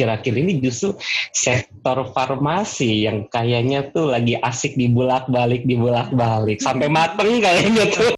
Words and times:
akhir-akhir 0.00 0.32
ini 0.40 0.64
justru 0.64 0.96
sektor 1.36 2.08
farmasi 2.16 3.04
yang 3.04 3.28
kayaknya 3.28 3.92
tuh 3.92 4.08
lagi 4.08 4.40
asik 4.40 4.80
dibulak-balik 4.80 5.68
dibulak-balik. 5.68 6.64
Sampai 6.64 6.88
mateng 6.88 7.44
kayaknya 7.44 7.84
tuh. 7.92 8.16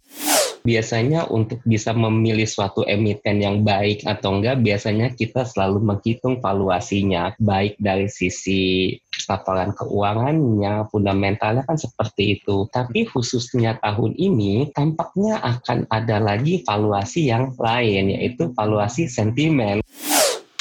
Biasanya 0.63 1.27
untuk 1.27 1.59
bisa 1.67 1.91
memilih 1.91 2.47
suatu 2.47 2.87
emiten 2.87 3.43
yang 3.43 3.67
baik 3.67 4.07
atau 4.07 4.39
enggak, 4.39 4.63
biasanya 4.63 5.11
kita 5.11 5.43
selalu 5.43 5.83
menghitung 5.83 6.39
valuasinya, 6.39 7.35
baik 7.35 7.75
dari 7.83 8.07
sisi 8.07 8.95
laporan 9.27 9.75
keuangannya, 9.75 10.87
fundamentalnya 10.87 11.67
kan 11.67 11.75
seperti 11.75 12.39
itu. 12.39 12.63
Tapi 12.71 13.03
khususnya 13.11 13.75
tahun 13.83 14.15
ini, 14.15 14.71
tampaknya 14.71 15.43
akan 15.43 15.83
ada 15.91 16.23
lagi 16.23 16.63
valuasi 16.63 17.27
yang 17.27 17.51
lain, 17.59 18.15
yaitu 18.15 18.55
valuasi 18.55 19.11
sentimen 19.11 19.83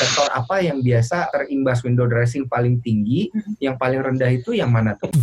sektor 0.02 0.26
apa 0.34 0.58
yang 0.58 0.82
biasa 0.82 1.30
terimbas 1.30 1.86
window 1.86 2.10
dressing 2.10 2.50
paling 2.50 2.82
tinggi, 2.82 3.30
yang 3.62 3.78
paling 3.78 4.02
rendah 4.02 4.34
itu 4.34 4.50
yang 4.50 4.74
mana 4.74 4.98
tuh? 4.98 5.14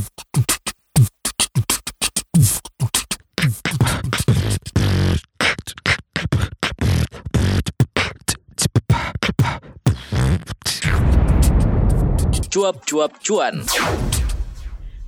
cuap-cuap 12.50 13.14
cuan. 13.24 13.62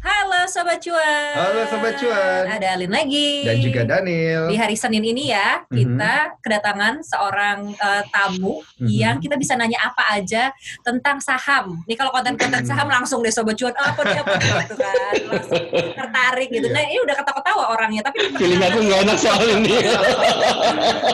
Halo 0.02 0.50
Sobat 0.50 0.82
Cuan. 0.82 1.34
Halo 1.38 1.62
Sobat 1.70 1.94
Cuan. 1.96 2.50
Ada 2.50 2.74
Alin 2.74 2.90
lagi. 2.90 3.46
Dan 3.46 3.62
juga 3.62 3.82
Daniel. 3.86 4.50
Di 4.50 4.58
hari 4.58 4.74
Senin 4.74 5.06
ini 5.06 5.30
ya, 5.30 5.62
Mhm. 5.64 5.78
kita 5.78 6.14
kedatangan 6.42 7.06
seorang 7.06 7.70
eh, 7.72 8.04
tamu 8.10 8.66
Mhm. 8.82 8.90
yang 8.90 9.16
kita 9.18 9.38
bisa 9.38 9.54
nanya 9.54 9.78
apa 9.80 10.02
aja 10.12 10.50
tentang 10.82 11.22
saham. 11.22 11.86
Nih 11.86 11.94
kalau 11.94 12.10
konten-konten 12.10 12.66
saham 12.66 12.90
langsung 12.90 13.22
deh 13.22 13.30
Sobat 13.30 13.54
Cuan, 13.54 13.78
"Ah, 13.78 13.94
apa 13.94 14.02
dia 14.02 14.22
apa 14.22 14.36
dia?" 14.36 14.54
gitu 14.66 14.76
kan. 14.76 15.14
Langsung 15.30 15.64
tertarik 15.94 16.50
gitu. 16.50 16.66
Iya. 16.66 16.74
Nah, 16.74 16.84
ini 16.84 16.98
udah 17.00 17.16
ketawa-ketawa 17.16 17.64
orangnya, 17.70 18.02
tapi 18.02 18.18
feeling 18.34 18.58
aku 18.60 18.80
nggak 18.82 19.00
enak 19.06 19.18
soal 19.20 19.46
ini 19.46 19.76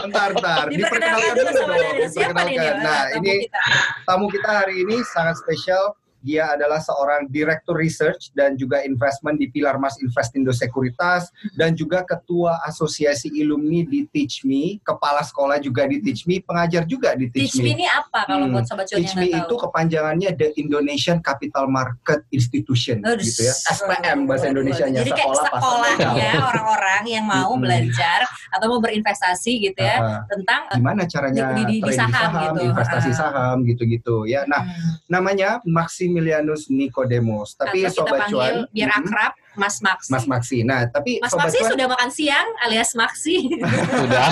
Bentar, 0.00 0.28
bentar. 0.32 0.64
diperkenalkan 0.66 1.32
dulu 1.36 1.50
sama 1.52 1.74
dong. 1.76 1.92
Daniel. 1.92 2.08
Siapa 2.08 2.40
nih. 2.40 2.56
Nah, 2.56 2.72
tamu 3.04 3.20
ini 3.20 3.32
kita? 3.44 3.62
tamu 4.08 4.24
kita 4.32 4.48
hari 4.54 4.74
ini 4.80 4.96
sangat 5.04 5.36
spesial. 5.36 5.92
Dia 6.20 6.50
adalah 6.50 6.78
seorang 6.78 7.26
direktur 7.26 7.74
research 7.74 8.30
dan 8.32 8.54
juga 8.54 8.82
investment 8.82 9.36
di 9.36 9.46
Pilar 9.46 9.76
Mas 9.76 9.94
Investindo 9.96 10.50
Sekuritas 10.50 11.28
dan 11.54 11.72
juga 11.72 12.02
ketua 12.02 12.58
asosiasi 12.64 13.30
ilumni 13.32 13.82
di 13.82 14.02
Teach 14.04 14.42
Me, 14.42 14.80
kepala 14.80 15.20
sekolah 15.20 15.56
juga 15.56 15.84
di 15.84 15.98
Teach 15.98 16.24
Me, 16.24 16.40
pengajar 16.40 16.82
juga 16.84 17.14
di 17.14 17.26
Teach, 17.26 17.54
Teach 17.54 17.62
Me 17.62 17.70
ini 17.72 17.86
apa 17.86 18.24
kalau 18.24 18.44
Hmm, 18.44 18.52
buat 18.52 18.64
Sobat 18.64 18.84
Cuan 18.84 18.98
Teach 18.98 19.14
Me 19.14 19.26
nggak 19.26 19.38
itu 19.40 19.46
tahu? 19.48 19.62
kepanjangannya 19.64 20.30
The 20.32 20.48
Indonesian 20.56 21.18
Capital 21.18 21.64
Market 21.66 22.26
Institution 22.28 22.98
Aduh, 23.00 23.20
gitu 23.20 23.42
ya. 23.42 23.54
SPM 23.54 24.18
bahasa 24.24 24.46
Indonesianya 24.48 25.00
Jadi 25.00 25.10
kayak 25.12 25.26
sekolah 25.28 25.50
sekolahnya 25.54 26.08
orang-orang 26.40 27.02
yang 27.06 27.24
mau 27.24 27.52
belajar 27.54 28.18
atau 28.48 28.66
mau 28.68 28.80
berinvestasi 28.80 29.52
gitu 29.62 29.78
ya 29.78 29.96
Ah, 29.98 30.20
tentang 30.26 30.66
gimana 30.72 31.02
caranya 31.04 31.52
Di- 31.52 31.64
di- 31.68 31.78
di 31.78 31.78
trading 31.84 31.98
saham 32.10 32.30
gitu. 32.34 32.60
investasi 32.66 33.10
Ah. 33.10 33.16
saham 33.16 33.56
gitu-gitu 33.64 34.16
ya. 34.24 34.42
Nah, 34.44 34.60
Hmm. 34.60 34.92
namanya 35.08 35.60
Maximilianus 36.08 36.72
Nicodemus. 36.72 37.54
Tapi 37.54 37.84
atau 37.84 37.92
kita 37.92 37.92
sobat 37.92 38.20
panggil 38.24 38.32
cuan, 38.32 38.54
biar 38.72 38.90
akrab 38.96 39.32
Mas 39.58 39.82
Maksi. 39.82 40.10
Mas 40.14 40.24
Maxi. 40.30 40.58
Nah, 40.62 40.86
tapi 40.86 41.18
Mas 41.18 41.34
sobat 41.34 41.50
Maksi 41.50 41.58
cuan, 41.60 41.70
sudah 41.74 41.86
makan 41.90 42.10
siang 42.14 42.48
alias 42.62 42.90
Maksi. 42.94 43.36
Udah. 44.06 44.28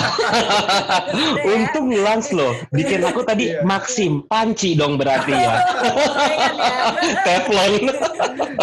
Untung 1.53 1.91
lans 1.91 2.31
loh. 2.31 2.55
Bikin 2.71 3.03
aku 3.03 3.21
tadi 3.27 3.57
Iya. 3.57 3.63
Maxim, 3.63 4.21
panci 4.27 4.77
dong 4.77 4.99
berarti 4.99 5.33
ya. 5.33 5.55
Lumayan 5.81 6.55
ya. 6.67 6.77
Teflon. 7.25 7.73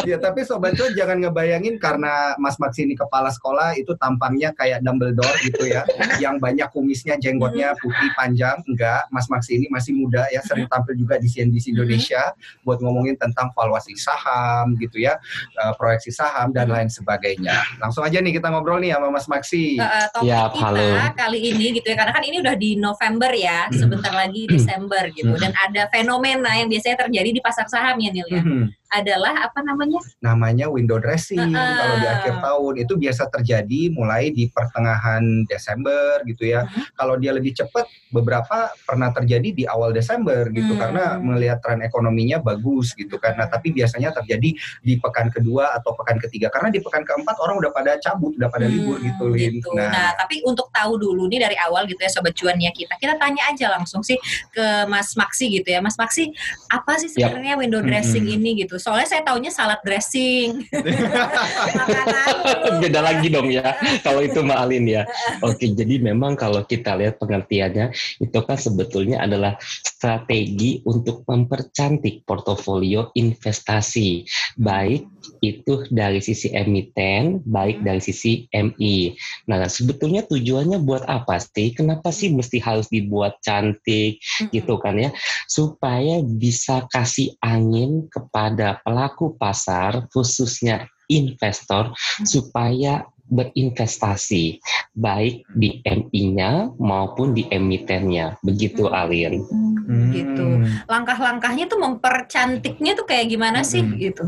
ya 0.05 0.17
tapi 0.21 0.45
sobat 0.45 0.77
cuan 0.77 0.93
jangan 0.93 1.23
ngebayangin 1.23 1.81
karena 1.81 2.37
Mas 2.37 2.61
Maxi 2.61 2.85
ini 2.85 2.95
kepala 2.95 3.33
sekolah 3.33 3.75
itu 3.79 3.95
tampangnya 3.97 4.53
kayak 4.53 4.85
Dumbledore 4.85 5.35
gitu 5.43 5.65
ya, 5.71 5.83
yang 6.21 6.37
banyak 6.39 6.69
kumisnya, 6.75 7.17
jenggotnya 7.17 7.75
putih 7.81 8.11
panjang. 8.15 8.61
Enggak, 8.69 9.09
Mas 9.09 9.27
Maxi 9.31 9.57
ini 9.59 9.67
masih 9.73 9.97
muda 9.97 10.29
ya, 10.31 10.45
sering 10.45 10.69
tampil 10.69 10.95
juga 10.99 11.17
di 11.17 11.27
CNBC 11.31 11.75
Indonesia 11.75 12.35
buat 12.63 12.79
ngomongin 12.83 13.17
tentang 13.17 13.51
valuasi 13.57 13.97
saham 13.97 14.77
gitu 14.79 15.01
ya, 15.01 15.17
eh, 15.59 15.73
proyeksi 15.79 16.11
saham 16.15 16.54
dan 16.55 16.71
lain 16.71 16.87
sebagainya. 16.87 17.51
Langsung 17.77 18.01
aja 18.01 18.17
nih 18.17 18.31
kita 18.33 18.47
ngobrol 18.47 18.79
nih 18.79 18.95
sama 18.95 19.11
Mas 19.11 19.27
Maxi. 19.27 19.75
Eh, 19.75 20.07
topik 20.09 20.31
Yap, 20.31 20.55
kita 20.55 20.71
halo. 20.71 20.87
kali 21.13 21.39
ini 21.45 21.67
gitu 21.75 21.87
ya 21.87 21.97
karena 21.97 22.13
kan 22.13 22.23
ini 22.23 22.37
udah 22.39 22.55
di 22.55 22.71
November 22.77 23.35
ya 23.35 23.67
sebentar 23.71 24.15
lagi 24.15 24.47
Desember 24.47 25.11
gitu 25.11 25.27
Hmm. 25.27 25.43
dan 25.43 25.53
ada 25.59 25.83
fenomena 25.91 26.55
yang 26.55 26.71
biasanya 26.71 26.97
terjadi 27.01 27.31
di 27.31 27.41
pasar 27.43 27.67
saham 27.67 27.99
ya 27.99 28.11
Nil 28.11 28.29
ya 28.31 28.39
Mhm. 28.41 28.84
Adalah 28.95 29.35
apa 29.43 29.61
namanya 29.61 29.99
namanya 30.21 30.67
window 30.67 30.97
dressing 30.97 31.43
Heeh. 31.43 31.75
kalau 31.75 31.97
di 31.99 32.07
akhir 32.07 32.35
tahun 32.39 32.75
itu 32.79 32.93
biasa 32.95 33.23
terjadi 33.29 33.81
mulai 33.91 34.31
di 34.31 34.47
pertengahan 34.49 35.23
Desember 35.45 36.23
gitu 36.25 36.47
ya. 36.47 36.65
Mhm. 36.65 36.95
Kalau 36.95 37.15
dia 37.17 37.33
lebih 37.33 37.53
cepat 37.53 37.85
beberapa 38.09 38.71
pernah 38.85 39.11
terjadi 39.11 39.49
di 39.51 39.65
awal 39.67 39.91
Desember 39.91 40.47
gitu 40.49 40.73
Hmm. 40.73 40.81
karena 40.81 41.05
melihat 41.19 41.59
tren 41.59 41.83
ekonominya 41.83 42.39
bagus 42.39 42.95
gitu 42.95 43.19
kan. 43.19 43.35
Nah, 43.35 43.51
tapi 43.51 43.71
biasanya 43.71 44.15
terjadi 44.15 44.55
di 44.81 44.95
pekan 44.97 45.29
kedua 45.29 45.75
atau 45.75 45.93
pekan 45.95 46.17
ketiga 46.19 46.47
karena 46.49 46.71
di 46.71 46.79
pekan 46.79 47.03
keempat 47.03 47.37
orang 47.41 47.59
udah 47.59 47.71
pada 47.71 47.99
cabut, 47.99 48.33
udah 48.39 48.49
pada 48.49 48.65
libur 48.65 48.97
Hmm, 48.97 49.07
gitu 49.11 49.25
Lin. 49.29 49.53
gitu. 49.59 49.71
Nah. 49.75 50.13
tapi 50.15 50.41
untuk 50.47 50.71
tahu 50.71 50.95
dulu 50.97 51.27
nih 51.27 51.43
dari 51.43 51.57
awal 51.59 51.85
gitu 51.85 51.99
ya 51.99 52.09
sobat 52.09 52.33
cuan 52.37 52.55
ya 52.57 52.71
kita, 52.71 52.95
kita 52.97 53.19
tanya 53.19 53.51
aja 53.51 53.73
langsung 53.73 54.01
sih 54.01 54.15
ke 54.53 54.87
Mas 54.87 55.17
Maksi 55.17 55.51
gitu 55.51 55.69
ya. 55.69 55.81
Mas 55.83 55.99
Maksi, 55.99 56.31
apa 56.71 56.97
sih 57.01 57.11
Yap. 57.17 57.35
sebenarnya 57.35 57.55
window 57.59 57.81
dressing 57.83 58.25
Mm-mm. 58.25 58.37
ini 58.37 58.51
gitu? 58.63 58.77
Soalnya 58.85 59.09
saya 59.09 59.23
taunya 59.25 59.49
salad 59.49 59.81
dressing. 59.81 60.61
Makanan. 61.81 62.85
Beda 62.85 63.01
lagi 63.01 63.33
dong 63.33 63.49
ya. 63.49 63.73
Kalau 64.05 64.21
itu 64.21 64.45
Mbak 64.45 64.61
Alin 64.61 64.85
ya. 64.85 65.09
Oke, 65.41 65.73
jadi 65.73 66.05
memang 66.05 66.37
kalau 66.37 66.61
kita 66.69 66.93
lihat 67.01 67.17
pengertiannya 67.17 67.97
itu 68.21 68.39
kan 68.45 68.61
sebetulnya 68.61 69.25
adalah 69.25 69.57
strategi 69.65 70.85
untuk 70.85 71.25
mempercantik 71.25 72.29
portofolio 72.29 73.09
investasi. 73.17 74.29
Baik 74.61 75.09
itu 75.41 75.89
dari 75.89 76.21
sisi 76.21 76.53
emiten, 76.53 77.41
baik 77.45 77.81
dari 77.81 78.05
sisi 78.05 78.45
MI. 78.53 79.17
Nah, 79.49 79.65
sebetulnya 79.65 80.29
tujuannya 80.29 80.81
buat 80.85 81.09
apa 81.09 81.41
sih? 81.41 81.73
Kenapa 81.73 82.13
sih 82.13 82.33
mesti 82.33 82.61
harus 82.61 82.93
dibuat 82.93 83.41
cantik 83.41 84.21
gitu 84.53 84.77
kan 84.77 85.01
ya? 85.01 85.11
Supaya 85.49 86.21
bisa 86.21 86.85
kasih 86.93 87.33
angin 87.41 88.09
kepada 88.13 88.74
pelaku 88.83 89.39
pasar 89.39 90.09
khususnya 90.11 90.89
investor 91.13 91.93
supaya 92.25 93.05
berinvestasi 93.25 94.61
baik 94.93 95.49
di 95.57 95.81
MI-nya 95.85 96.77
maupun 96.77 97.33
di 97.33 97.49
emitennya. 97.49 98.37
Begitu 98.45 98.85
Hmm. 98.85 98.99
Alin. 99.01 99.35
Hmm, 99.49 100.13
gitu. 100.13 100.47
Langkah-langkahnya 100.89 101.69
tuh 101.69 101.81
mempercantiknya 101.81 102.93
tuh 102.97 103.07
kayak 103.09 103.33
gimana 103.33 103.65
sih 103.65 103.81
Mm-mm. 103.81 104.01
gitu? 104.01 104.25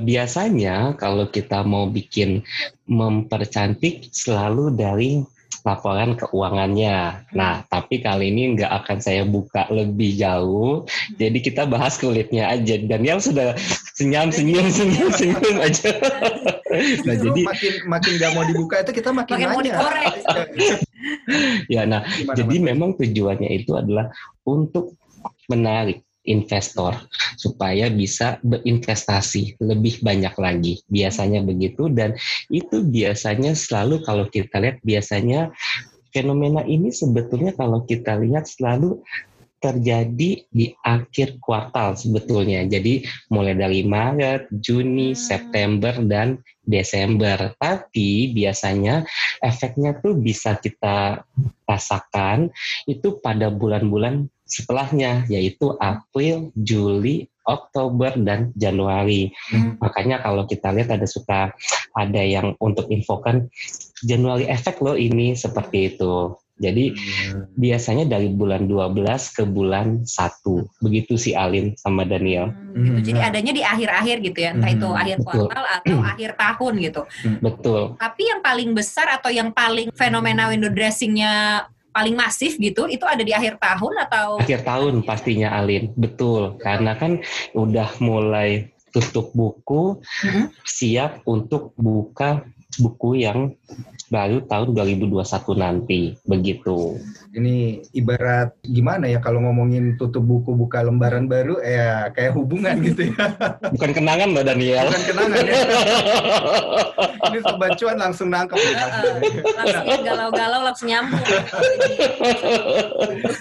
Biasanya 0.00 0.96
kalau 0.96 1.28
kita 1.28 1.62
mau 1.62 1.86
bikin 1.90 2.42
mempercantik 2.88 4.10
selalu 4.10 4.74
dari 4.74 5.22
laporan 5.62 6.16
keuangannya. 6.16 7.26
Nah, 7.36 7.62
tapi 7.68 8.00
kali 8.00 8.32
ini 8.32 8.56
nggak 8.58 8.72
akan 8.84 8.98
saya 8.98 9.22
buka 9.24 9.68
lebih 9.70 10.16
jauh. 10.16 10.84
Jadi 11.16 11.38
kita 11.40 11.68
bahas 11.68 11.96
kulitnya 12.00 12.50
aja. 12.50 12.80
Daniel 12.80 13.20
sudah 13.20 13.54
senyum, 13.96 14.32
senyum, 14.32 14.66
senyum, 14.78 15.10
senyum 15.12 15.56
aja. 15.60 15.90
nah, 16.70 16.80
Justru 16.80 17.12
jadi 17.30 17.40
makin 17.44 17.72
makin 17.86 18.12
nggak 18.18 18.32
mau 18.34 18.44
dibuka 18.48 18.76
itu 18.82 18.92
kita 18.96 19.10
makin, 19.12 19.34
Makin 19.36 19.48
mau 19.52 19.62
dikorek. 19.62 20.14
ya, 21.74 21.82
nah 21.88 22.04
Gimana, 22.04 22.36
Jadi 22.36 22.56
Mas? 22.60 22.66
memang 22.72 22.90
tujuannya 22.98 23.50
itu 23.52 23.72
adalah 23.76 24.12
untuk 24.44 24.96
menarik 25.48 26.04
investor 26.28 26.96
supaya 27.40 27.88
bisa 27.88 28.36
berinvestasi 28.44 29.60
lebih 29.60 30.04
banyak 30.04 30.34
lagi. 30.36 30.74
Biasanya 30.90 31.40
begitu 31.40 31.88
dan 31.88 32.16
itu 32.52 32.84
biasanya 32.84 33.56
selalu 33.56 34.04
kalau 34.04 34.28
kita 34.28 34.60
lihat 34.60 34.78
biasanya 34.84 35.54
fenomena 36.10 36.66
ini 36.66 36.90
sebetulnya 36.90 37.54
kalau 37.54 37.86
kita 37.86 38.18
lihat 38.18 38.44
selalu 38.44 39.00
terjadi 39.60 40.40
di 40.48 40.66
akhir 40.80 41.36
kuartal 41.38 41.92
sebetulnya. 41.92 42.64
Jadi 42.64 43.04
mulai 43.28 43.52
dari 43.52 43.84
Maret, 43.84 44.48
Juni, 44.56 45.12
Hmm. 45.12 45.20
September 45.20 45.94
dan 46.00 46.40
Desember. 46.64 47.52
Tapi 47.60 48.32
biasanya 48.32 49.04
efeknya 49.44 50.00
tuh 50.00 50.16
bisa 50.16 50.56
kita 50.56 51.20
rasakan 51.68 52.48
itu 52.88 53.20
pada 53.20 53.52
bulan-bulan 53.52 54.26
setelahnya 54.50 55.24
yaitu 55.30 55.78
April, 55.78 56.50
Juli, 56.58 57.30
Oktober 57.46 58.14
dan 58.18 58.50
Januari. 58.58 59.30
Hmm. 59.48 59.78
Makanya 59.78 60.20
kalau 60.20 60.44
kita 60.44 60.74
lihat 60.74 60.90
ada 60.90 61.06
suka 61.06 61.54
ada 61.96 62.22
yang 62.22 62.58
untuk 62.60 62.90
infokan 62.90 63.48
Januari 64.02 64.50
efek 64.50 64.82
loh 64.82 64.98
ini 64.98 65.32
seperti 65.38 65.94
itu. 65.96 66.34
Jadi 66.60 66.92
Hmm. 66.92 67.48
biasanya 67.56 68.04
dari 68.04 68.28
bulan 68.28 68.68
12 68.68 69.32
ke 69.32 69.48
bulan 69.48 70.04
1. 70.04 70.68
Begitu 70.84 71.16
si 71.16 71.32
Alin 71.32 71.72
sama 71.80 72.04
Daniel. 72.04 72.52
Hmm, 72.52 72.76
gitu. 72.76 72.92
Hmm. 73.00 73.06
Jadi 73.08 73.20
adanya 73.24 73.52
di 73.56 73.62
akhir-akhir 73.64 74.16
gitu 74.20 74.38
ya, 74.44 74.50
entah 74.52 74.68
itu 74.68 74.84
Hmm, 74.84 75.00
akhir 75.00 75.16
betul. 75.24 75.48
kuartal 75.48 75.64
atau 75.80 75.98
akhir 76.04 76.30
tahun 76.36 76.72
gitu. 76.84 77.02
Betul. 77.40 77.80
Tapi 77.96 78.22
yang 78.28 78.40
paling 78.44 78.70
besar 78.76 79.08
atau 79.08 79.32
yang 79.32 79.48
paling 79.56 79.88
fenomena 79.96 80.52
window 80.52 80.68
dressingnya 80.68 81.64
paling 81.90 82.14
masif 82.14 82.56
gitu, 82.56 82.86
itu 82.86 83.02
ada 83.06 83.20
di 83.20 83.34
akhir 83.34 83.58
tahun 83.58 83.94
atau 84.08 84.38
Akhir 84.40 84.62
tahun 84.62 85.02
pastinya 85.02 85.54
Alin. 85.54 85.90
Betul. 85.94 86.56
Karena 86.62 86.94
kan 86.94 87.22
udah 87.54 87.98
mulai 88.02 88.70
tutup 88.90 89.30
buku, 89.34 90.02
Mhm. 90.26 90.50
siap 90.66 91.22
untuk 91.26 91.74
buka 91.78 92.42
buku 92.78 93.22
yang 93.22 93.54
baru 94.10 94.42
tahun 94.44 94.74
2021 94.74 95.22
nanti. 95.54 96.18
Begitu. 96.26 96.98
Ini 97.30 97.78
ibarat 97.94 98.58
gimana 98.66 99.06
ya 99.06 99.22
kalau 99.22 99.38
ngomongin 99.46 99.94
tutup 99.94 100.26
buku 100.26 100.50
buka 100.52 100.82
lembaran 100.82 101.30
baru 101.30 101.62
ya 101.62 102.10
kayak 102.10 102.34
hubungan 102.34 102.74
gitu 102.90 103.14
ya. 103.14 103.24
Bukan 103.70 103.90
kenangan 103.94 104.34
loh 104.34 104.42
Daniel. 104.42 104.90
Bukan 104.90 105.04
kenangan 105.06 105.42
ya. 105.46 105.54
Ini 107.30 107.38
sobat 107.46 107.78
cuan 107.78 107.94
langsung 107.94 108.26
nangkep 108.26 108.58
langsung 109.58 109.86
yang 109.86 110.02
galau-galau 110.02 110.60
langsung 110.66 110.88
nyambung. 110.90 111.22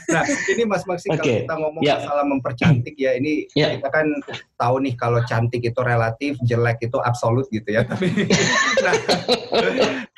Nah, 0.10 0.24
ini 0.45 0.63
Mas 0.69 0.86
Maksi 0.86 1.10
kalau 1.10 1.24
Oke. 1.25 1.36
kita 1.42 1.54
ngomong 1.57 1.81
Ya. 1.81 1.98
masalah 1.98 2.25
mempercantik 2.27 2.94
ya, 2.94 3.18
ini 3.18 3.50
Ya. 3.57 3.74
kita 3.74 3.89
kan 3.89 4.06
tahu 4.62 4.86
nih 4.86 4.94
kalau 4.94 5.25
cantik 5.25 5.66
itu 5.66 5.80
relatif, 5.81 6.38
jelek 6.45 6.86
itu 6.86 6.98
absolut 7.01 7.50
gitu 7.50 7.66
ya. 7.71 7.81
Tapi 7.81 8.13
nah, 8.86 8.94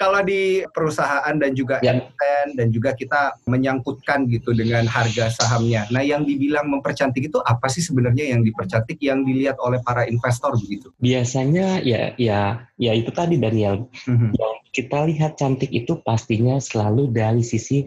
kalau 0.01 0.25
di 0.25 0.65
perusahaan 0.73 1.35
dan 1.37 1.53
juga 1.53 1.77
Ya. 1.85 1.93
emiten 1.93 2.57
dan 2.57 2.73
juga 2.73 2.97
kita 2.97 3.37
menyangkutkan 3.45 4.25
gitu 4.33 4.49
dengan 4.57 4.89
harga 4.89 5.29
sahamnya. 5.29 5.85
Nah, 5.93 6.01
yang 6.01 6.25
dibilang 6.25 6.65
mempercantik 6.73 7.29
itu 7.29 7.37
apa 7.45 7.69
sih 7.69 7.85
sebenarnya 7.85 8.33
yang 8.33 8.41
dipercantik 8.41 8.97
yang 8.97 9.21
dilihat 9.21 9.61
oleh 9.61 9.77
para 9.85 10.09
investor 10.09 10.57
begitu? 10.57 10.89
Biasanya 10.97 11.85
ya 11.85 12.17
ya 12.17 12.65
ya 12.81 12.91
itu 12.97 13.13
tadi 13.13 13.37
Daniel 13.37 13.85
Mhm. 14.09 14.33
yang 14.33 14.53
kita 14.73 15.05
lihat 15.05 15.37
cantik 15.37 15.69
itu 15.69 16.01
pastinya 16.01 16.57
selalu 16.57 17.13
dari 17.13 17.45
sisi 17.45 17.85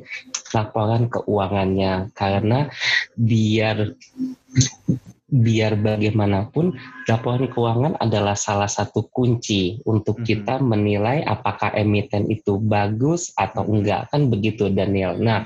laporan 0.55 1.11
keuangannya 1.11 2.15
karena 2.15 2.71
biar 3.19 3.97
biar 5.35 5.75
bagaimanapun 5.75 6.79
laporan 7.11 7.51
keuangan 7.51 7.99
adalah 7.99 8.39
salah 8.39 8.71
satu 8.71 9.11
kunci 9.11 9.83
untuk 9.83 10.23
Mhm. 10.23 10.25
kita 10.25 10.55
menilai 10.63 11.27
apakah 11.27 11.75
emiten 11.75 12.31
itu 12.31 12.63
bagus 12.63 13.35
atau 13.35 13.67
enggak 13.67 14.07
kan 14.15 14.31
begitu 14.31 14.71
Daniel. 14.71 15.19
Nah, 15.19 15.43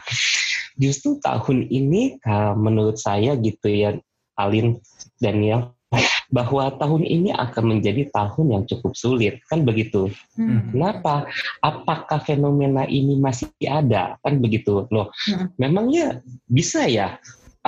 justru 0.77 1.17
tahun 1.25 1.73
ini 1.73 2.21
kalau 2.21 2.53
menurut 2.61 3.01
saya 3.01 3.33
gitu 3.41 3.73
ya 3.73 3.97
Alin 4.37 4.77
Daniel 5.17 5.73
bahwa 6.29 6.69
tahun 6.77 7.09
ini 7.09 7.33
akan 7.33 7.81
menjadi 7.81 8.13
tahun 8.13 8.47
yang 8.53 8.65
cukup 8.69 8.93
sulit 8.93 9.41
kan 9.49 9.65
begitu. 9.65 10.13
Hmm. 10.37 10.69
Kenapa? 10.69 11.25
Apakah 11.65 12.21
fenomena 12.21 12.85
ini 12.85 13.17
masih 13.17 13.49
ada? 13.65 14.21
Kan 14.21 14.45
begitu 14.45 14.85
loh. 14.93 15.09
Hmm. 15.25 15.49
Memangnya 15.57 16.21
bisa 16.45 16.85
ya 16.85 17.17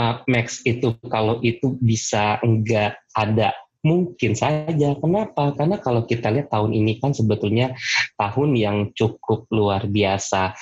uh, 0.00 0.25
Max 0.25 0.64
itu 0.64 0.97
kalau 1.12 1.37
itu 1.44 1.76
bisa 1.85 2.41
enggak 2.41 2.97
ada? 3.12 3.52
Mungkin 3.81 4.37
saja. 4.37 4.93
Kenapa? 5.00 5.56
Karena 5.56 5.81
kalau 5.81 6.05
kita 6.05 6.29
lihat 6.29 6.52
tahun 6.52 6.76
ini 6.76 7.00
kan 7.00 7.17
sebetulnya 7.17 7.73
tahun 8.20 8.52
yang 8.52 8.79
cukup 8.93 9.49
luar 9.49 9.88
biasa. 9.88 10.52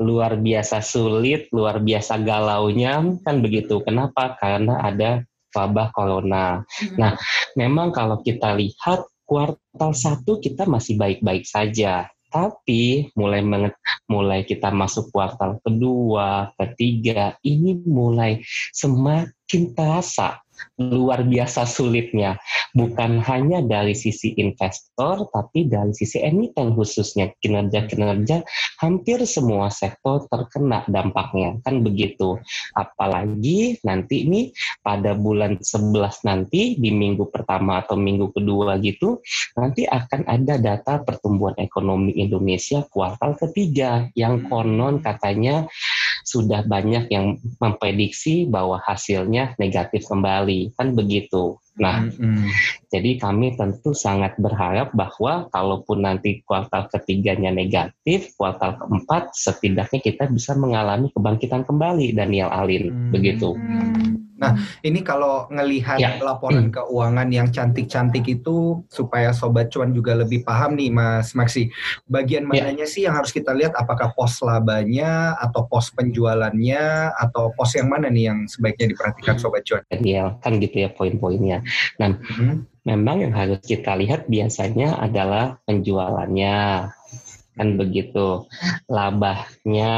Luar 0.00 0.36
biasa 0.36 0.84
sulit, 0.84 1.48
luar 1.48 1.80
biasa 1.80 2.20
galaunya 2.20 3.00
kan 3.24 3.40
begitu. 3.40 3.80
Kenapa? 3.80 4.36
Karena 4.36 4.84
ada 4.84 5.24
wabah 5.56 5.88
corona. 5.96 6.60
Nah, 7.00 7.16
memang 7.56 7.88
kalau 7.88 8.20
kita 8.20 8.52
lihat 8.52 9.08
kuartal 9.24 9.92
satu 9.96 10.36
kita 10.36 10.68
masih 10.68 11.00
baik-baik 11.00 11.48
saja. 11.48 12.08
Tapi 12.28 13.08
mulai 13.16 13.40
menget- 13.40 13.80
mulai 14.04 14.44
kita 14.44 14.68
masuk 14.68 15.08
kuartal 15.08 15.56
kedua, 15.64 16.52
ketiga, 16.60 17.40
ini 17.40 17.72
mulai 17.88 18.44
semakin 18.76 19.72
terasa 19.72 20.36
luar 20.78 21.26
biasa 21.26 21.66
sulitnya. 21.66 22.38
Bukan 22.76 23.22
hanya 23.24 23.64
dari 23.64 23.96
sisi 23.96 24.36
investor, 24.38 25.26
tapi 25.32 25.66
dari 25.66 25.92
sisi 25.92 26.22
emiten 26.22 26.74
khususnya. 26.74 27.30
Kinerja-kinerja 27.38 28.42
hampir 28.82 29.22
semua 29.24 29.70
sektor 29.70 30.26
terkena 30.30 30.86
dampaknya. 30.86 31.58
Kan 31.62 31.82
begitu. 31.82 32.38
Apalagi 32.74 33.78
nanti 33.82 34.26
ini 34.26 34.50
pada 34.82 35.14
bulan 35.14 35.58
11 35.60 36.26
nanti, 36.26 36.78
di 36.78 36.90
minggu 36.94 37.30
pertama 37.30 37.82
atau 37.82 37.98
minggu 37.98 38.30
kedua 38.34 38.78
gitu, 38.82 39.18
nanti 39.58 39.84
akan 39.88 40.26
ada 40.26 40.54
data 40.58 41.02
pertumbuhan 41.02 41.58
ekonomi 41.58 42.14
Indonesia 42.18 42.84
kuartal 42.86 43.34
ketiga 43.38 44.10
yang 44.14 44.46
konon 44.46 45.00
katanya 45.02 45.66
sudah 46.28 46.60
banyak 46.68 47.08
yang 47.08 47.40
memprediksi 47.56 48.44
bahwa 48.44 48.76
hasilnya 48.84 49.56
negatif 49.56 50.04
kembali 50.04 50.76
kan 50.76 50.92
begitu. 50.92 51.56
Nah, 51.78 52.04
Mhm. 52.04 52.50
jadi 52.90 53.10
kami 53.22 53.54
tentu 53.54 53.94
sangat 53.94 54.34
berharap 54.36 54.90
bahwa 54.92 55.46
kalaupun 55.48 56.04
nanti 56.04 56.42
kuartal 56.42 56.90
ketiganya 56.90 57.54
negatif, 57.54 58.34
kuartal 58.34 58.76
keempat 58.76 59.32
setidaknya 59.32 60.02
kita 60.02 60.26
bisa 60.28 60.58
mengalami 60.58 61.08
kebangkitan 61.14 61.62
kembali 61.64 62.12
Daniel 62.12 62.50
Alin 62.50 62.90
Hmm. 62.92 63.14
begitu. 63.14 63.56
Hmm. 64.38 64.62
Ini 64.86 65.02
kalau 65.02 65.50
ngelihat 65.50 65.98
Ya. 65.98 66.14
laporan 66.22 66.70
keuangan 66.70 67.26
yang 67.34 67.50
cantik-cantik 67.50 68.22
itu 68.30 68.86
supaya 68.86 69.34
sobat 69.34 69.74
cuan 69.74 69.90
juga 69.90 70.14
lebih 70.14 70.46
paham 70.46 70.78
nih 70.78 70.94
Mas 70.94 71.34
Maksi. 71.34 71.66
Bagian 72.06 72.46
Ya. 72.46 72.62
mananya 72.70 72.86
sih 72.86 73.02
yang 73.02 73.18
harus 73.18 73.34
kita 73.34 73.50
lihat 73.50 73.74
apakah 73.74 74.14
pos 74.14 74.38
labanya 74.38 75.34
atau 75.42 75.66
pos 75.66 75.90
penjualannya 75.90 77.10
atau 77.18 77.50
pos 77.58 77.74
yang 77.74 77.90
mana 77.90 78.06
nih 78.06 78.30
yang 78.30 78.46
sebaiknya 78.46 78.94
diperhatikan 78.94 79.36
sobat 79.42 79.66
cuan? 79.66 79.82
Daniel 79.90 80.38
kan 80.38 80.62
gitu 80.62 80.86
ya 80.86 80.88
poin-poinnya. 80.94 81.66
Mhm. 81.98 82.78
Memang 82.86 83.20
yang 83.20 83.34
harus 83.36 83.60
kita 83.66 83.98
lihat 83.98 84.30
biasanya 84.30 84.96
adalah 84.96 85.60
penjualannya 85.68 86.88
kan 87.58 87.74
begitu 87.74 88.46
labahnya 88.86 89.94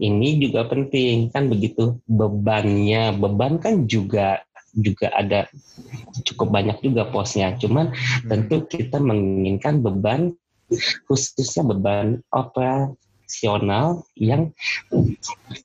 ini 0.00 0.40
juga 0.40 0.66
penting. 0.66 1.28
Kan 1.28 1.52
begitu 1.52 2.00
bebannya. 2.08 3.12
Beban 3.20 3.60
kan 3.60 3.84
juga 3.84 4.40
juga 4.72 5.12
ada 5.12 5.46
cukup 6.24 6.48
banyak 6.48 6.80
juga 6.80 7.06
posnya. 7.12 7.54
Cuman 7.60 7.92
tentu 8.26 8.64
kita 8.64 8.96
menginginkan 8.98 9.84
beban 9.84 10.32
khususnya 11.04 11.68
beban 11.68 12.24
operasional 12.32 14.08
yang 14.16 14.50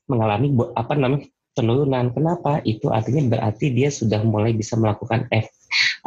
mengalami 0.04 0.52
apa 0.76 0.92
namanya 0.94 1.26
penurunan. 1.56 2.14
Kenapa? 2.14 2.62
Itu 2.62 2.94
artinya 2.94 3.34
berarti 3.34 3.74
dia 3.74 3.90
sudah 3.90 4.22
mulai 4.22 4.54
bisa 4.54 4.78
melakukan 4.78 5.26
ef- 5.34 5.57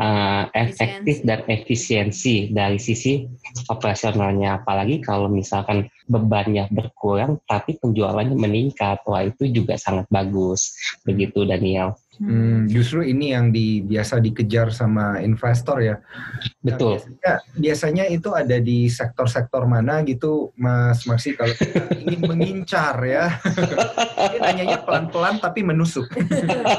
uh, 0.02 0.44
efektif 0.58 1.22
dan 1.22 1.46
efisiensi 1.46 2.50
dari 2.50 2.82
sisi 2.82 3.22
operasionalnya. 3.70 4.66
Apalagi 4.66 5.00
kalau 5.06 5.30
misalkan 5.30 5.86
bebannya 6.10 6.66
berkurang 6.74 7.38
tapi 7.46 7.78
penjualannya 7.78 8.34
meningkat. 8.34 9.06
Wah 9.06 9.22
itu 9.22 9.46
juga 9.54 9.78
sangat 9.78 10.10
bagus. 10.10 10.74
Begitu 11.06 11.46
Daniel 11.46 11.94
Hmm, 12.20 12.68
justru 12.68 13.08
ini 13.08 13.32
yang 13.32 13.56
di, 13.56 13.80
biasa 13.88 14.20
dikejar 14.20 14.76
sama 14.76 15.24
investor 15.24 15.80
ya. 15.80 15.96
Nah, 16.62 16.76
betul 16.76 17.00
biasanya, 17.00 17.34
biasanya 17.56 18.06
itu 18.12 18.30
ada 18.36 18.58
di 18.60 18.92
sektor-sektor 18.92 19.64
mana 19.64 20.04
gitu, 20.04 20.52
Mas 20.60 21.08
Maksi 21.08 21.40
kalau 21.40 21.56
kita 21.56 21.88
ingin 22.04 22.20
mengincar 22.28 23.00
ya. 23.08 23.40
Nanyanya 24.44 24.84
pelan-pelan 24.84 25.40
tapi 25.40 25.64
menusuk. 25.64 26.12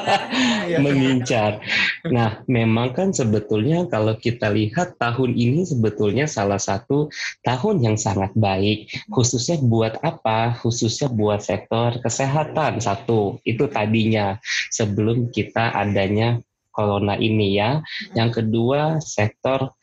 Mengincar. 0.85 1.65
Nah, 2.13 2.45
memang 2.45 2.93
kan 2.93 3.09
sebetulnya 3.17 3.89
kalau 3.89 4.17
kita 4.21 4.53
lihat 4.53 5.01
tahun 5.01 5.33
ini 5.33 5.65
sebetulnya 5.65 6.29
salah 6.29 6.61
satu 6.61 7.09
tahun 7.41 7.81
yang 7.81 7.97
sangat 7.97 8.37
baik, 8.37 8.89
khususnya 9.09 9.61
buat 9.65 9.97
apa? 10.05 10.57
Khususnya 10.61 11.09
buat 11.09 11.41
sektor 11.41 11.97
kesehatan 12.05 12.85
satu. 12.85 13.41
Itu 13.49 13.69
tadinya 13.69 14.37
sebelum 14.73 15.32
kita 15.33 15.73
adanya 15.73 16.39
corona 16.73 17.17
ini 17.17 17.57
ya. 17.57 17.81
Yang 18.13 18.45
kedua, 18.45 19.01
sektor 19.01 19.75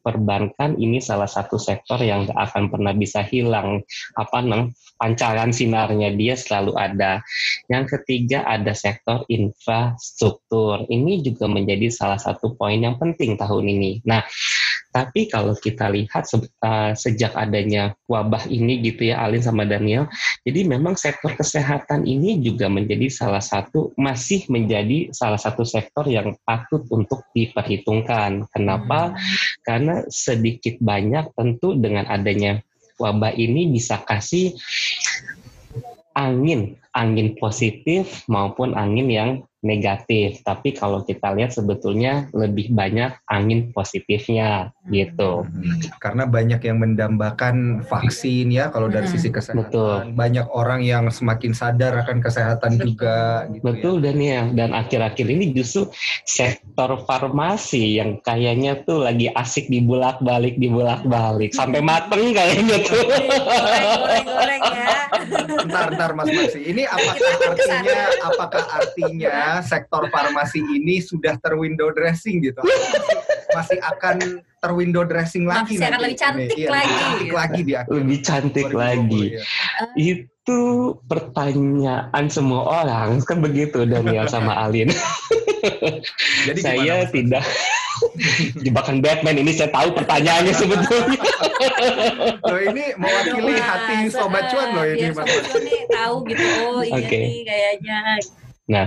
perbankan 0.00 0.80
ini 0.80 0.96
salah 0.98 1.28
satu 1.28 1.60
sektor 1.60 2.00
yang 2.00 2.24
gak 2.24 2.40
akan 2.50 2.72
pernah 2.72 2.96
bisa 2.96 3.20
hilang 3.20 3.84
apa 4.16 4.40
nang 4.40 4.72
pancaran 4.96 5.52
sinarnya 5.52 6.12
dia 6.12 6.36
selalu 6.36 6.76
ada. 6.76 7.20
Yang 7.68 7.96
ketiga 7.96 8.44
ada 8.44 8.72
sektor 8.76 9.24
infrastruktur. 9.28 10.84
Ini 10.88 11.24
juga 11.24 11.48
menjadi 11.48 11.88
salah 11.88 12.20
satu 12.20 12.56
poin 12.56 12.80
yang 12.80 13.00
penting 13.00 13.36
tahun 13.40 13.64
ini. 13.64 14.04
Nah, 14.04 14.24
Tapi 14.90 15.30
kalau 15.30 15.54
kita 15.54 15.86
lihat 15.86 16.26
se 16.26 16.42
uh, 16.42 16.92
sejak 16.98 17.30
adanya 17.38 17.94
wabah 18.10 18.50
ini 18.50 18.82
gitu 18.82 19.14
ya 19.14 19.22
Alin 19.22 19.38
sama 19.38 19.62
Daniel, 19.62 20.10
jadi 20.42 20.66
memang 20.66 20.98
sektor 20.98 21.30
kesehatan 21.38 22.10
ini 22.10 22.42
juga 22.42 22.66
menjadi 22.66 23.06
salah 23.06 23.42
satu 23.42 23.94
masih 23.94 24.50
menjadi 24.50 25.14
salah 25.14 25.38
satu 25.38 25.62
sektor 25.62 26.10
yang 26.10 26.34
patut 26.42 26.82
untuk 26.90 27.22
diperhitungkan. 27.30 28.50
Kenapa? 28.50 29.14
Hmm. 29.14 29.18
Karena 29.62 29.94
sedikit 30.10 30.74
banyak 30.82 31.38
tentu 31.38 31.78
dengan 31.78 32.10
adanya 32.10 32.58
wabah 32.98 33.32
ini 33.38 33.70
bisa 33.70 34.02
kasih 34.02 34.58
angin, 36.18 36.76
angin 36.96 37.38
positif 37.38 38.26
maupun 38.26 38.74
angin 38.74 39.08
yang 39.10 39.30
negatif. 39.60 40.40
Tapi 40.40 40.72
kalau 40.72 41.04
kita 41.04 41.36
lihat 41.36 41.52
sebetulnya 41.52 42.28
lebih 42.32 42.72
banyak 42.72 43.12
angin 43.28 43.72
positifnya 43.76 44.72
gitu. 44.88 45.44
Hmm, 45.44 45.80
karena 46.00 46.24
banyak 46.24 46.60
yang 46.64 46.80
mendambakan 46.80 47.84
vaksin 47.84 48.48
ya 48.48 48.72
kalau 48.72 48.88
dari 48.88 49.06
hmm. 49.06 49.14
sisi 49.14 49.28
kesehatan. 49.28 49.68
Betul. 49.68 49.96
Banyak 50.16 50.46
orang 50.50 50.80
yang 50.80 51.12
semakin 51.12 51.52
sadar 51.52 51.92
akan 52.04 52.24
kesehatan 52.24 52.80
juga. 52.80 53.46
Gitu 53.52 53.60
ya. 53.60 53.64
Betul 53.64 53.94
ya. 54.00 54.02
Daniel. 54.10 54.46
Dan 54.56 54.70
akhir-akhir 54.72 55.26
ini 55.28 55.52
justru 55.52 55.92
sektor 56.24 57.04
farmasi 57.04 58.00
yang 58.00 58.18
kayaknya 58.24 58.80
tuh 58.88 59.04
lagi 59.04 59.28
asik 59.36 59.68
dibulak-balik, 59.68 60.56
dibulak-balik 60.56 61.52
sampai 61.52 61.84
mateng 61.84 62.32
kayaknya 62.32 62.80
tuh. 62.80 63.04
Goreng-goreng 63.04 64.62
ya. 64.72 64.88
Ntar, 65.68 65.86
ntar 65.94 66.10
Mas 66.16 66.32
Maxi. 66.32 66.64
Ini 66.64 66.79
apakah 66.86 67.32
artinya, 67.50 68.00
apakah 68.24 68.64
artinya 68.70 69.36
sektor 69.64 70.02
farmasi 70.12 70.60
ini 70.60 71.02
sudah 71.02 71.36
terwindow 71.42 71.90
dressing 71.92 72.40
gitu. 72.44 72.60
Masih, 72.62 73.18
masih 73.56 73.78
akan 73.82 74.16
terwindow 74.60 75.04
dressing 75.08 75.48
lagi. 75.48 75.80
Masih 75.80 75.88
akan 75.88 76.00
lebih 76.04 76.18
cantik 76.20 76.58
iya, 76.60 76.68
lagi. 76.70 76.94
Cantik 76.94 77.32
lagi 77.32 77.60
di 77.64 77.72
akhir. 77.74 77.90
Lebih 77.90 78.18
cantik 78.20 78.70
lagi. 78.70 79.24
Ya. 79.32 79.42
Itu 79.96 80.60
pertanyaan 81.08 82.24
semua 82.28 82.84
orang 82.84 83.24
kan 83.24 83.40
begitu 83.40 83.88
Daniel 83.88 84.28
sama 84.28 84.54
Alin. 84.60 84.92
Jadi 86.48 86.60
saya 86.60 87.04
tidak 87.08 87.44
jebakan 88.64 89.04
Batman 89.04 89.36
ini 89.36 89.52
saya 89.52 89.68
tahu 89.68 89.92
pertanyaannya 89.92 90.54
sebetulnya. 90.56 91.20
loh 92.40 92.60
ini 92.64 92.84
mewakili 92.96 93.54
hati 93.60 94.08
sobat 94.08 94.48
cuan 94.48 94.68
loh 94.72 94.84
ini 94.88 95.12
Mas. 95.12 95.28
Sobat 95.28 95.40
cuan 95.52 95.62
nih 95.68 95.80
tahu 95.92 96.14
gitu 96.24 96.44
oh 96.64 96.80
iya 96.80 96.96
okay. 96.96 97.20
nih 97.28 97.40
kayaknya 97.44 97.98
Nah, 98.70 98.86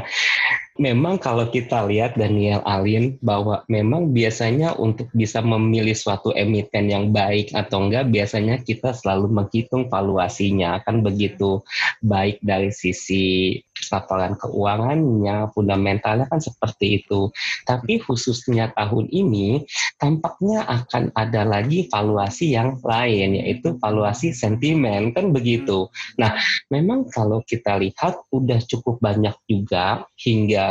memang 0.81 1.21
kalau 1.21 1.49
kita 1.53 1.85
lihat 1.85 2.17
Daniel 2.17 2.65
Alin 2.65 3.21
bahwa 3.21 3.61
memang 3.69 4.09
biasanya 4.09 4.73
untuk 4.77 5.09
bisa 5.13 5.43
memilih 5.45 5.93
suatu 5.93 6.33
emiten 6.33 6.89
yang 6.89 7.13
baik 7.13 7.53
atau 7.53 7.85
enggak 7.85 8.09
biasanya 8.09 8.57
kita 8.65 8.89
selalu 8.93 9.29
menghitung 9.29 9.85
valuasinya 9.85 10.81
kan 10.81 11.05
begitu 11.05 11.61
baik 12.01 12.41
dari 12.41 12.73
sisi 12.73 13.57
laporan 13.91 14.39
keuangannya, 14.39 15.51
fundamentalnya 15.51 16.29
kan 16.29 16.39
seperti 16.39 17.03
itu. 17.03 17.33
Tapi 17.67 17.99
khususnya 17.99 18.71
tahun 18.71 19.11
ini 19.11 19.65
tampaknya 19.99 20.63
akan 20.63 21.11
ada 21.17 21.43
lagi 21.43 21.91
valuasi 21.91 22.55
yang 22.55 22.79
lain 22.79 23.43
yaitu 23.43 23.75
valuasi 23.81 24.31
sentimen 24.31 25.11
kan 25.11 25.35
begitu. 25.35 25.91
Nah, 26.15 26.37
memang 26.71 27.09
kalau 27.11 27.43
kita 27.43 27.75
lihat 27.81 28.23
udah 28.31 28.59
cukup 28.63 29.03
banyak 29.03 29.35
juga 29.49 30.07
hingga 30.15 30.62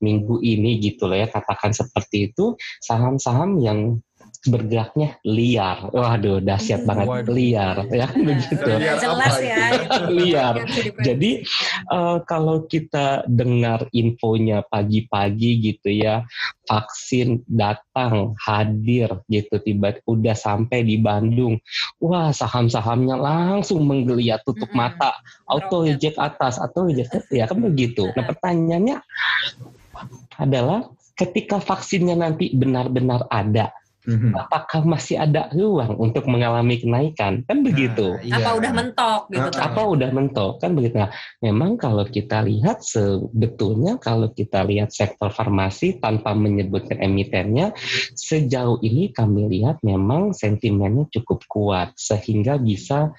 minggu 0.00 0.40
ini 0.42 0.80
gitu 0.82 1.06
loh 1.06 1.16
ya 1.16 1.28
katakan 1.28 1.72
seperti 1.72 2.32
itu 2.32 2.56
saham-saham 2.82 3.60
yang 3.60 4.00
bergeraknya 4.48 5.20
liar. 5.20 5.92
Waduh, 5.92 6.40
dahsyat 6.40 6.88
banget 6.88 7.06
Waduh. 7.08 7.34
liar 7.36 7.76
ya 7.92 8.08
begitu. 8.08 8.70
Jelas 8.80 9.36
ya. 9.36 9.56
liar. 10.16 10.54
Jadi 11.04 11.44
uh, 11.92 12.24
kalau 12.24 12.64
kita 12.64 13.28
dengar 13.28 13.84
infonya 13.92 14.64
pagi-pagi 14.64 15.60
gitu 15.60 15.92
ya, 15.92 16.24
vaksin 16.64 17.44
datang 17.44 18.32
hadir 18.40 19.20
gitu 19.28 19.60
tiba 19.60 20.00
udah 20.08 20.32
sampai 20.32 20.88
di 20.88 20.96
Bandung. 20.96 21.60
Wah, 22.00 22.32
saham-sahamnya 22.32 23.20
langsung 23.20 23.84
menggeliat 23.84 24.40
tutup 24.48 24.72
mata, 24.72 25.12
auto 25.44 25.84
eject 25.84 26.16
atas 26.16 26.56
atau 26.56 26.88
eject 26.88 27.28
ya 27.28 27.44
kan 27.44 27.60
begitu. 27.60 28.08
Nah, 28.16 28.24
pertanyaannya 28.24 29.04
adalah 30.40 30.88
ketika 31.12 31.60
vaksinnya 31.60 32.16
nanti 32.16 32.56
benar-benar 32.56 33.28
ada 33.28 33.68
Mm-hmm. 34.00 34.32
Apakah 34.32 34.80
masih 34.88 35.20
ada 35.20 35.52
ruang 35.52 35.92
untuk 36.00 36.24
mengalami 36.24 36.80
kenaikan? 36.80 37.44
Kan 37.44 37.60
begitu. 37.60 38.16
Nah, 38.16 38.24
iya. 38.24 38.34
Apa 38.40 38.50
udah 38.56 38.72
mentok 38.72 39.20
gitu? 39.28 39.50
Uh, 39.52 39.60
apa 39.60 39.82
udah 39.84 40.10
mentok? 40.10 40.52
Kan 40.56 40.72
begitu. 40.72 40.94
Nah, 40.96 41.12
memang 41.44 41.76
kalau 41.76 42.08
kita 42.08 42.40
lihat 42.40 42.80
sebetulnya 42.80 44.00
kalau 44.00 44.32
kita 44.32 44.64
lihat 44.64 44.88
sektor 44.88 45.28
farmasi 45.28 46.00
tanpa 46.00 46.32
menyebutkan 46.32 46.96
emitennya, 46.96 47.76
sejauh 48.16 48.80
ini 48.80 49.12
kami 49.12 49.52
lihat 49.52 49.84
memang 49.84 50.32
sentimennya 50.32 51.04
cukup 51.12 51.44
kuat 51.44 51.92
sehingga 52.00 52.56
bisa 52.56 53.12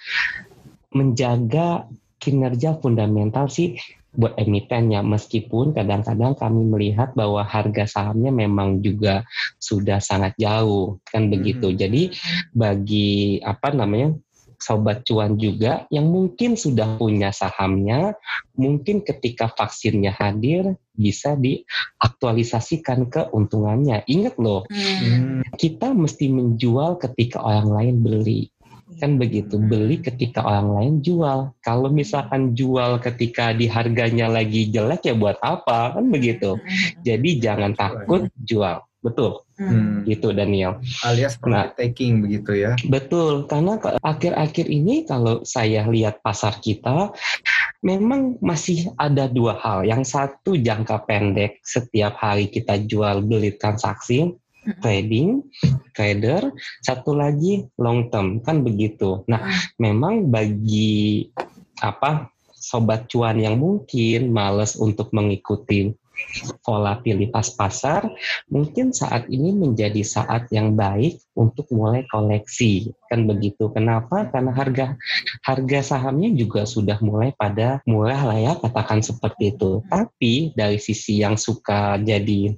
menjaga 0.98 1.86
kinerja 2.18 2.78
fundamental 2.82 3.50
sih 3.50 3.78
buat 4.12 4.36
emitennya 4.36 5.00
meskipun 5.08 5.72
kadang-kadang 5.72 6.36
kami 6.36 6.68
melihat 6.68 7.16
bahwa 7.16 7.48
harga 7.48 7.88
sahamnya 7.88 8.32
memang 8.32 8.84
juga 8.84 9.24
sudah 9.56 10.04
sangat 10.04 10.36
jauh 10.36 11.00
kan 11.08 11.32
begitu. 11.32 11.72
Hmm. 11.72 11.78
Jadi 11.80 12.04
bagi 12.52 13.40
apa 13.40 13.72
namanya 13.72 14.20
sobat 14.62 15.02
cuan 15.10 15.42
juga 15.42 15.90
yang 15.90 16.06
mungkin 16.06 16.54
sudah 16.54 17.02
punya 17.02 17.34
sahamnya, 17.34 18.14
mungkin 18.54 19.02
ketika 19.02 19.50
vaksinnya 19.50 20.14
hadir 20.14 20.78
bisa 20.94 21.34
diaktualisasikan 21.34 23.10
keuntungannya. 23.10 24.06
Ingat 24.06 24.38
loh, 24.38 24.70
hmm. 24.70 25.58
kita 25.58 25.98
mesti 25.98 26.30
menjual 26.30 27.02
ketika 27.02 27.42
orang 27.42 27.74
lain 27.74 27.96
beli 28.06 28.54
kan 29.00 29.16
begitu 29.16 29.62
beli 29.62 30.02
ketika 30.02 30.44
orang 30.44 30.70
lain 30.76 30.96
jual. 31.06 31.54
Kalau 31.64 31.88
misalkan 31.88 32.58
jual 32.58 33.00
ketika 33.00 33.56
di 33.56 33.70
harganya 33.70 34.28
lagi 34.28 34.68
jelek 34.68 35.08
ya 35.08 35.16
buat 35.16 35.38
apa? 35.40 35.96
Kan 35.96 36.10
begitu. 36.10 36.58
Jadi 37.06 37.40
jangan 37.40 37.78
takut 37.78 38.28
jual. 38.42 38.84
Betul. 39.02 39.42
Hmm. 39.62 40.02
gitu 40.10 40.34
Daniel. 40.34 40.82
Alias 41.06 41.38
nah, 41.46 41.70
taking 41.78 42.26
begitu 42.26 42.66
ya. 42.66 42.74
betul. 42.90 43.46
Karena 43.46 43.78
akhir-akhir 44.02 44.66
ini 44.66 45.06
kalau 45.06 45.46
saya 45.46 45.86
lihat 45.86 46.26
pasar 46.26 46.58
kita 46.58 47.14
memang 47.86 48.42
masih 48.42 48.90
ada 48.98 49.30
dua 49.30 49.62
hal. 49.62 49.86
Yang 49.86 50.18
satu 50.18 50.58
jangka 50.58 51.06
pendek. 51.06 51.62
Setiap 51.62 52.18
hari 52.18 52.50
kita 52.50 52.82
jual 52.90 53.22
beli 53.22 53.54
transaksi 53.54 54.34
trading, 54.82 55.42
trader, 55.98 56.54
satu 56.86 57.18
lagi 57.18 57.66
long 57.82 58.14
term 58.14 58.42
kan 58.46 58.62
begitu. 58.62 59.26
Nah, 59.26 59.50
memang 59.82 60.30
bagi 60.30 61.30
apa 61.82 62.30
sobat 62.54 63.10
cuan 63.10 63.42
yang 63.42 63.58
mungkin 63.58 64.30
males 64.30 64.78
untuk 64.78 65.10
mengikuti 65.18 65.90
volatilitas 66.62 67.58
pasar, 67.58 68.06
mungkin 68.46 68.94
saat 68.94 69.26
ini 69.26 69.50
menjadi 69.58 70.06
saat 70.06 70.46
yang 70.54 70.78
baik 70.78 71.18
untuk 71.34 71.66
mulai 71.74 72.06
koleksi. 72.06 72.94
Kan 73.10 73.26
begitu. 73.26 73.74
Kenapa? 73.74 74.30
Karena 74.30 74.54
harga 74.54 74.94
harga 75.42 75.80
sahamnya 75.82 76.30
juga 76.38 76.70
sudah 76.70 77.02
mulai 77.02 77.34
pada 77.34 77.82
murah 77.90 78.22
lah 78.22 78.38
ya, 78.38 78.54
katakan 78.62 79.02
seperti 79.02 79.58
itu. 79.58 79.82
Tapi 79.90 80.54
dari 80.54 80.78
sisi 80.78 81.26
yang 81.26 81.36
suka 81.42 81.98
jadi 81.98 82.54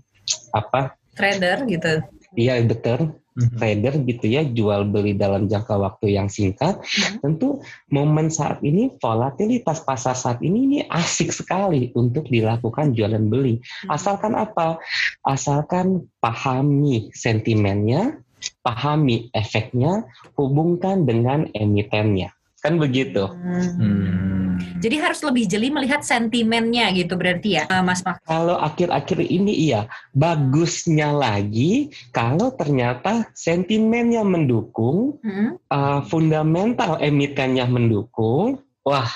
apa 0.51 0.99
trader 1.13 1.65
gitu. 1.69 1.93
Iya 2.33 2.61
betul. 2.65 3.17
Mm-hmm. 3.33 3.57
Trader 3.57 3.93
gitu 4.05 4.25
ya 4.29 4.45
jual 4.45 4.93
beli 4.93 5.17
dalam 5.17 5.49
jangka 5.49 5.73
waktu 5.81 6.13
yang 6.13 6.29
singkat. 6.29 6.77
Mm-hmm. 6.77 7.17
Tentu 7.25 7.65
momen 7.89 8.29
saat 8.29 8.61
ini 8.61 8.93
volatilitas 9.01 9.81
pasar 9.81 10.13
saat 10.13 10.37
ini 10.45 10.69
ini 10.69 10.79
asik 10.85 11.33
sekali 11.33 11.89
untuk 11.97 12.29
dilakukan 12.29 12.93
jualan 12.93 13.25
beli. 13.25 13.57
Mm-hmm. 13.57 13.89
Asalkan 13.89 14.37
apa? 14.37 14.77
Asalkan 15.25 16.05
pahami 16.21 17.09
sentimennya, 17.17 18.21
pahami 18.61 19.33
efeknya, 19.33 20.05
hubungkan 20.37 21.09
dengan 21.09 21.49
emitennya. 21.57 22.37
Kan 22.63 22.79
begitu. 22.79 23.27
Hmm. 23.27 24.55
Jadi 24.79 24.95
harus 24.95 25.19
lebih 25.19 25.43
jeli 25.51 25.67
melihat 25.67 25.99
sentimennya 25.99 26.95
gitu 26.95 27.19
berarti 27.19 27.59
ya, 27.59 27.67
Mas 27.83 27.99
Mak. 28.07 28.23
Kalau 28.23 28.55
akhir-akhir 28.55 29.19
ini 29.19 29.67
iya, 29.67 29.91
bagusnya 30.15 31.11
lagi 31.11 31.91
kalau 32.15 32.55
ternyata 32.55 33.27
sentimennya 33.35 34.23
mendukung, 34.23 35.19
hmm. 35.19 35.59
uh, 35.67 36.07
fundamental 36.07 36.95
emitennya 37.03 37.67
mendukung, 37.67 38.63
wah 38.87 39.11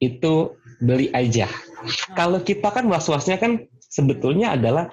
itu 0.00 0.56
beli 0.80 1.12
aja. 1.12 1.44
Hmm. 1.48 2.16
Kalau 2.16 2.38
kita 2.40 2.72
kan 2.72 2.88
was-wasnya 2.88 3.36
kan 3.36 3.68
sebetulnya 3.88 4.54
adalah 4.54 4.92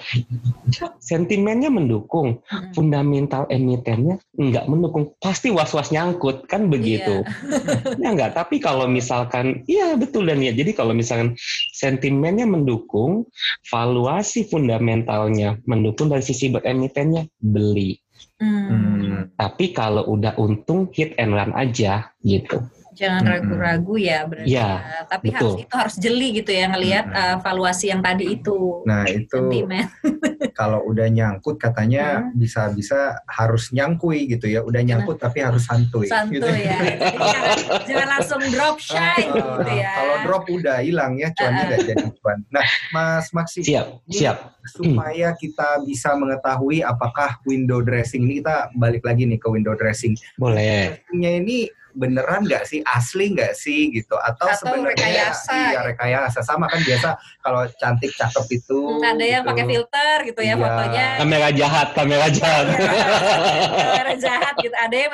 sentimennya 1.04 1.68
mendukung, 1.68 2.40
fundamental 2.72 3.44
emitennya 3.52 4.24
nggak 4.40 4.66
mendukung, 4.72 5.12
pasti 5.20 5.52
was-was 5.52 5.92
nyangkut 5.92 6.48
kan 6.48 6.72
begitu. 6.72 7.22
ya 8.02 8.10
enggak, 8.16 8.34
tapi 8.34 8.64
kalau 8.64 8.88
misalkan, 8.88 9.68
iya 9.68 10.00
betul 10.00 10.26
dan 10.26 10.40
ya. 10.40 10.56
Jadi 10.56 10.72
kalau 10.72 10.96
misalkan 10.96 11.36
sentimennya 11.76 12.48
mendukung, 12.48 13.28
valuasi 13.68 14.48
fundamentalnya 14.48 15.60
mendukung 15.68 16.08
dari 16.08 16.24
sisi 16.24 16.48
emitennya 16.50 17.28
beli. 17.44 18.00
Hmm. 18.40 18.68
Hmm. 18.68 19.20
Tapi 19.36 19.72
kalau 19.76 20.08
udah 20.12 20.36
untung 20.40 20.92
hit 20.92 21.16
and 21.20 21.36
run 21.36 21.52
aja 21.56 22.12
gitu. 22.24 22.64
Jangan 22.96 23.24
ragu-ragu 23.28 23.94
ya 24.00 24.24
berarti. 24.24 24.50
Iya, 24.50 24.70
ya. 24.80 25.00
Tapi 25.06 25.28
betul. 25.30 25.36
harus 25.36 25.54
itu 25.62 25.74
harus 25.76 25.96
jeli 26.00 26.28
gitu 26.34 26.52
ya 26.52 26.66
ngelihat 26.72 27.06
Mm-mm. 27.06 27.20
uh, 27.20 27.38
valuasi 27.44 27.86
yang 27.92 28.00
tadi 28.00 28.26
itu. 28.40 28.82
Nah 28.88 29.04
itu 29.06 29.28
Sentimen. 29.36 29.86
kalau 30.60 30.80
udah 30.88 31.08
nyangkut 31.12 31.60
katanya 31.60 32.08
Hmm. 32.16 32.32
bisa-bisa 32.38 33.20
harus 33.28 33.70
nyangkui 33.70 34.32
gitu 34.32 34.48
ya. 34.48 34.64
Udah 34.64 34.80
nyangkut 34.80 35.20
tapi 35.20 35.44
harus 35.44 35.68
santuy. 35.68 36.08
Santuy 36.08 36.40
gitu. 36.40 36.48
ya. 36.48 36.78
Jadi 36.80 37.18
jangan, 37.36 37.56
jangan 37.84 38.08
langsung 38.16 38.42
drop 38.50 38.78
shy 38.80 38.96
Ah, 38.96 39.18
gitu 39.20 39.72
ya. 39.76 39.92
Kalau 39.92 40.16
drop 40.24 40.44
udah 40.48 40.78
hilang 40.80 41.20
ya, 41.20 41.28
cuannya 41.36 41.64
nggak 41.68 41.82
jadi 41.84 42.06
cuan. 42.16 42.40
Nah, 42.48 42.66
Mas 42.90 43.28
Maksi, 43.36 43.60
Siap, 43.66 44.08
Ini 44.08 44.16
siap. 44.16 44.38
supaya 44.72 45.36
kita 45.36 45.84
bisa 45.84 46.16
mengetahui 46.16 46.80
apakah 46.80 47.36
window 47.44 47.82
dressing 47.82 48.24
ini 48.24 48.40
kita 48.40 48.72
balik 48.74 49.04
lagi 49.04 49.28
nih 49.28 49.36
ke 49.36 49.48
window 49.50 49.76
dressing. 49.76 50.16
Boleh. 50.38 50.96
Dressingnya 51.04 51.32
ini 51.42 51.58
beneran 51.96 52.44
nggak 52.44 52.68
sih, 52.68 52.84
asli 52.84 53.32
nggak 53.32 53.56
sih 53.56 53.90
gitu? 53.90 54.20
Atau, 54.20 54.52
Atau 54.52 54.68
sebenarnya 54.68 54.92
rekayasa. 54.94 55.56
iya 55.72 55.80
rekayasa 55.82 56.40
sama 56.44 56.68
kan 56.68 56.84
biasa 56.84 57.16
kalau 57.40 57.64
cantik 57.80 58.12
cakep 58.12 58.46
itu. 58.54 58.80
Hmm, 58.80 59.02
ada 59.02 59.26
yang 59.26 59.42
gitu. 59.42 59.50
pakai 59.56 59.66
filter 59.66 60.16
gitu 60.28 60.42
ya 60.44 60.54
Iya. 60.54 60.62
fotonya. 60.62 61.08
Kamera 61.18 61.50
jahat, 61.50 61.88
kamera 61.96 62.28
jahat. 62.30 62.66
Kamera 62.70 64.14
jahat 64.20 64.54
gitu. 64.60 64.76
Ada 64.76 64.96
yang 64.96 65.12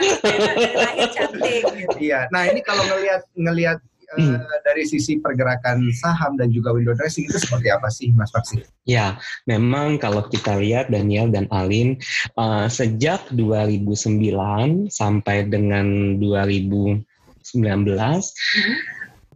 lahir 0.75 1.09
cantik 1.13 1.63
gitu. 1.71 1.95
Iya. 2.01 2.19
Nah 2.29 2.43
ini 2.49 2.59
kalau 2.61 2.83
ngelihat 2.83 3.21
ngelihat 3.33 3.77
Hmm. 4.11 4.43
dari 4.67 4.83
sisi 4.83 5.23
pergerakan 5.23 5.87
saham 5.95 6.35
dan 6.35 6.51
juga 6.51 6.75
window 6.75 6.91
dressing 6.91 7.31
itu 7.31 7.39
seperti 7.39 7.71
apa 7.71 7.87
sih, 7.87 8.11
Mas 8.11 8.31
Maksi? 8.35 8.59
Ya, 8.83 9.15
memang 9.47 9.95
kalau 10.01 10.27
kita 10.27 10.59
lihat 10.59 10.91
Daniel 10.91 11.31
dan 11.31 11.47
Alin 11.47 11.95
eh, 12.35 12.67
sejak 12.67 13.31
2009 13.31 14.91
sampai 14.91 15.47
dengan 15.47 16.19
2019 16.19 17.05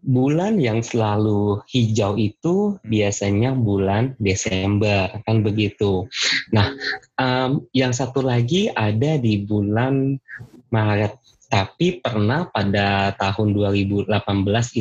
bulan 0.06 0.62
yang 0.62 0.86
selalu 0.86 1.66
hijau 1.66 2.14
itu 2.16 2.78
biasanya 2.86 3.58
bulan 3.58 4.14
Desember 4.22 5.10
kan 5.26 5.42
begitu. 5.42 6.06
Nah, 6.54 6.78
em, 7.18 7.66
yang 7.74 7.92
satu 7.92 8.22
lagi 8.22 8.70
ada 8.70 9.18
di 9.18 9.42
bulan 9.42 10.22
Maret. 10.70 11.18
Tapi 11.46 12.02
pernah 12.02 12.50
pada 12.50 13.14
tahun 13.16 13.54
2018 13.54 14.10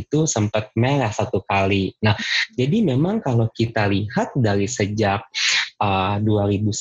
itu 0.00 0.24
sempat 0.24 0.72
merah 0.74 1.12
satu 1.12 1.44
kali. 1.44 1.92
Nah, 2.00 2.16
jadi 2.56 2.80
memang 2.80 3.20
kalau 3.20 3.52
kita 3.52 3.84
lihat 3.86 4.32
dari 4.34 4.64
sejak 4.64 5.22
uh, 5.78 6.16
2009 6.22 6.72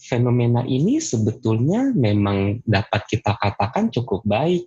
fenomena 0.00 0.66
ini 0.66 0.98
sebetulnya 0.98 1.94
memang 1.94 2.60
dapat 2.66 3.06
kita 3.06 3.38
katakan 3.38 3.94
cukup 3.94 4.26
baik. 4.26 4.66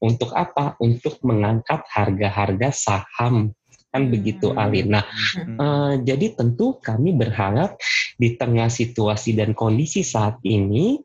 Untuk 0.00 0.32
apa? 0.32 0.80
Untuk 0.80 1.20
mengangkat 1.20 1.84
harga-harga 1.92 2.72
saham 2.72 3.52
kan 3.90 4.06
begitu 4.06 4.54
Hmm. 4.54 4.62
Alin. 4.62 4.86
Nah, 4.94 5.04
eh, 5.36 5.92
jadi 6.06 6.38
tentu 6.38 6.78
kami 6.78 7.10
berharap 7.10 7.74
di 8.16 8.38
tengah 8.38 8.70
situasi 8.70 9.34
dan 9.34 9.52
kondisi 9.52 10.06
saat 10.06 10.38
ini 10.46 11.02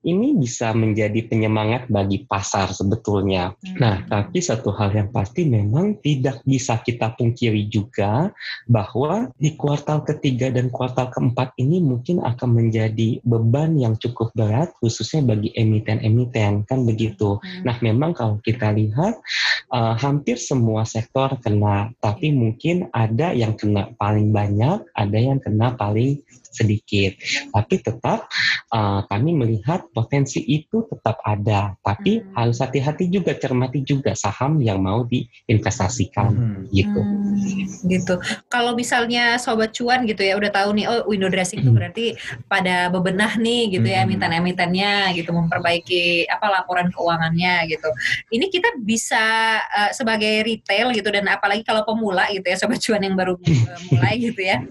ini 0.00 0.32
bisa 0.32 0.72
menjadi 0.72 1.28
penyemangat 1.28 1.92
bagi 1.92 2.24
pasar 2.24 2.72
sebetulnya. 2.72 3.52
Nah, 3.76 4.00
tapi 4.08 4.40
satu 4.40 4.72
hal 4.72 4.96
yang 4.96 5.12
pasti 5.12 5.44
memang 5.44 6.00
tidak 6.00 6.40
bisa 6.48 6.80
kita 6.80 7.12
pungkiri 7.16 7.68
juga 7.68 8.32
bahwa 8.64 9.28
di 9.36 9.52
kuartal 9.60 10.00
ketiga 10.08 10.48
dan 10.48 10.72
kuartal 10.72 11.12
keempat 11.12 11.52
ini 11.60 11.84
mungkin 11.84 12.24
akan 12.24 12.48
menjadi 12.48 13.20
beban 13.28 13.76
yang 13.76 13.94
cukup 14.00 14.32
berat 14.32 14.72
khususnya 14.80 15.20
bagi 15.20 15.52
emiten-emiten 15.52 16.64
kan 16.64 16.80
begitu. 16.88 17.36
Hmm. 17.36 17.68
Nah, 17.68 17.76
memang 17.84 18.16
kalau 18.16 18.40
kita 18.40 18.72
lihat 18.72 19.20
uh, 19.68 19.94
hampir 20.00 20.40
semua 20.40 20.88
sektor 20.88 21.36
kena, 21.44 21.92
tapi 22.00 22.32
mungkin 22.32 22.88
ada 22.96 23.36
yang 23.36 23.52
kena 23.52 23.92
paling 24.00 24.32
banyak, 24.32 24.80
ada 24.96 25.18
yang 25.18 25.36
kena 25.36 25.76
paling 25.76 26.24
sedikit. 26.50 27.14
Tapi 27.50 27.74
tetap 27.80 28.26
uh, 28.70 29.00
kami 29.06 29.34
melihat 29.34 29.86
potensi 29.90 30.42
itu 30.42 30.86
tetap 30.86 31.18
ada, 31.22 31.74
tapi 31.80 32.20
Hmm. 32.20 32.26
harus 32.36 32.58
hati-hati 32.58 33.06
juga, 33.06 33.32
cermati 33.34 33.80
juga 33.82 34.12
saham 34.12 34.58
yang 34.58 34.82
mau 34.82 35.06
diinvestasikan 35.06 36.30
Hmm. 36.30 36.62
gitu. 36.70 37.00
Hmm, 37.00 37.86
gitu. 37.86 38.14
Kalau 38.46 38.74
misalnya 38.74 39.38
sobat 39.38 39.70
cuan 39.72 40.04
gitu 40.04 40.20
ya 40.20 40.34
udah 40.36 40.50
tahu 40.50 40.74
nih 40.76 40.86
oh 40.86 41.06
window 41.06 41.30
dressing 41.30 41.62
itu 41.62 41.70
Hmm. 41.70 41.78
berarti 41.78 42.06
pada 42.46 42.90
bebenah 42.90 43.38
nih 43.38 43.78
gitu 43.78 43.86
ya 43.86 44.02
Hmm. 44.02 44.10
emiten-emitennya 44.10 45.14
gitu 45.14 45.30
memperbaiki 45.30 46.26
apa 46.26 46.46
laporan 46.50 46.90
keuangannya 46.90 47.70
gitu. 47.70 47.88
Ini 48.30 48.46
kita 48.50 48.68
bisa 48.82 49.24
eh, 49.60 49.90
sebagai 49.94 50.42
retail 50.42 50.90
gitu 50.92 51.08
dan 51.10 51.28
apalagi 51.30 51.62
kalau 51.62 51.86
pemula 51.86 52.26
gitu 52.32 52.44
ya 52.44 52.56
sobat 52.58 52.80
cuan 52.82 53.02
yang 53.02 53.14
baru 53.14 53.38
eh, 53.38 53.80
mulai 53.90 54.14
gitu 54.18 54.40
ya. 54.42 54.62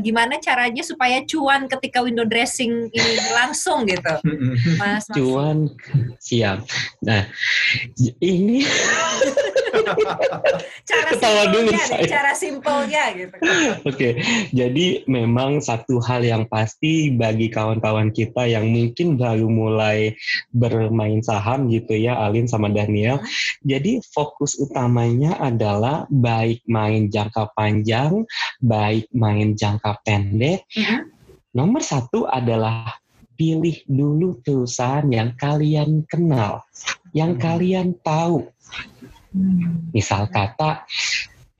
Gimana 0.00 0.40
caranya 0.40 0.82
supaya 0.82 1.19
cuan 1.28 1.68
ketika 1.68 2.00
window 2.00 2.24
dressing 2.24 2.88
ini 2.92 3.14
langsung 3.36 3.84
gitu. 3.84 4.14
Mas 4.80 5.10
Maksi? 5.10 5.18
Cuan 5.18 5.58
siap. 6.22 6.62
Nah, 7.02 7.26
ini 8.22 8.62
cara 10.86 11.10
simpelnya 11.16 11.60
deh, 11.66 12.06
cara 12.06 12.32
simpelnya 12.34 13.04
gitu. 13.16 13.36
Oke, 13.86 14.08
jadi 14.54 14.86
memang 15.10 15.58
satu 15.58 15.98
hal 16.04 16.22
yang 16.22 16.44
pasti 16.46 17.10
bagi 17.10 17.50
kawan-kawan 17.50 18.14
kita 18.14 18.46
yang 18.46 18.68
mungkin 18.70 19.18
baru 19.18 19.48
mulai 19.50 20.14
bermain 20.54 21.22
saham 21.24 21.66
gitu 21.72 21.96
ya, 21.96 22.18
Alin 22.20 22.46
sama 22.46 22.68
Daniel. 22.70 23.18
Jadi 23.64 23.98
fokus 24.12 24.58
utamanya 24.60 25.38
adalah 25.40 26.04
baik 26.10 26.62
main 26.68 27.08
jangka 27.10 27.50
panjang, 27.56 28.26
baik 28.60 29.08
main 29.16 29.56
jangka 29.56 30.04
pendek. 30.04 30.68
Mhm. 30.76 30.98
Nomor 31.56 31.82
satu 31.82 32.30
adalah 32.30 33.00
pilih 33.34 33.80
dulu 33.88 34.44
perusahaan 34.44 35.08
yang 35.08 35.32
kalian 35.34 36.04
kenal, 36.04 36.60
yang 37.16 37.34
Hmm. 37.34 37.42
kalian 37.42 37.88
tahu. 38.04 38.44
Misal 39.96 40.28
kata 40.28 40.84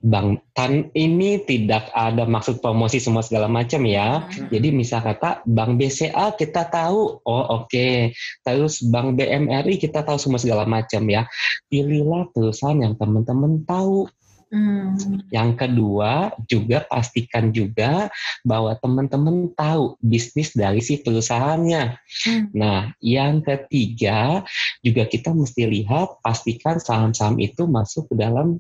Bang 0.01 0.41
Tan 0.57 0.89
ini 0.97 1.45
tidak 1.45 1.93
ada 1.93 2.25
maksud 2.25 2.65
promosi 2.65 2.97
semua 3.01 3.21
segala 3.21 3.53
macam 3.53 3.85
ya. 3.85 4.25
Hmm. 4.25 4.49
Jadi 4.49 4.69
misal 4.73 5.05
kata 5.05 5.45
Bank 5.45 5.77
BCA 5.77 6.37
kita 6.37 6.73
tahu, 6.73 7.21
oh 7.21 7.45
oke. 7.61 8.13
Terus 8.45 8.81
Bank 8.89 9.21
BMRI 9.21 9.77
kita 9.77 10.01
tahu 10.01 10.17
semua 10.17 10.41
segala 10.41 10.65
macam 10.65 11.05
ya. 11.05 11.29
Pilihlah 11.69 12.33
perusahaan 12.33 12.81
yang 12.81 12.97
teman-teman 12.97 13.61
tahu. 13.69 14.09
Hmm. 14.51 14.99
Yang 15.31 15.51
kedua 15.63 16.35
juga 16.51 16.83
pastikan 16.83 17.55
juga 17.55 18.11
bahwa 18.43 18.75
teman-teman 18.75 19.55
tahu 19.55 19.95
bisnis 20.03 20.51
dari 20.59 20.83
si 20.83 20.99
perusahaannya. 20.99 21.85
Hmm. 22.27 22.45
Nah, 22.51 22.91
yang 22.99 23.47
ketiga 23.47 24.43
juga 24.83 25.07
kita 25.07 25.31
mesti 25.31 25.71
lihat 25.71 26.19
pastikan 26.19 26.83
saham-saham 26.83 27.39
itu 27.39 27.71
masuk 27.71 28.11
ke 28.11 28.15
dalam 28.19 28.59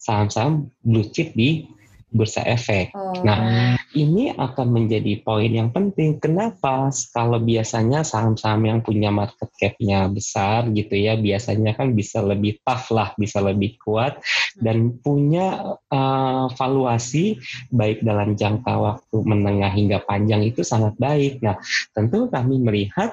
saham-saham 0.00 0.72
blue 0.80 1.04
chip 1.12 1.36
di 1.36 1.68
bursa 2.14 2.46
efek. 2.46 2.94
Oh. 2.94 3.10
Nah, 3.26 3.74
ini 3.98 4.30
akan 4.30 4.70
menjadi 4.70 5.18
poin 5.26 5.50
yang 5.50 5.74
penting. 5.74 6.22
Kenapa? 6.22 6.94
Kalau 7.10 7.42
biasanya 7.42 8.06
saham-saham 8.06 8.62
yang 8.70 8.80
punya 8.86 9.10
market 9.10 9.50
cap-nya 9.58 10.06
besar 10.06 10.70
gitu 10.70 10.94
ya, 10.94 11.18
biasanya 11.18 11.74
kan 11.74 11.90
bisa 11.90 12.22
lebih 12.22 12.62
tough 12.62 12.94
lah, 12.94 13.10
bisa 13.18 13.42
lebih 13.42 13.74
kuat 13.82 14.22
dan 14.62 14.94
punya 15.02 15.74
uh, 15.90 16.46
valuasi 16.54 17.42
baik 17.74 18.06
dalam 18.06 18.38
jangka 18.38 18.72
waktu 18.78 19.16
menengah 19.26 19.74
hingga 19.74 19.98
panjang 20.06 20.46
itu 20.46 20.62
sangat 20.62 20.94
baik. 20.94 21.42
Nah, 21.42 21.58
tentu 21.90 22.30
kami 22.30 22.62
melihat 22.62 23.10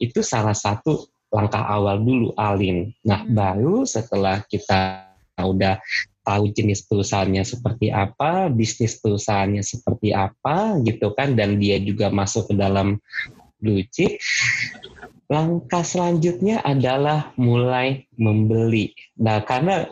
itu 0.00 0.24
salah 0.24 0.56
satu 0.56 1.04
langkah 1.28 1.68
awal 1.68 2.00
dulu 2.00 2.32
Alin. 2.40 2.88
Nah, 3.04 3.20
Hmm. 3.20 3.36
baru 3.36 3.84
setelah 3.84 4.40
kita 4.48 5.04
udah 5.38 5.78
tahu 6.28 6.52
jenis 6.52 6.84
perusahaannya 6.84 7.40
seperti 7.40 7.88
apa, 7.88 8.52
bisnis 8.52 9.00
perusahaannya 9.00 9.64
seperti 9.64 10.12
apa 10.12 10.76
gitu 10.84 11.16
kan 11.16 11.32
dan 11.32 11.56
dia 11.56 11.80
juga 11.80 12.12
masuk 12.12 12.52
ke 12.52 12.54
dalam 12.60 13.00
blue 13.56 13.80
chip. 13.88 14.20
Langkah 15.32 15.84
selanjutnya 15.84 16.60
adalah 16.60 17.32
mulai 17.40 18.04
membeli. 18.20 18.92
Nah, 19.16 19.40
karena 19.44 19.88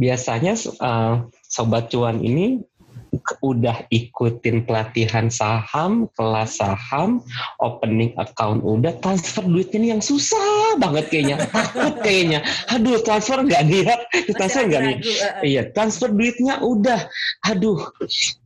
biasanya 0.00 0.56
uh, 0.80 1.28
sobat 1.48 1.88
cuan 1.88 2.20
ini 2.20 2.60
udah 3.42 3.88
ikutin 3.92 4.64
pelatihan 4.64 5.28
saham, 5.28 6.08
kelas 6.16 6.60
saham, 6.60 7.22
opening 7.60 8.14
account 8.16 8.64
udah, 8.64 8.94
transfer 9.02 9.44
duitnya 9.44 9.76
ini 9.76 9.88
yang 9.98 10.02
susah 10.02 10.80
banget 10.80 11.12
kayaknya, 11.12 11.36
takut 11.54 11.94
kayaknya. 12.00 12.40
Aduh, 12.72 13.00
transfer 13.04 13.42
nggak 13.44 13.64
dia, 13.68 13.94
transfer 14.32 14.64
nggak 14.64 14.82
nih? 14.82 14.96
Iya, 15.44 15.62
transfer 15.76 16.08
duitnya 16.08 16.64
udah. 16.64 17.06
Aduh, 17.52 17.80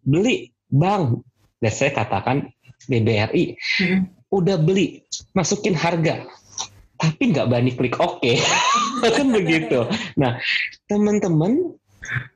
beli 0.02 0.50
bank. 0.70 1.22
Dan 1.60 1.72
saya 1.76 1.92
katakan 1.92 2.48
BBRI, 2.88 3.52
hmm. 3.84 4.32
udah 4.32 4.56
beli, 4.56 5.04
masukin 5.36 5.76
harga, 5.76 6.24
tapi 6.96 7.32
nggak 7.36 7.48
berani 7.52 7.72
klik 7.76 7.96
oke, 8.00 8.20
okay. 8.20 8.40
kan 9.16 9.28
begitu. 9.28 9.84
Nah, 10.16 10.40
teman-teman 10.88 11.76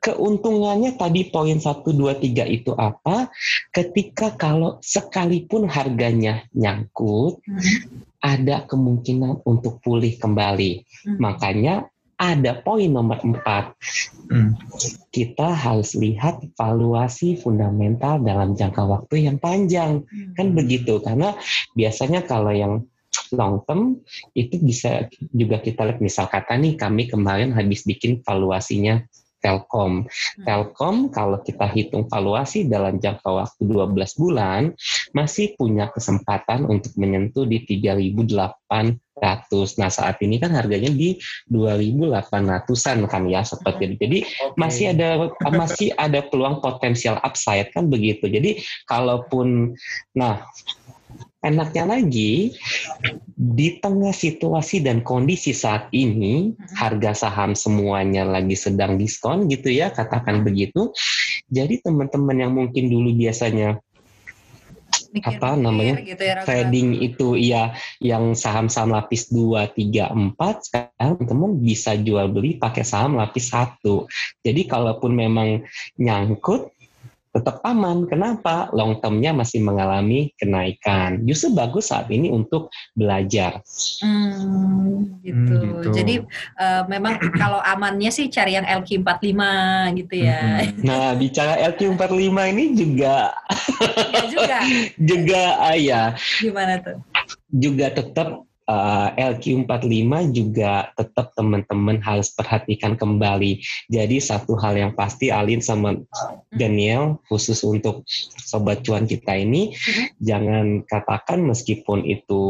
Keuntungannya 0.01 0.95
tadi 1.01 1.33
poin 1.33 1.57
1, 1.57 1.81
2, 1.83 2.21
3 2.21 2.45
itu 2.49 2.73
apa? 2.77 3.33
Ketika 3.73 4.37
kalau 4.37 4.79
sekalipun 4.85 5.65
harganya 5.67 6.45
nyangkut, 6.53 7.41
hmm. 7.41 8.21
ada 8.21 8.69
kemungkinan 8.69 9.43
untuk 9.49 9.81
pulih 9.81 10.15
kembali. 10.21 10.85
Hmm. 11.09 11.17
Makanya 11.17 11.89
ada 12.21 12.61
poin 12.61 12.93
nomor 12.93 13.19
4. 13.25 13.41
Hmm. 14.31 14.55
Kita 15.11 15.57
harus 15.57 15.97
lihat 15.97 16.45
valuasi 16.55 17.41
fundamental 17.41 18.21
dalam 18.23 18.55
jangka 18.55 18.85
waktu 18.85 19.27
yang 19.27 19.41
panjang. 19.41 20.05
Hmm. 20.05 20.33
Kan 20.37 20.53
begitu, 20.53 21.01
karena 21.01 21.35
biasanya 21.73 22.23
kalau 22.29 22.53
yang 22.53 22.85
long 23.35 23.63
term 23.67 24.03
itu 24.35 24.59
bisa 24.63 25.07
juga 25.35 25.63
kita 25.63 25.87
lihat 25.87 26.01
misal 26.03 26.27
kata 26.27 26.59
nih 26.59 26.75
kami 26.75 27.07
kemarin 27.07 27.55
habis 27.55 27.87
bikin 27.87 28.23
valuasinya 28.23 29.07
Telkom. 29.45 30.09
Hmm. 30.09 30.45
Telkom 30.49 31.13
kalau 31.13 31.45
kita 31.45 31.69
hitung 31.69 32.09
valuasi 32.09 32.65
dalam 32.65 32.97
jangka 32.97 33.29
waktu 33.29 33.61
12 33.61 34.17
bulan 34.17 34.73
masih 35.13 35.53
punya 35.61 35.93
kesempatan 35.93 36.65
untuk 36.65 36.97
menyentuh 36.97 37.45
di 37.45 37.61
3.800. 37.61 39.77
Nah, 39.79 39.91
saat 39.93 40.17
ini 40.25 40.41
kan 40.41 40.57
harganya 40.57 40.89
di 40.89 41.21
2.800-an 41.53 43.05
kan 43.05 43.23
ya 43.29 43.45
seperti 43.45 43.93
itu. 43.93 43.97
Jadi 44.01 44.19
okay. 44.25 44.57
masih 44.57 44.85
ada 44.97 45.09
masih 45.53 45.89
ada 46.01 46.25
peluang 46.25 46.65
potensial 46.65 47.21
upside 47.21 47.69
kan 47.77 47.93
begitu. 47.93 48.33
Jadi 48.33 48.65
kalaupun 48.89 49.77
nah 50.17 50.41
enaknya 51.45 51.85
lagi 51.85 52.57
di 53.37 53.77
tengah 53.77 54.17
situasi 54.17 54.81
dan 54.81 55.05
kondisi 55.05 55.53
saat 55.53 55.93
ini 55.93 56.57
harga 56.73 57.29
saham 57.29 57.53
semuanya 57.53 58.25
lagi 58.25 58.57
sedang 58.57 58.97
diskon 58.97 59.47
gitu 59.53 59.69
ya 59.69 59.93
katakan 59.93 60.41
begitu. 60.41 60.91
Jadi 61.53 61.85
teman-teman 61.85 62.37
yang 62.41 62.53
mungkin 62.57 62.89
dulu 62.89 63.13
biasanya 63.13 63.79
Mikir 65.15 65.39
apa 65.39 65.55
namanya 65.55 66.03
gitu 66.03 66.27
ya, 66.27 66.43
trading 66.43 66.99
itu 66.99 67.39
ya 67.39 67.71
yang 68.03 68.35
saham-saham 68.35 68.99
lapis 68.99 69.31
2, 69.31 69.71
3, 69.71 70.11
4 70.11 70.67
sekarang 70.67 71.15
teman 71.23 71.51
bisa 71.63 71.95
jual 71.95 72.27
beli 72.35 72.59
pakai 72.59 72.83
saham 72.83 73.15
lapis 73.15 73.55
1 73.55 73.79
jadi 74.43 74.63
kalaupun 74.67 75.15
memang 75.15 75.63
nyangkut 76.03 76.75
tetap 77.35 77.59
aman. 77.67 78.07
Kenapa? 78.07 78.71
Long 78.71 79.03
termnya 79.03 79.35
masih 79.35 79.59
mengalami 79.61 80.31
kenaikan. 80.39 81.27
Justru 81.27 81.51
bagus 81.59 81.91
saat 81.91 82.07
ini 82.15 82.31
untuk 82.31 82.71
belajar. 82.95 83.59
Hmm, 83.99 85.19
gitu. 85.27 85.55
Hmm, 85.59 85.83
gitu. 85.83 85.89
Jadi 85.91 86.15
uh, 86.63 86.87
memang 86.87 87.19
kalau 87.43 87.59
amannya 87.59 88.15
sih 88.15 88.31
cari 88.31 88.55
yang 88.55 88.65
LQ45 88.65 89.43
gitu 89.99 90.15
ya. 90.23 90.63
Hmm. 90.63 90.81
Nah, 90.87 91.19
bicara 91.19 91.59
LQ45 91.75 92.39
ini 92.55 92.65
juga 92.79 93.35
ya 94.15 94.23
juga 94.31 94.59
juga 95.11 95.43
ah, 95.59 95.77
ya. 95.77 96.03
Gimana 96.39 96.79
tuh? 96.81 96.99
Juga 97.51 97.91
tetap 97.91 98.47
uh, 98.69 99.13
eh, 99.17 99.35
LQ45 99.35 100.13
juga 100.33 100.91
tetap 100.97 101.33
teman-teman 101.37 102.01
harus 102.01 102.33
perhatikan 102.33 102.97
kembali. 102.97 103.61
Jadi 103.93 104.17
satu 104.21 104.57
hal 104.61 104.77
yang 104.77 104.93
pasti 104.97 105.29
Alin 105.29 105.61
sama 105.61 105.97
Daniel 106.53 107.21
khusus 107.29 107.61
untuk 107.65 108.05
sobat 108.45 108.85
cuan 108.85 109.05
kita 109.05 109.37
ini 109.37 109.73
mm-hmm. 109.75 110.07
jangan 110.21 110.67
katakan 110.89 111.45
meskipun 111.45 112.05
itu 112.05 112.43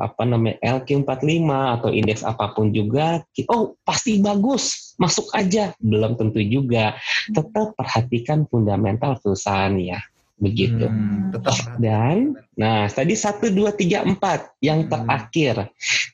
apa 0.00 0.22
namanya 0.26 0.56
LQ45 0.82 1.48
atau 1.80 1.90
indeks 1.92 2.22
apa 2.24 2.52
pun 2.52 2.74
juga 2.74 3.22
oh 3.50 3.76
pasti 3.84 4.20
bagus 4.20 4.96
masuk 5.00 5.30
aja. 5.34 5.74
Belum 5.80 6.14
tentu 6.14 6.40
juga. 6.44 6.96
Tetap 7.30 7.74
perhatikan 7.74 8.46
fundamental 8.48 9.18
perusahaan 9.18 9.74
ya 9.80 9.98
begitu. 10.38 10.86
Hmm, 10.86 11.30
Dan 11.78 12.38
nah 12.58 12.86
tadi 12.90 13.14
satu 13.14 13.50
dua 13.50 13.74
tiga 13.74 14.02
empat 14.02 14.54
yang 14.62 14.86
hmm. 14.86 14.90
terakhir 14.90 15.54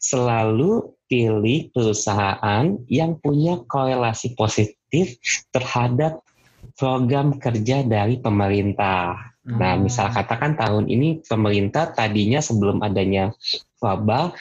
selalu 0.00 0.92
pilih 1.10 1.74
perusahaan 1.74 2.64
yang 2.86 3.18
punya 3.18 3.58
korelasi 3.66 4.38
positif 4.38 5.18
terhadap 5.50 6.22
program 6.78 7.36
kerja 7.36 7.82
dari 7.82 8.22
pemerintah. 8.22 9.34
Nah, 9.40 9.74
hmm. 9.74 9.88
misal 9.88 10.12
katakan 10.12 10.54
tahun 10.54 10.86
ini 10.86 11.24
pemerintah 11.24 11.90
tadinya 11.96 12.38
sebelum 12.38 12.84
adanya 12.84 13.34
wabah 13.80 14.36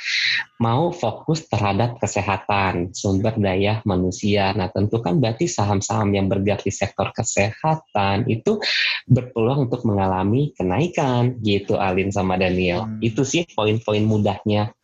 mau 0.60 0.92
fokus 0.92 1.48
terhadap 1.48 1.96
kesehatan 1.98 2.92
sumber 2.92 3.34
daya 3.40 3.80
manusia. 3.88 4.52
Nah 4.54 4.68
tentu 4.70 5.00
kan 5.00 5.18
berarti 5.18 5.48
saham-saham 5.48 6.12
yang 6.12 6.28
bergerak 6.28 6.68
di 6.68 6.72
sektor 6.76 7.10
kesehatan 7.16 8.28
itu 8.28 8.60
berpeluang 9.08 9.72
untuk 9.72 9.88
mengalami 9.88 10.52
kenaikan 10.54 11.40
gitu 11.40 11.80
Alin 11.80 12.12
sama 12.12 12.36
Daniel. 12.36 12.86
Hmm. 12.86 13.00
Itu 13.00 13.24
sih 13.24 13.48
poin-poin 13.56 14.04
mudahnya 14.04 14.76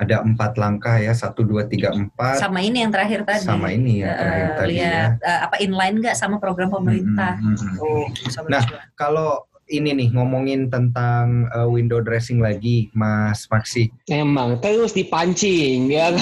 ada 0.00 0.24
empat 0.24 0.56
langkah 0.56 0.96
ya 0.96 1.12
satu 1.12 1.44
dua 1.44 1.68
tiga 1.68 1.92
empat 1.92 2.40
sama 2.40 2.64
ini 2.64 2.80
yang 2.80 2.88
terakhir 2.88 3.20
tadi 3.28 3.44
sama 3.44 3.68
ini 3.68 4.00
ya 4.00 4.16
terakhir 4.16 4.48
uh, 4.48 4.56
tadi 4.56 4.72
lihat 4.72 5.12
ya. 5.20 5.28
uh, 5.28 5.40
apa 5.44 5.56
inline 5.60 5.96
nggak 6.00 6.16
sama 6.16 6.40
program 6.40 6.72
pemerintah 6.72 7.36
hmm, 7.36 7.52
hmm, 7.52 7.76
hmm. 7.76 7.84
Oh, 7.84 8.04
nah 8.48 8.64
kalau 8.96 9.44
ini 9.70 9.94
nih 9.94 10.08
ngomongin 10.10 10.66
tentang 10.68 11.46
uh, 11.54 11.70
window 11.70 12.02
dressing 12.02 12.42
lagi, 12.42 12.90
Mas 12.92 13.46
Maksi. 13.46 13.88
Emang 14.10 14.58
terus 14.58 14.90
dipancing 14.92 15.88
ya. 15.88 16.10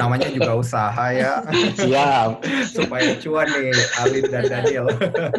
Namanya 0.00 0.30
juga 0.30 0.54
usaha 0.54 1.06
ya. 1.10 1.42
Siap. 1.76 2.46
Supaya 2.70 3.18
cuan 3.18 3.50
nih 3.50 3.74
Alin 4.06 4.24
dan 4.30 4.44
Daniel. 4.46 4.86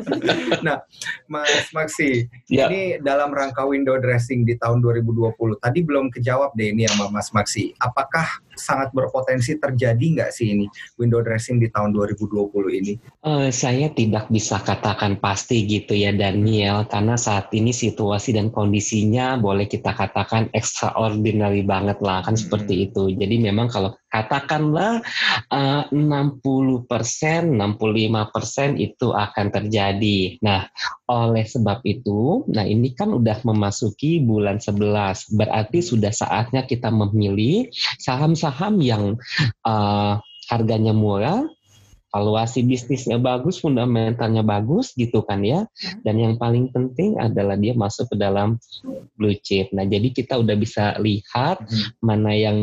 nah, 0.68 0.84
Mas 1.32 1.72
Maksi, 1.72 2.28
ya. 2.52 2.68
ini 2.68 3.00
dalam 3.00 3.32
rangka 3.32 3.64
window 3.64 3.96
dressing 3.98 4.44
di 4.44 4.60
tahun 4.60 4.84
2020. 4.84 5.34
Tadi 5.64 5.80
belum 5.82 6.12
kejawab 6.12 6.52
deh 6.60 6.76
ini 6.76 6.84
sama 6.92 7.08
Mas 7.10 7.32
Maksi. 7.32 7.72
Apakah 7.80 8.28
sangat 8.54 8.94
berpotensi 8.94 9.58
terjadi 9.58 10.06
nggak 10.20 10.32
sih 10.34 10.54
ini 10.54 10.66
window 11.02 11.26
dressing 11.26 11.58
di 11.58 11.70
tahun 11.74 11.96
2020 11.96 12.54
ini? 12.80 12.94
Uh, 13.26 13.50
saya 13.50 13.90
tidak 13.90 14.30
bisa 14.30 14.62
katakan 14.62 15.13
pasti 15.18 15.66
gitu 15.66 15.98
ya 15.98 16.14
Daniel 16.14 16.86
karena 16.88 17.18
saat 17.18 17.50
ini 17.54 17.74
situasi 17.74 18.34
dan 18.34 18.54
kondisinya 18.54 19.36
boleh 19.42 19.66
kita 19.66 19.94
katakan 19.94 20.50
extraordinary 20.54 21.66
banget 21.66 22.00
lah 22.02 22.22
kan 22.22 22.38
hmm. 22.38 22.42
seperti 22.46 22.90
itu. 22.90 23.12
Jadi 23.14 23.36
memang 23.42 23.68
kalau 23.70 23.94
katakanlah 24.14 25.02
uh, 25.50 25.84
60 25.90 26.86
persen, 26.86 27.58
65 27.58 28.30
persen 28.30 28.70
itu 28.78 29.10
akan 29.10 29.50
terjadi. 29.50 30.38
Nah, 30.46 30.70
oleh 31.10 31.42
sebab 31.50 31.82
itu, 31.82 32.46
nah 32.54 32.62
ini 32.62 32.94
kan 32.94 33.10
udah 33.10 33.42
memasuki 33.42 34.22
bulan 34.22 34.62
11, 34.62 35.34
berarti 35.34 35.82
sudah 35.82 36.14
saatnya 36.14 36.70
kita 36.70 36.94
memilih 36.94 37.74
saham-saham 37.98 38.78
yang 38.86 39.18
uh, 39.66 40.22
harganya 40.46 40.94
murah, 40.94 41.50
valuasi 42.14 42.62
bisnisnya 42.62 43.18
bagus, 43.18 43.58
fundamentalnya 43.58 44.46
bagus 44.46 44.94
gitu 44.94 45.26
kan 45.26 45.42
ya. 45.42 45.66
Hmm. 45.66 46.00
Dan 46.06 46.16
yang 46.22 46.34
paling 46.38 46.70
penting 46.70 47.18
adalah 47.18 47.58
dia 47.58 47.74
masuk 47.74 48.14
ke 48.14 48.16
dalam 48.22 48.62
blue 49.18 49.34
chip. 49.42 49.74
Nah, 49.74 49.90
jadi 49.90 50.14
kita 50.14 50.38
udah 50.38 50.54
bisa 50.54 50.94
lihat 51.02 51.66
hmm. 51.66 52.06
mana 52.06 52.32
yang 52.38 52.60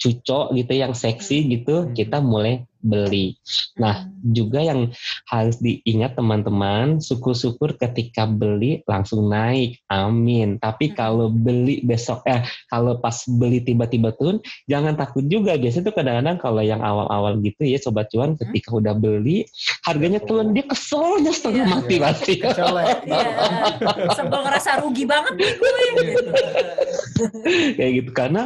cucok 0.00 0.56
gitu 0.56 0.72
yang 0.72 0.96
seksi 0.96 1.44
gitu 1.60 1.84
hmm. 1.84 1.92
kita 1.92 2.24
mulai 2.24 2.64
beli. 2.80 3.36
Nah, 3.76 4.04
hmm. 4.04 4.32
juga 4.32 4.60
yang 4.64 4.90
harus 5.28 5.56
diingat 5.60 6.16
teman-teman, 6.16 7.00
syukur-syukur 7.00 7.76
ketika 7.76 8.24
beli 8.24 8.80
langsung 8.88 9.28
naik. 9.28 9.80
Amin. 9.92 10.56
Tapi 10.60 10.92
hmm. 10.92 10.94
kalau 10.96 11.28
beli 11.28 11.84
besok 11.84 12.24
eh 12.28 12.44
kalau 12.68 12.98
pas 12.98 13.16
beli 13.28 13.60
tiba-tiba 13.60 14.12
turun, 14.16 14.40
jangan 14.66 14.96
takut 14.96 15.24
juga. 15.28 15.56
Biasanya 15.60 15.92
tuh 15.92 15.94
kadang-kadang 15.96 16.36
kalau 16.40 16.62
yang 16.64 16.80
awal-awal 16.80 17.36
gitu 17.44 17.68
ya 17.68 17.78
sobat 17.80 18.08
cuan 18.10 18.34
ketika 18.36 18.76
udah 18.76 18.96
beli 18.96 19.44
harganya 19.84 20.20
turun 20.20 20.52
dia 20.56 20.64
keselnya 20.66 21.32
setengah 21.32 21.64
yeah. 21.64 21.72
mati 21.72 21.96
pasti. 22.00 22.34
Iya. 22.40 24.12
Sebel 24.16 24.40
ngerasa 24.42 24.70
rugi 24.82 25.04
banget 25.04 25.34
nih 25.36 25.52
gue 25.56 25.70
gitu. 26.04 26.30
Kayak 27.76 27.92
gitu 28.02 28.10
karena 28.16 28.42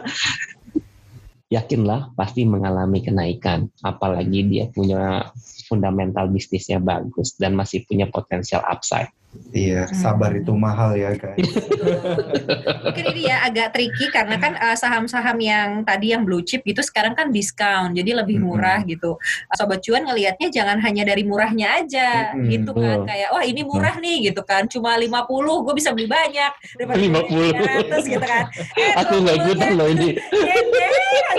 yakinlah 1.54 2.12
pasti 2.18 2.42
mengalami 2.42 3.00
kenaikan. 3.00 3.70
Apalagi 3.86 4.42
dia 4.50 4.66
punya 4.66 5.30
fundamental 5.70 6.26
bisnisnya 6.26 6.82
bagus 6.82 7.38
dan 7.38 7.54
masih 7.54 7.86
punya 7.86 8.10
potensial 8.10 8.66
upside. 8.66 9.14
Iya, 9.54 9.86
sabar 9.94 10.34
itu 10.34 10.50
mahal 10.50 10.98
ya 10.98 11.14
guys. 11.14 11.38
Mungkin 12.90 13.04
ini 13.14 13.30
ya 13.30 13.46
agak 13.46 13.70
tricky 13.70 14.10
karena 14.10 14.34
kan 14.42 14.58
uh, 14.58 14.74
saham-saham 14.74 15.38
yang 15.38 15.86
tadi 15.86 16.10
yang 16.10 16.26
blue 16.26 16.42
chip 16.42 16.66
gitu 16.66 16.82
sekarang 16.82 17.14
kan 17.14 17.30
diskon, 17.30 17.94
jadi 17.94 18.18
lebih 18.18 18.42
Mm-mm. 18.42 18.50
murah 18.50 18.82
gitu. 18.82 19.14
Uh, 19.46 19.54
Sobat 19.54 19.78
cuan 19.86 20.10
ngelihatnya 20.10 20.50
jangan 20.50 20.82
hanya 20.82 21.06
dari 21.06 21.22
murahnya 21.22 21.70
aja 21.82 22.34
Mm-mm. 22.34 22.50
gitu 22.50 22.70
kan. 22.74 23.06
Betul. 23.06 23.10
Kayak 23.14 23.28
wah 23.30 23.44
ini 23.46 23.62
murah 23.62 23.94
nih 24.02 24.16
gitu 24.30 24.42
kan. 24.42 24.66
Cuma 24.66 24.98
50 24.98 25.64
gue 25.70 25.74
bisa 25.78 25.90
beli 25.94 26.10
banyak 26.10 26.52
daripada 26.74 26.98
50. 26.98 27.94
300 27.94 28.12
gitu 28.18 28.26
kan. 28.26 28.44
Eh, 28.74 28.92
Aku 29.06 29.14
nggak 29.22 29.36
ikutan 29.38 29.70
loh 29.78 29.86
ini. 29.86 30.18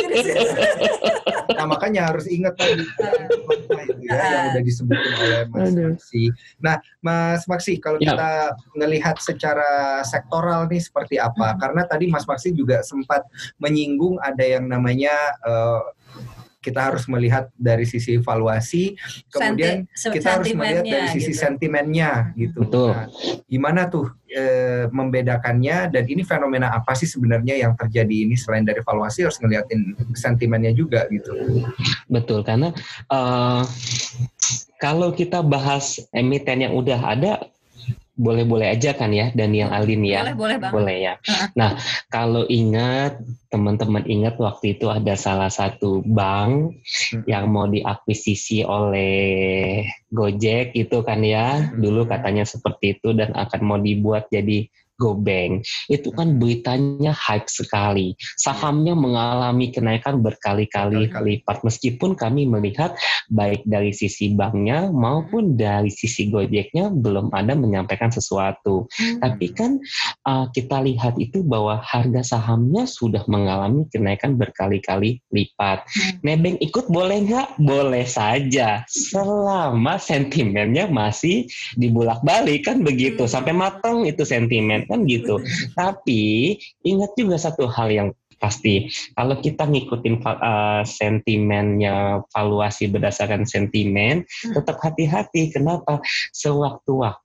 Di 0.06 0.20
situ. 0.24 0.44
Nah 1.56 1.66
makanya 1.68 2.12
harus 2.12 2.28
ingat 2.32 2.56
tadi 2.56 2.84
ya 4.06 4.16
yang 4.16 4.46
udah 4.54 4.64
disebutin 4.64 5.12
oleh 5.20 5.42
Mas. 5.50 5.72
Maksi. 5.76 6.24
Nah 6.62 6.78
Mas 7.02 7.42
Maksi 7.50 7.74
kalau 7.86 8.02
Ya. 8.02 8.18
kita 8.18 8.32
ngelihat 8.74 9.22
secara 9.22 10.02
sektoral 10.02 10.66
nih 10.66 10.82
seperti 10.82 11.22
apa? 11.22 11.54
Hmm. 11.54 11.60
Karena 11.62 11.82
tadi 11.86 12.10
Mas 12.10 12.26
Maksi 12.26 12.50
juga 12.58 12.82
sempat 12.82 13.22
menyinggung 13.62 14.18
ada 14.18 14.42
yang 14.42 14.66
namanya 14.66 15.14
eh, 15.46 15.82
kita 16.66 16.82
harus 16.82 17.06
melihat 17.06 17.46
dari 17.54 17.86
sisi 17.86 18.18
evaluasi, 18.18 18.98
kemudian 19.30 19.86
Senti- 19.94 20.18
kita 20.18 20.42
harus 20.42 20.50
melihat 20.50 20.82
dari 20.82 21.14
sisi 21.14 21.30
gitu. 21.38 21.46
sentimennya 21.46 22.34
gitu. 22.34 22.66
Betul. 22.66 22.90
Nah, 22.90 23.06
gimana 23.46 23.86
tuh 23.86 24.10
eh, 24.26 24.90
membedakannya 24.90 25.94
dan 25.94 26.04
ini 26.10 26.26
fenomena 26.26 26.74
apa 26.74 26.98
sih 26.98 27.06
sebenarnya 27.06 27.62
yang 27.62 27.78
terjadi 27.78 28.26
ini 28.26 28.34
selain 28.34 28.66
dari 28.66 28.82
evaluasi 28.82 29.30
harus 29.30 29.38
ngeliatin 29.38 29.94
sentimennya 30.18 30.74
juga 30.74 31.06
gitu. 31.14 31.38
Betul 32.10 32.42
karena 32.42 32.74
eh, 33.14 33.62
kalau 34.82 35.14
kita 35.14 35.46
bahas 35.46 36.02
emiten 36.18 36.66
yang 36.66 36.74
udah 36.74 37.00
ada 37.14 37.46
boleh-boleh 38.16 38.72
aja 38.72 38.96
kan 38.96 39.12
ya 39.12 39.30
Daniel 39.36 39.72
Alin 39.76 40.08
ya. 40.08 40.24
Boleh, 40.24 40.36
boleh 40.36 40.58
banget. 40.58 40.76
Boleh 40.76 40.98
ya. 41.04 41.14
Nah, 41.60 41.76
kalau 42.08 42.48
ingat 42.48 43.20
teman-teman 43.52 44.04
ingat 44.08 44.40
waktu 44.40 44.80
itu 44.80 44.88
ada 44.88 45.16
salah 45.20 45.52
satu 45.52 46.00
bank 46.04 46.76
Hmm. 46.86 47.24
yang 47.28 47.52
mau 47.52 47.68
diakuisisi 47.68 48.64
oleh 48.64 49.84
Gojek 50.12 50.72
itu 50.74 50.98
kan 51.04 51.20
ya. 51.22 51.60
Hmm. 51.60 51.84
Dulu 51.84 52.08
katanya 52.08 52.48
seperti 52.48 52.96
itu 53.00 53.12
dan 53.12 53.36
akan 53.36 53.62
mau 53.64 53.80
dibuat 53.80 54.32
jadi 54.32 54.72
GoBank. 54.96 55.66
Itu 55.92 56.16
kan 56.16 56.40
beritanya 56.40 57.12
hype 57.12 57.52
sekali. 57.52 58.16
Sahamnya 58.40 58.96
mengalami 58.96 59.70
kenaikan 59.72 60.24
berkali-kali 60.24 61.12
lipat 61.12 61.66
meskipun 61.66 62.16
kami 62.16 62.48
melihat 62.48 62.96
baik 63.32 63.66
dari 63.66 63.92
sisi 63.92 64.34
banknya 64.34 64.90
maupun 64.94 65.58
dari 65.58 65.90
sisi 65.92 66.30
Gojeknya 66.30 66.94
belum 66.94 67.34
ada 67.34 67.54
menyampaikan 67.58 68.10
sesuatu. 68.14 68.88
Hmm. 68.96 69.20
Tapi 69.22 69.48
kan 69.52 69.72
uh, 70.26 70.48
kita 70.52 70.82
lihat 70.86 71.18
itu 71.20 71.42
bahwa 71.42 71.82
harga 71.82 72.38
sahamnya 72.38 72.88
sudah 72.88 73.26
mengalami 73.28 73.90
kenaikan 73.90 74.38
berkali-kali 74.40 75.20
lipat. 75.34 75.86
Hmm. 75.86 76.12
Nebeng 76.24 76.58
ikut 76.62 76.88
boleh 76.88 77.26
nggak? 77.26 77.48
Boleh 77.62 78.06
saja, 78.06 78.86
selama 78.88 79.98
sentimennya 79.98 80.88
masih 80.88 81.50
dibulak-balik 81.76 82.68
kan 82.68 82.86
begitu, 82.86 83.26
Hmm. 83.26 83.34
sampai 83.34 83.54
matang 83.58 84.06
itu 84.06 84.22
sentimen 84.22 84.85
kan 84.88 85.04
gitu. 85.10 85.42
Tapi 85.74 86.56
ingat 86.86 87.12
juga 87.18 87.36
satu 87.42 87.66
hal 87.68 87.90
yang 87.92 88.10
pasti 88.36 88.92
kalau 89.16 89.40
kita 89.40 89.64
ngikutin 89.64 90.22
uh, 90.22 90.84
sentimennya 90.84 92.22
valuasi 92.36 92.92
berdasarkan 92.92 93.48
sentimen 93.48 94.28
Hmm. 94.44 94.54
tetap 94.54 94.78
hati-hati 94.84 95.50
kenapa 95.50 96.04
sewaktu-waktu 96.36 97.25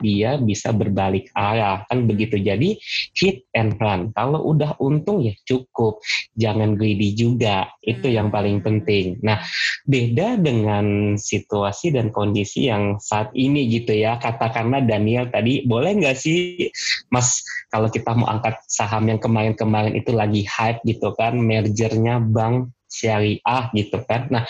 dia 0.00 0.36
bisa 0.40 0.72
berbalik 0.72 1.32
arah. 1.32 1.84
Kan 1.88 2.04
begitu. 2.08 2.36
Jadi 2.40 2.76
hit 3.16 3.48
and 3.52 3.76
run. 3.80 4.12
Kalau 4.12 4.44
udah 4.52 4.76
untung 4.80 5.24
ya 5.24 5.32
cukup. 5.44 6.00
Jangan 6.36 6.76
greedy 6.76 7.16
juga. 7.16 7.68
Itu 7.80 8.08
yang 8.08 8.32
paling 8.32 8.60
penting. 8.60 9.20
Nah 9.24 9.40
beda 9.84 10.40
dengan 10.40 11.16
situasi 11.16 11.92
dan 11.92 12.12
kondisi 12.12 12.68
yang 12.68 13.00
saat 13.00 13.32
ini 13.32 13.68
gitu 13.72 13.96
ya. 13.96 14.20
Katakanlah 14.20 14.84
Daniel 14.84 15.28
tadi 15.32 15.64
boleh 15.64 15.96
nggak 15.96 16.16
sih 16.16 16.68
Mas 17.08 17.40
kalau 17.72 17.88
kita 17.92 18.12
mau 18.16 18.28
angkat 18.28 18.56
saham 18.68 19.08
yang 19.08 19.20
kemarin-kemarin 19.20 19.96
itu 19.96 20.12
lagi 20.12 20.44
hype 20.46 20.80
gitu 20.84 21.12
kan 21.16 21.36
mergernya 21.36 22.20
bank 22.20 22.75
syariah 22.96 23.64
gitu 23.76 24.00
kan 24.08 24.32
nah 24.32 24.44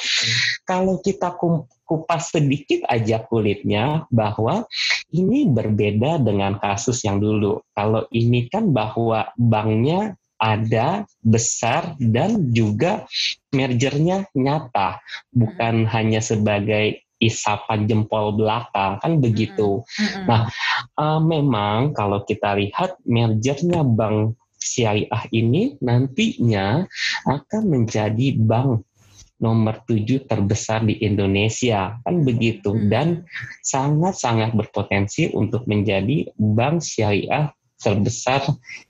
kalau 0.62 1.02
kita 1.02 1.34
kupas 1.86 2.34
sedikit 2.34 2.82
aja 2.90 3.22
kulitnya 3.22 4.06
bahwa 4.10 4.66
ini 5.14 5.46
berbeda 5.46 6.18
dengan 6.18 6.58
kasus 6.58 7.06
yang 7.06 7.22
dulu. 7.22 7.62
Kalau 7.72 8.10
ini 8.10 8.50
kan 8.50 8.74
bahwa 8.74 9.30
banknya 9.38 10.18
ada 10.36 11.08
besar 11.24 11.96
dan 11.96 12.52
juga 12.52 13.08
mergernya 13.54 14.28
nyata, 14.36 15.00
bukan 15.32 15.88
hanya 15.88 16.20
sebagai 16.20 17.06
isapan 17.16 17.88
jempol 17.88 18.36
belakang 18.36 19.00
kan 19.00 19.12
begitu. 19.22 19.80
Mm-mm. 19.86 20.26
Nah, 20.28 20.52
Uh, 20.96 21.20
memang 21.20 21.92
kalau 21.92 22.24
kita 22.24 22.56
lihat 22.56 22.96
mergernya 23.04 23.84
bank 23.84 24.32
syariah 24.66 25.24
ini 25.30 25.78
nantinya 25.78 26.82
akan 27.22 27.62
menjadi 27.70 28.34
bank 28.34 28.82
nomor 29.38 29.84
tujuh 29.84 30.24
terbesar 30.26 30.82
di 30.82 30.96
Indonesia 31.04 32.00
kan 32.02 32.24
begitu 32.24 32.72
Hmm. 32.72 32.88
dan 32.88 33.08
sangat-sangat 33.62 34.56
berpotensi 34.56 35.30
untuk 35.30 35.68
menjadi 35.70 36.32
bank 36.34 36.82
syariah 36.82 37.52
terbesar 37.78 38.42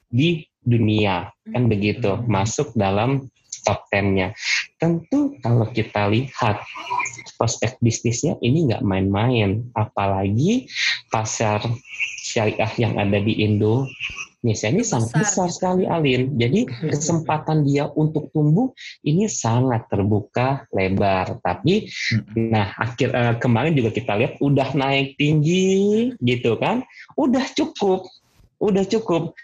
di 0.08 0.46
dunia 0.62 1.28
kan 1.50 1.68
begitu 1.68 2.14
Hmm. 2.14 2.30
masuk 2.30 2.72
dalam 2.78 3.26
top 3.66 3.82
10-nya. 3.90 4.30
Tentu 4.78 5.34
kalau 5.42 5.66
kita 5.74 6.06
lihat 6.06 6.62
prospek 7.34 7.82
bisnisnya 7.82 8.38
ini 8.38 8.70
nggak 8.70 8.86
main-main, 8.86 9.66
apalagi 9.74 10.70
pasar 11.10 11.66
syariah 12.22 12.70
yang 12.78 12.94
ada 12.94 13.18
di 13.18 13.42
Indonesia 14.46 14.70
ini 14.70 14.82
sangat 14.86 15.10
Besar. 15.10 15.22
besar 15.26 15.48
sekali 15.50 15.84
Alin. 15.90 16.38
Jadi 16.38 16.70
kesempatan 16.94 17.66
dia 17.66 17.90
untuk 17.90 18.30
tumbuh 18.30 18.70
ini 19.02 19.26
sangat 19.26 19.90
terbuka 19.90 20.70
lebar. 20.70 21.42
Tapi 21.42 21.90
nah 22.38 22.70
akhir 22.78 23.10
eh, 23.10 23.34
kemarin 23.42 23.74
juga 23.74 23.90
kita 23.90 24.14
lihat 24.14 24.38
udah 24.38 24.70
naik 24.78 25.18
tinggi 25.18 26.14
gitu 26.22 26.54
kan, 26.62 26.86
udah 27.18 27.42
cukup, 27.58 28.06
udah 28.62 28.86
cukup 28.86 29.34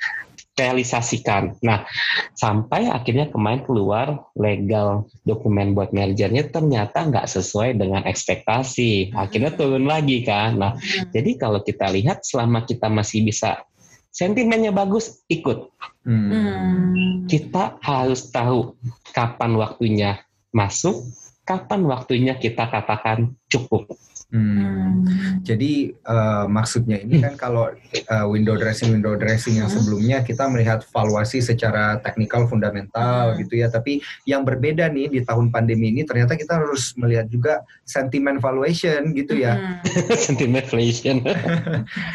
realisasikan. 0.53 1.57
Nah, 1.65 1.89
sampai 2.37 2.85
akhirnya 2.93 3.33
kemarin 3.33 3.65
keluar 3.65 4.29
legal 4.37 5.09
dokumen 5.25 5.73
buat 5.73 5.97
mergernya 5.97 6.53
ternyata 6.53 7.09
nggak 7.09 7.25
sesuai 7.25 7.81
dengan 7.81 8.05
ekspektasi. 8.05 9.17
Akhirnya 9.17 9.57
turun 9.57 9.89
lagi 9.89 10.21
kan. 10.23 10.61
Nah, 10.61 10.73
Hmm. 10.77 11.09
jadi 11.11 11.41
kalau 11.41 11.65
kita 11.65 11.89
lihat 11.91 12.23
selama 12.23 12.69
kita 12.69 12.93
masih 12.93 13.25
bisa 13.25 13.65
sentimennya 14.13 14.71
bagus, 14.71 15.25
ikut. 15.27 15.73
Hmm. 16.05 17.25
Kita 17.27 17.81
harus 17.81 18.29
tahu 18.29 18.77
kapan 19.17 19.57
waktunya 19.57 20.21
masuk, 20.53 21.09
kapan 21.49 21.89
waktunya 21.89 22.37
kita 22.37 22.69
katakan 22.69 23.35
cukup. 23.49 23.91
Hmm. 24.33 24.57
Hmm. 24.57 25.45
Jadi 25.45 25.93
eh, 25.93 26.45
maksudnya 26.49 26.97
ini 26.97 27.21
kan 27.21 27.37
kalau 27.37 27.69
eh, 27.93 28.27
window 28.27 28.57
dressing 28.57 28.91
window 28.91 29.13
dressing 29.15 29.61
yang 29.61 29.69
Hmm. 29.69 29.77
sebelumnya 29.77 30.19
kita 30.21 30.49
melihat 30.49 30.83
valuasi 30.89 31.39
secara 31.39 32.01
teknikal 32.01 32.49
fundamental 32.49 33.33
Hmm. 33.33 33.39
gitu 33.39 33.61
ya, 33.61 33.69
tapi 33.69 34.01
yang 34.25 34.43
berbeda 34.43 34.89
nih 34.89 35.07
di 35.09 35.21
tahun 35.21 35.49
pandemi 35.49 35.89
ini 35.89 36.03
ternyata 36.03 36.33
kita 36.33 36.59
harus 36.59 36.97
melihat 36.97 37.29
juga 37.29 37.61
sentimen 37.85 38.39
valuation 38.39 39.13
gitu 39.13 39.37
ya. 39.37 39.55
Hmm. 39.55 39.85
Sentiment 40.27 40.65
inflation. 40.65 41.21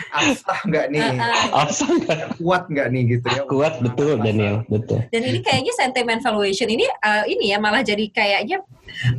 Absah 0.10 0.60
nggak 0.70 0.86
nih, 0.90 1.04
Ah, 1.04 1.30
ah. 1.54 1.70
Apa 1.70 1.86
nggak 1.86 2.20
kuat 2.38 2.64
nggak 2.68 2.88
nih 2.90 3.04
gitu 3.14 3.28
ya? 3.30 3.42
kuat 3.46 3.74
betul 3.78 4.18
Daniel, 4.18 4.66
betul. 4.66 5.06
Dan 5.14 5.22
ini 5.22 5.40
kayaknya 5.40 5.74
sentiment 5.76 6.20
valuation 6.20 6.66
ini 6.66 6.84
eh, 6.84 7.24
ini 7.30 7.54
ya 7.54 7.62
malah 7.62 7.86
jadi 7.86 8.02
kayaknya 8.10 8.66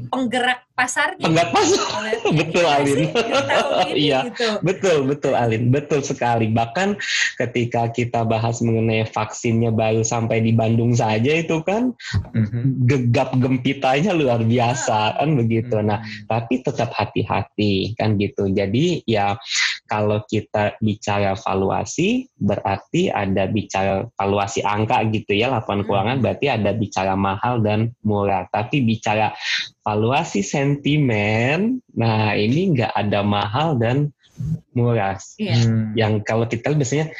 penggerak 0.08 0.68
pasarnya. 0.78 1.26
Enggak 1.26 1.48
pas. 1.50 1.68
Betul, 2.38 2.64
Iya 2.64 2.76
Alin. 2.78 2.98
Iya. 3.98 4.18
gitu. 4.30 4.46
Betul, 4.62 4.96
betul 5.10 5.34
Alin, 5.34 5.74
betul 5.74 6.00
sekali. 6.06 6.46
Bahkan 6.54 6.94
ketika 7.34 7.90
kita 7.90 8.22
bahas 8.22 8.62
mengenai 8.62 9.02
vaksinnya 9.10 9.74
baru 9.74 10.06
sampai 10.06 10.38
di 10.38 10.54
Bandung 10.54 10.94
saja 10.94 11.34
itu 11.34 11.58
kan 11.66 11.90
Mhm. 12.34 12.86
gegap 12.86 13.34
gempitanya 13.34 14.14
luar 14.14 14.42
biasa 14.46 15.18
kan 15.18 15.28
begitu. 15.34 15.82
Nah, 15.82 15.98
Hmm. 15.98 16.30
tapi 16.30 16.62
tetap 16.62 16.94
hati-hati 16.94 17.98
kan 17.98 18.14
gitu. 18.14 18.46
Jadi 18.46 19.02
ya 19.04 19.34
kalau 19.88 20.22
kita 20.28 20.78
bicara 20.78 21.34
valuasi 21.34 22.28
berarti 22.38 23.08
ada 23.10 23.48
bicara 23.50 24.06
valuasi 24.14 24.62
angka 24.62 25.02
gitu 25.10 25.34
ya 25.34 25.50
laporan 25.50 25.82
Hmm. 25.82 25.88
keuangan 25.90 26.18
berarti 26.22 26.46
ada 26.46 26.70
bicara 26.70 27.14
mahal 27.18 27.58
dan 27.64 27.90
murah. 28.06 28.46
Tapi 28.52 28.84
bicara 28.84 29.32
valuasi 29.82 30.44
sentimen, 30.44 31.80
nah 31.96 32.36
ini 32.36 32.76
nggak 32.76 32.92
ada 32.92 33.20
mahal 33.24 33.78
dan 33.78 34.12
murah. 34.74 35.18
Iya. 35.38 35.56
Hmm. 35.58 35.92
Yang 35.98 36.12
kalau 36.22 36.46
kita 36.46 36.70
biasanya 36.70 37.10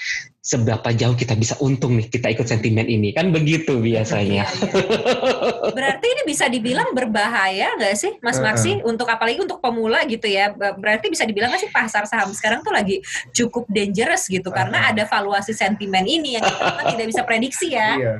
seberapa 0.48 0.96
jauh 0.96 1.12
kita 1.12 1.36
bisa 1.36 1.60
untung 1.60 2.00
nih 2.00 2.08
kita 2.08 2.32
ikut 2.32 2.48
sentimen 2.48 2.88
ini 2.88 3.12
kan 3.12 3.28
begitu 3.28 3.84
biasanya. 3.84 4.48
Iya, 4.48 4.64
iya. 4.64 5.74
Berarti 5.76 6.06
ini 6.08 6.22
bisa 6.24 6.48
dibilang 6.48 6.96
berbahaya 6.96 7.76
nggak 7.76 7.96
sih, 7.98 8.16
Mas. 8.24 8.40
Maksi? 8.40 8.80
Untuk 8.80 9.04
apalagi 9.10 9.44
untuk 9.44 9.60
pemula 9.60 10.08
gitu 10.08 10.24
ya. 10.24 10.54
Ber- 10.54 10.78
Berarti 10.80 11.12
bisa 11.12 11.28
dibilang 11.28 11.52
nggak 11.52 11.68
sih 11.68 11.72
pasar 11.74 12.08
saham 12.08 12.32
sekarang 12.32 12.64
tuh 12.64 12.72
lagi 12.72 13.04
cukup 13.36 13.68
dangerous 13.68 14.24
gitu 14.30 14.48
karena 14.48 14.88
ada 14.88 15.04
valuasi 15.04 15.52
sentimen 15.52 16.08
ini 16.08 16.40
yang 16.40 16.44
kita 16.46 16.96
tidak 16.96 17.06
bisa 17.12 17.22
prediksi 17.28 17.76
ya. 17.76 17.98
Iya. 17.98 18.12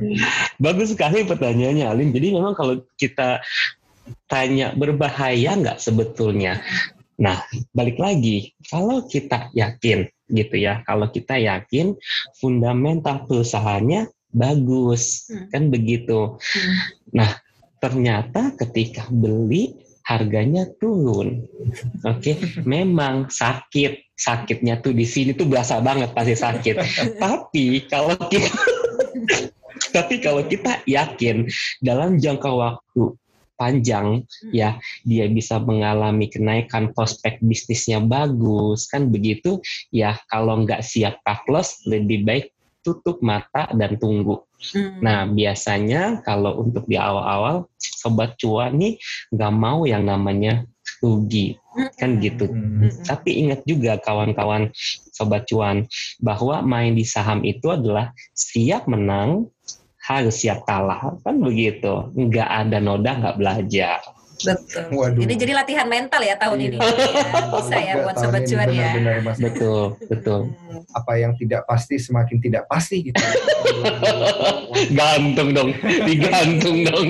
Bagus 0.60 0.92
sekali 0.92 1.24
pertanyaannya 1.24 1.86
Alin. 1.88 2.10
Jadi 2.12 2.34
memang 2.34 2.52
kalau 2.52 2.82
kita 3.00 3.40
tanya 4.30 4.72
berbahaya 4.76 5.56
nggak 5.58 5.78
sebetulnya? 5.80 6.60
Nah, 7.18 7.42
balik 7.74 7.98
lagi, 7.98 8.54
kalau 8.70 9.02
kita 9.10 9.50
yakin 9.50 10.06
gitu 10.30 10.56
ya, 10.60 10.86
kalau 10.86 11.10
kita 11.10 11.34
yakin 11.34 11.98
fundamental 12.38 13.26
perusahaannya 13.26 14.06
bagus, 14.30 15.26
Hmm. 15.26 15.48
kan 15.50 15.62
begitu. 15.72 16.38
Hmm. 16.38 16.76
Nah, 17.16 17.30
ternyata 17.82 18.54
ketika 18.54 19.08
beli 19.10 19.74
harganya 20.08 20.64
turun. 20.80 21.44
Oke, 22.06 22.40
memang 22.64 23.28
sakit. 23.28 24.16
Sakitnya 24.18 24.80
tuh 24.82 24.96
di 24.96 25.04
sini 25.04 25.36
tuh 25.36 25.46
berasa 25.46 25.78
banget 25.84 26.10
pasti 26.16 26.34
sakit. 26.34 26.76
Tapi 27.22 27.86
kalau 27.86 28.16
kita 28.16 28.50
tapi 29.96 30.18
kalau 30.18 30.42
kita 30.44 30.82
yakin 30.90 31.46
dalam 31.78 32.18
jangka 32.18 32.50
waktu 32.50 33.14
panjang 33.58 34.22
ya 34.54 34.78
dia 35.02 35.26
bisa 35.26 35.58
mengalami 35.58 36.30
kenaikan 36.30 36.94
prospek 36.94 37.42
bisnisnya 37.42 37.98
bagus 37.98 38.86
kan 38.86 39.10
begitu 39.10 39.58
ya 39.90 40.16
kalau 40.30 40.62
nggak 40.62 40.80
siap 40.86 41.18
cut 41.26 41.42
loss 41.50 41.82
lebih 41.84 42.22
baik 42.22 42.54
tutup 42.86 43.18
mata 43.20 43.66
dan 43.74 43.98
tunggu 43.98 44.48
Hmm. 44.58 44.98
Nah, 44.98 45.20
biasanya 45.30 46.18
kalau 46.26 46.66
untuk 46.66 46.90
di 46.90 46.98
awal-awal 46.98 47.70
sobat 47.78 48.34
cuan 48.42 48.74
nih 48.74 48.98
nggak 49.30 49.54
mau 49.54 49.86
yang 49.86 50.02
namanya 50.02 50.66
rugi, 50.98 51.54
kan 51.94 52.18
gitu. 52.18 52.50
Hmm. 52.50 52.90
Tapi 53.06 53.46
ingat 53.46 53.62
juga 53.62 54.02
kawan-kawan 54.02 54.74
sobat 55.14 55.46
cuan 55.46 55.86
bahwa 56.18 56.58
main 56.66 56.98
di 56.98 57.06
saham 57.06 57.46
itu 57.46 57.70
adalah 57.70 58.10
siap 58.34 58.90
menang 58.90 59.46
harus 60.08 60.40
siap 60.40 60.64
kalah, 60.64 61.20
kan 61.20 61.36
begitu. 61.36 62.08
Nggak 62.16 62.48
ada 62.48 62.80
noda 62.80 63.12
nggak 63.12 63.36
belajar. 63.36 64.00
Betul. 64.38 64.94
Waduh. 64.94 65.18
Ini 65.18 65.34
jadi 65.34 65.50
latihan 65.50 65.90
mental 65.90 66.22
ya 66.22 66.38
tahun 66.38 66.58
Iya. 66.62 66.66
ini. 66.70 66.76
Ya, 66.78 66.86
bisa 67.50 67.74
ya 67.74 67.82
Enggak, 67.82 68.04
buat 68.06 68.16
sobat 68.16 68.42
cuan 68.46 68.68
ya. 68.70 68.94
benar-benar, 68.94 69.16
Mas. 69.26 69.38
Betul, 69.42 69.82
betul. 70.06 70.40
Hmm. 70.54 70.82
Apa 70.94 71.12
yang 71.18 71.34
tidak 71.34 71.66
pasti 71.66 71.98
semakin 71.98 72.38
tidak 72.38 72.64
pasti 72.70 73.10
gitu. 73.10 73.18
Gantung 74.94 75.50
dong, 75.52 75.70
digantung 76.06 76.86
dong. 76.86 77.08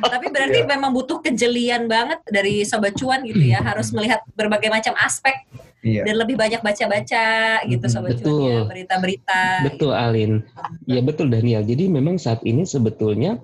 Tapi 0.00 0.26
berarti 0.30 0.58
Iya. 0.62 0.70
memang 0.70 0.94
butuh 0.94 1.18
kejelian 1.18 1.90
banget 1.90 2.22
dari 2.24 2.62
sobat 2.62 2.94
cuan 2.94 3.26
gitu 3.26 3.42
ya, 3.42 3.58
harus 3.60 3.90
melihat 3.90 4.22
berbagai 4.32 4.70
macam 4.70 4.94
aspek 4.96 5.34
Iya. 5.80 6.04
dan 6.04 6.20
lebih 6.20 6.36
banyak 6.36 6.60
baca-baca 6.60 7.24
gitu 7.64 7.84
cuan 7.88 8.12
betul. 8.12 8.44
ya, 8.44 8.60
berita-berita. 8.68 9.42
Betul 9.64 9.92
Alin. 9.96 10.44
Ya 10.84 11.00
betul 11.00 11.32
Daniel. 11.32 11.64
Jadi 11.64 11.88
memang 11.88 12.20
saat 12.20 12.44
ini 12.44 12.68
sebetulnya 12.68 13.40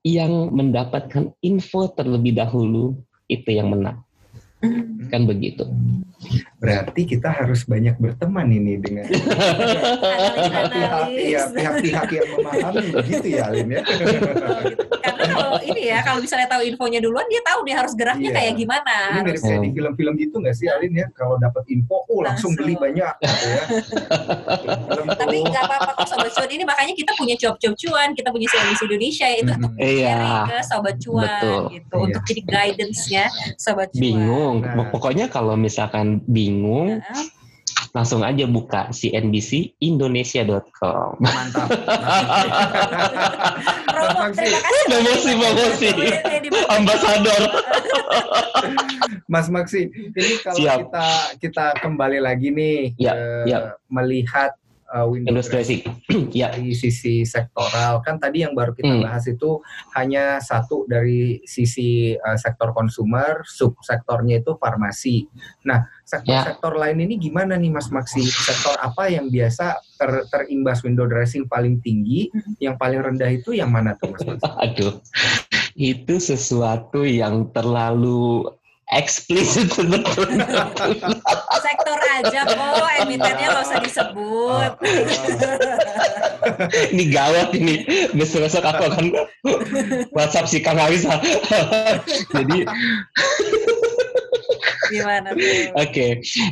yang 0.00 0.48
mendapatkan 0.48 1.28
info 1.44 1.92
terlebih 1.92 2.40
dahulu 2.40 2.96
itu 3.28 3.52
yang 3.52 3.68
menang. 3.68 4.00
Kan 5.08 5.24
begitu. 5.24 5.64
Berarti 6.58 7.06
kita 7.06 7.30
harus 7.30 7.62
banyak 7.62 7.94
berteman 7.96 8.50
ini 8.50 8.74
dengan 8.76 9.06
pihak-pihak 11.54 12.08
yang 12.10 12.28
memahami 12.34 12.86
begitu 12.92 13.26
ya 13.38 13.46
Alin 13.46 13.70
ya. 13.70 13.80
Oh, 13.80 13.94
gitu. 14.66 14.82
Karena 14.98 15.24
kalau 15.30 15.58
ini 15.62 15.82
ya, 15.88 15.98
kalau 16.02 16.18
misalnya 16.18 16.48
tahu 16.50 16.62
infonya 16.66 16.98
duluan, 16.98 17.24
dia 17.30 17.38
tahu 17.40 17.62
dia 17.62 17.76
harus 17.78 17.94
geraknya 17.94 18.28
Iya. 18.28 18.36
kayak 18.36 18.52
gimana. 18.58 18.96
Ini 19.08 19.20
mirip 19.24 19.40
kayak 19.40 19.60
di 19.62 19.70
film-film 19.72 20.14
gitu 20.18 20.34
nggak 20.42 20.54
sih 20.54 20.66
Alin 20.66 20.92
ya? 20.92 21.06
Kalau 21.14 21.38
dapat 21.38 21.62
info, 21.70 22.02
oh 22.04 22.20
langsung 22.20 22.52
Langsung. 22.52 22.52
beli 22.58 22.74
banyak 22.74 23.14
gitu 23.22 23.46
ya. 23.46 23.62
Tapi 25.22 25.36
nggak 25.40 25.64
apa-apa 25.64 25.90
kok 25.94 26.06
sobat 26.08 26.30
cuan 26.34 26.50
ini 26.50 26.64
makanya 26.66 26.92
kita 26.92 27.12
punya 27.14 27.34
cuap-cuap 27.38 27.74
cuan, 27.78 28.08
kita 28.12 28.28
punya 28.28 28.46
CNBC 28.50 28.80
Indonesia 28.84 29.26
itu 29.30 29.50
untuk 29.54 29.72
Iya. 29.78 30.10
sharing 30.10 30.42
ke 30.44 30.58
sobat 30.66 30.96
cuan 30.98 31.30
betul. 31.30 31.62
gitu 31.72 31.94
Iya. 31.94 32.04
untuk 32.10 32.22
jadi 32.26 32.42
guidance-nya 32.44 33.24
sobat 33.56 33.88
cuan. 33.94 34.02
Bingung. 34.02 34.47
Nah. 34.56 34.88
Pokoknya 34.88 35.28
kalau 35.28 35.52
misalkan 35.54 36.24
bingung, 36.24 37.04
Heeh. 37.04 37.26
langsung 37.92 38.20
aja 38.20 38.44
buka 38.44 38.88
cnbcindonesia.com. 38.90 41.16
Mantap. 41.20 41.68
Promo, 43.88 44.18
Maksi. 44.20 44.44
terima 44.44 44.60
kasih. 44.60 44.84
Promosi, 44.88 45.30
promosi. 45.34 45.88
Ambasador. 46.68 47.42
Mas 49.28 49.46
Maksi, 49.48 49.88
ini 49.92 50.32
kalau 50.40 50.56
Siap. 50.56 50.78
kita 50.88 51.06
kita 51.40 51.66
kembali 51.84 52.18
lagi 52.18 52.48
nih 52.48 52.96
Ya, 52.96 53.12
eh, 53.12 53.44
ya. 53.46 53.58
melihat 53.88 54.56
uh, 54.90 55.06
window 55.06 55.32
Ilustrasi. 55.32 55.84
ya. 56.36 56.52
dari 56.52 56.72
sisi 56.72 57.22
sektoral 57.22 58.00
kan 58.00 58.16
tadi 58.16 58.42
yang 58.42 58.52
baru 58.52 58.72
kita 58.72 58.88
Hmm. 58.88 59.04
bahas 59.04 59.28
itu 59.28 59.60
hanya 59.92 60.40
satu 60.40 60.88
dari 60.88 61.44
sisi 61.44 62.16
uh, 62.16 62.34
sektor 62.34 62.72
konsumer 62.72 63.44
subsektornya 63.44 64.40
itu 64.40 64.56
farmasi 64.56 65.28
nah 65.62 65.84
sektor-sektor 66.02 66.72
lain 66.72 67.04
ini 67.04 67.20
gimana 67.20 67.54
nih 67.54 67.68
Mas 67.68 67.92
Maksi 67.92 68.24
sektor 68.24 68.74
apa 68.78 69.12
yang 69.12 69.28
biasa 69.28 69.76
ter- 69.94 70.24
terimbas 70.28 70.80
window 70.80 71.04
dressing 71.04 71.44
paling 71.44 71.78
tinggi 71.78 72.28
Hmm. 72.28 72.56
yang 72.58 72.74
paling 72.74 73.00
rendah 73.00 73.28
itu 73.28 73.52
yang 73.52 73.68
mana 73.68 73.92
tuh 73.94 74.10
Mas 74.10 74.24
Maksi 74.24 74.44
Aduh. 74.64 74.92
Itu 75.74 76.18
sesuatu 76.18 77.06
yang 77.06 77.54
terlalu 77.54 78.50
eksplisit 78.94 79.68
sebetulnya. 79.72 80.72
sektor 81.64 81.98
aja 81.98 82.40
kok 82.48 82.90
emitennya 83.04 83.46
nggak 83.52 83.64
usah 83.64 83.80
disebut. 83.84 84.72
ini 86.94 87.04
gawat 87.12 87.52
ini 87.54 87.84
besok 88.14 88.46
besok 88.46 88.64
aku 88.64 88.82
akan 88.88 89.06
WhatsApp 90.16 90.48
si 90.48 90.58
Kang 90.62 90.78
Alisa 90.78 91.18
jadi 92.32 92.64
Gimana 94.90 95.28
tuh? 95.34 95.72
oke 95.76 96.06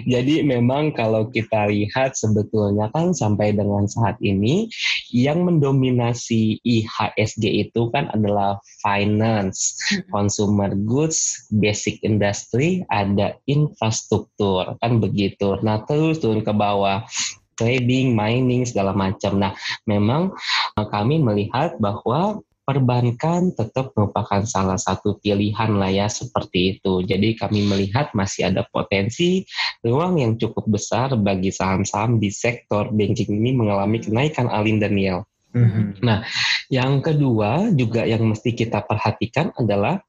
jadi 0.05 0.35
memang 0.44 0.92
kalau 0.92 1.29
kita 1.33 1.68
lihat 1.68 2.14
sebetulnya 2.14 2.92
kan 2.92 3.16
sampai 3.16 3.57
dengan 3.57 3.88
saat 3.88 4.16
ini 4.20 4.68
yang 5.11 5.44
mendominasi 5.44 6.61
IHSG 6.62 7.68
itu 7.68 7.88
kan 7.90 8.12
adalah 8.12 8.61
finance 8.85 9.79
consumer 10.12 10.72
goods 10.87 11.49
basic 11.51 12.01
industry 12.05 12.85
ada 12.92 13.37
infrastruktur 13.49 14.77
kan 14.81 14.99
begitu 15.01 15.59
nah 15.64 15.83
terus 15.85 16.20
turun 16.20 16.44
ke 16.44 16.53
bawah 16.53 17.05
trading, 17.57 18.12
mining 18.12 18.68
segala 18.68 18.92
macam. 18.92 19.40
Nah, 19.40 19.57
memang 19.88 20.37
eh, 20.77 20.87
kami 20.92 21.18
melihat 21.25 21.81
bahwa 21.81 22.44
perbankan 22.66 23.55
tetap 23.55 23.94
merupakan 23.94 24.42
salah 24.42 24.74
satu 24.74 25.22
pilihan 25.22 25.79
lah 25.79 25.87
ya 25.87 26.11
seperti 26.11 26.76
itu. 26.76 27.07
Jadi 27.07 27.38
kami 27.38 27.62
melihat 27.62 28.11
masih 28.11 28.50
ada 28.50 28.66
potensi 28.66 29.46
ruang 29.87 30.18
yang 30.18 30.35
cukup 30.35 30.66
besar 30.66 31.14
bagi 31.14 31.55
saham-saham 31.55 32.18
di 32.18 32.35
sektor 32.35 32.90
banking 32.90 33.31
ini 33.38 33.55
mengalami 33.55 34.02
kenaikan 34.02 34.50
Alin 34.50 34.83
Daniel. 34.83 35.22
Mhm. 35.55 36.02
Yang 36.68 36.92
kedua 37.07 37.70
juga 37.70 38.02
yang 38.02 38.26
mesti 38.26 38.52
kita 38.52 38.83
perhatikan 38.83 39.55
adalah 39.55 40.02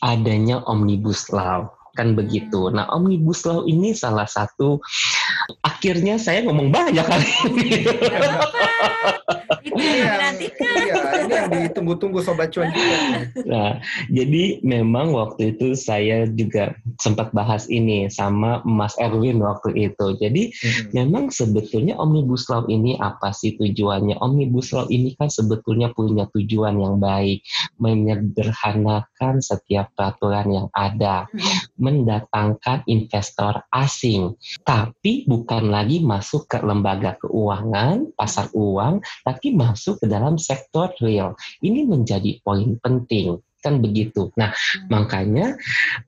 adanya 0.00 0.64
omnibus 0.64 1.28
law 1.28 1.76
kan 1.96 2.12
begitu. 2.12 2.68
Nah 2.68 2.88
omnibus 2.92 3.44
law 3.48 3.64
ini 3.64 3.96
salah 3.96 4.28
satu 4.28 4.80
akhirnya 5.64 6.20
saya 6.20 6.44
ngomong 6.44 6.68
banyak 6.68 7.04
kali 7.04 7.30
ini. 7.52 7.68
Nggak 9.62 9.64
apa-apa. 9.64 9.64
Itu 9.64 9.80
ini 9.80 9.98
yang, 9.98 10.16
Menantikan. 10.16 10.74
iya, 10.76 10.94
ini 11.24 11.32
yang 11.32 11.48
ditunggu-tunggu 11.70 12.18
sobat 12.20 12.48
cuan 12.52 12.68
juga. 12.70 12.96
Nah, 13.46 13.70
jadi 14.12 14.44
memang 14.60 15.16
waktu 15.16 15.56
itu 15.56 15.72
saya 15.72 16.28
juga 16.28 16.76
sempat 17.00 17.32
bahas 17.32 17.66
ini 17.72 18.10
sama 18.12 18.60
Mas 18.68 18.92
Erwin 19.00 19.40
waktu 19.40 19.72
itu. 19.74 20.06
Jadi 20.20 20.52
memang 20.92 21.32
sebetulnya 21.32 21.96
Omnibus 21.96 22.46
Law 22.52 22.68
ini 22.68 22.98
apa 23.00 23.32
sih 23.32 23.56
tujuannya? 23.56 24.20
Omnibus 24.20 24.76
Law 24.76 24.86
ini 24.92 25.16
kan 25.16 25.32
sebetulnya 25.32 25.90
punya 25.96 26.28
tujuan 26.36 26.76
yang 26.76 27.00
baik, 27.00 27.40
menyederhanakan 27.80 29.40
setiap 29.40 29.88
peraturan 29.96 30.48
yang 30.52 30.68
ada, 30.76 31.24
mendatangkan 31.80 32.84
investor 32.88 33.64
asing, 33.72 34.36
tapi 34.64 35.24
bukan 35.24 35.72
lagi 35.72 36.04
masuk 36.04 36.44
ke 36.48 36.60
lembaga 36.60 37.16
keuangan, 37.24 38.12
pasar 38.16 38.52
uang, 38.52 39.00
tapi 39.24 39.55
masuk 39.56 39.98
ke 39.98 40.06
dalam 40.06 40.36
sektor 40.36 40.92
real. 41.00 41.32
Ini 41.64 41.88
menjadi 41.88 42.36
poin 42.44 42.76
penting 42.78 43.40
kan 43.64 43.82
begitu. 43.82 44.30
Nah, 44.38 44.54
makanya 44.86 45.58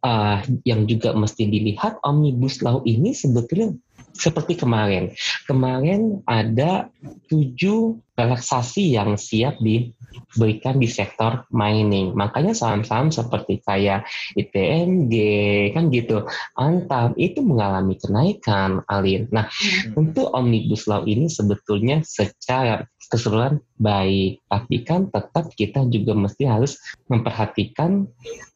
uh, 0.07 0.39
yang 0.63 0.87
juga 0.87 1.11
mesti 1.11 1.51
dilihat 1.51 1.99
omnibus 2.07 2.63
law 2.63 2.79
ini 2.87 3.11
sebetulnya 3.11 3.75
seperti 4.19 4.59
kemarin. 4.59 5.15
Kemarin 5.47 6.21
ada 6.27 6.91
tujuh 7.31 8.03
relaksasi 8.19 8.99
yang 8.99 9.15
siap 9.15 9.63
diberikan 9.63 10.83
di 10.83 10.91
sektor 10.91 11.47
mining. 11.55 12.19
Makanya 12.19 12.51
saham-saham 12.51 13.15
seperti 13.15 13.63
kayak 13.63 14.03
ITMG 14.35 15.15
kan 15.71 15.95
gitu, 15.95 16.27
Antam 16.59 17.15
itu 17.15 17.39
mengalami 17.47 17.95
kenaikan, 17.95 18.83
Alin. 18.91 19.31
Nah, 19.31 19.47
untuk 19.95 20.35
omnibus 20.35 20.91
law 20.91 21.07
ini 21.07 21.31
sebetulnya 21.31 22.03
secara 22.03 22.83
keseluruhan 23.09 23.63
baik, 23.79 24.43
tapi 24.51 24.77
kan 24.83 25.09
tetap 25.09 25.55
kita 25.55 25.87
juga 25.89 26.13
mesti 26.13 26.45
harus 26.45 26.77
memperhatikan 27.07 28.05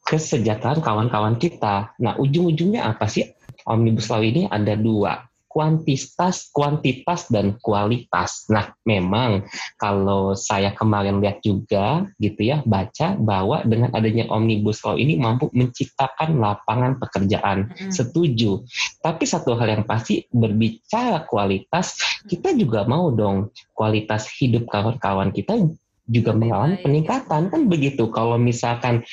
kesejahteraan 0.04 0.82
kawan-kawan 0.82 1.38
kita. 1.38 1.94
Nah, 2.02 2.18
ujung-ujungnya 2.18 2.84
apa 2.84 3.06
sih? 3.06 3.30
Omnibus 3.62 4.10
Law 4.10 4.26
ini 4.26 4.50
ada 4.50 4.74
dua, 4.74 5.22
kuantitas, 5.52 6.48
kuantitas 6.48 7.28
dan 7.28 7.60
kualitas. 7.60 8.48
Nah, 8.48 8.72
memang 8.88 9.44
kalau 9.76 10.32
saya 10.32 10.72
kemarin 10.72 11.20
lihat 11.20 11.44
juga 11.44 12.08
gitu 12.16 12.40
ya, 12.40 12.64
baca 12.64 13.14
bahwa 13.20 13.60
dengan 13.68 13.92
adanya 13.92 14.32
Omnibus 14.32 14.80
Law 14.82 14.96
ini 14.96 15.20
mampu 15.20 15.52
menciptakan 15.52 16.40
lapangan 16.40 16.96
pekerjaan. 16.96 17.68
Mm-mm. 17.68 17.92
Setuju. 17.92 18.64
Tapi 19.04 19.28
satu 19.28 19.52
hal 19.60 19.76
yang 19.76 19.84
pasti 19.84 20.24
berbicara 20.32 21.28
kualitas, 21.28 22.00
kita 22.24 22.56
juga 22.56 22.88
mau 22.88 23.12
dong 23.12 23.52
kualitas 23.76 24.32
hidup 24.40 24.64
kawan-kawan 24.72 25.28
kita 25.36 25.60
juga 26.08 26.34
mengalami 26.34 26.80
peningkatan 26.80 27.52
kan 27.52 27.62
begitu. 27.68 28.10
Kalau 28.10 28.40
misalkan 28.40 29.04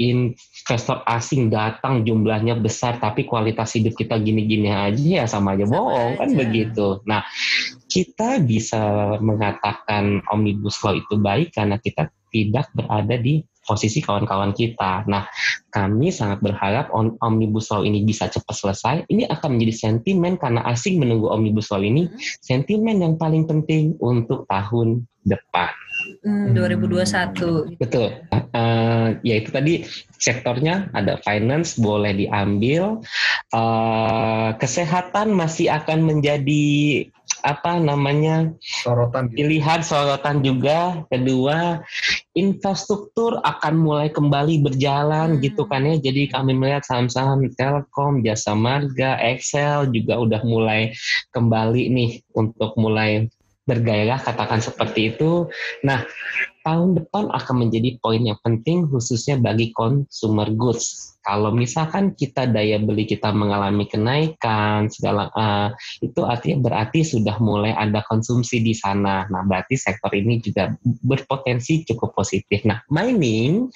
investor 0.00 1.04
asing 1.04 1.52
datang 1.52 2.08
jumlahnya 2.08 2.56
besar 2.56 2.96
tapi 2.96 3.28
kualitas 3.28 3.76
hidup 3.76 3.92
kita 3.92 4.16
gini-gini 4.16 4.72
aja 4.72 4.96
ya 4.96 5.24
sama 5.28 5.52
aja 5.52 5.68
Sama 5.68 5.76
bohong 5.76 6.12
kan 6.16 6.28
aja. 6.32 6.38
begitu. 6.40 6.86
Nah, 7.04 7.20
kita 7.84 8.40
bisa 8.40 8.80
mengatakan 9.20 10.24
omnibus 10.32 10.80
law 10.80 10.96
itu 10.96 11.20
baik 11.20 11.52
karena 11.52 11.76
kita 11.76 12.08
tidak 12.32 12.72
berada 12.72 13.20
di 13.20 13.44
posisi 13.60 14.00
kawan-kawan 14.00 14.50
kita. 14.50 15.04
Nah, 15.06 15.28
kami 15.68 16.10
sangat 16.10 16.40
berharap 16.40 16.90
om- 16.90 17.14
omnibus 17.20 17.68
law 17.70 17.84
ini 17.84 18.02
bisa 18.02 18.26
cepat 18.26 18.56
selesai. 18.56 18.96
Ini 19.06 19.28
akan 19.28 19.54
menjadi 19.54 19.74
sentimen 19.86 20.40
karena 20.40 20.64
asing 20.66 20.96
menunggu 20.98 21.28
omnibus 21.28 21.68
law 21.70 21.78
ini, 21.78 22.08
Hmm. 22.08 22.16
sentimen 22.40 22.98
yang 22.98 23.14
paling 23.14 23.44
penting 23.46 23.94
untuk 24.00 24.48
tahun 24.48 25.04
depan. 25.22 25.70
Hmm, 26.20 26.52
2021. 26.52 27.80
Betul. 27.80 28.20
Eh, 28.50 29.08
ya 29.22 29.34
itu 29.40 29.48
tadi 29.54 29.86
sektornya 30.20 30.90
ada 30.92 31.16
finance 31.22 31.78
boleh 31.80 32.12
diambil, 32.12 33.00
Eh, 33.50 34.50
kesehatan 34.62 35.34
masih 35.34 35.74
akan 35.74 36.06
menjadi 36.06 37.02
apa 37.42 37.82
namanya 37.82 38.54
Sorotan 38.62 39.26
gitu. 39.26 39.42
pilihan 39.42 39.82
sorotan 39.82 40.38
juga. 40.46 41.02
Kedua, 41.10 41.82
infrastruktur 42.38 43.42
akan 43.42 43.74
mulai 43.74 44.06
kembali 44.14 44.62
berjalan 44.62 45.34
Hmm. 45.34 45.42
gitu 45.42 45.66
kan 45.66 45.82
ya. 45.82 45.98
Jadi 45.98 46.30
kami 46.30 46.54
melihat 46.54 46.86
saham-saham 46.86 47.42
Telkom, 47.58 48.22
Jasa 48.22 48.54
Marga, 48.54 49.18
Excel 49.18 49.90
juga 49.90 50.22
udah 50.22 50.46
mulai 50.46 50.94
kembali 51.34 51.90
nih 51.90 52.10
untuk 52.38 52.78
mulai 52.78 53.26
bergairah 53.70 54.18
katakan 54.18 54.58
seperti 54.58 55.14
itu. 55.14 55.46
Nah, 55.86 56.02
tahun 56.66 56.98
depan 56.98 57.32
akan 57.32 57.56
menjadi 57.66 57.96
poin 58.02 58.20
yang 58.20 58.36
penting 58.42 58.90
khususnya 58.90 59.38
bagi 59.40 59.72
consumer 59.72 60.50
goods. 60.52 61.16
Kalau 61.20 61.52
misalkan 61.52 62.16
kita 62.16 62.48
daya 62.48 62.80
beli 62.80 63.04
kita 63.04 63.28
mengalami 63.28 63.84
kenaikan 63.84 64.88
segala 64.88 65.28
eh, 65.36 65.68
itu 66.00 66.24
artinya 66.24 66.64
berarti 66.64 67.04
sudah 67.04 67.36
mulai 67.44 67.76
ada 67.76 68.00
konsumsi 68.08 68.64
di 68.64 68.72
sana. 68.72 69.28
Nah, 69.28 69.44
berarti 69.44 69.76
sektor 69.76 70.10
ini 70.16 70.40
juga 70.40 70.72
berpotensi 70.82 71.84
cukup 71.84 72.16
positif. 72.16 72.64
Nah, 72.64 72.80
mining 72.88 73.68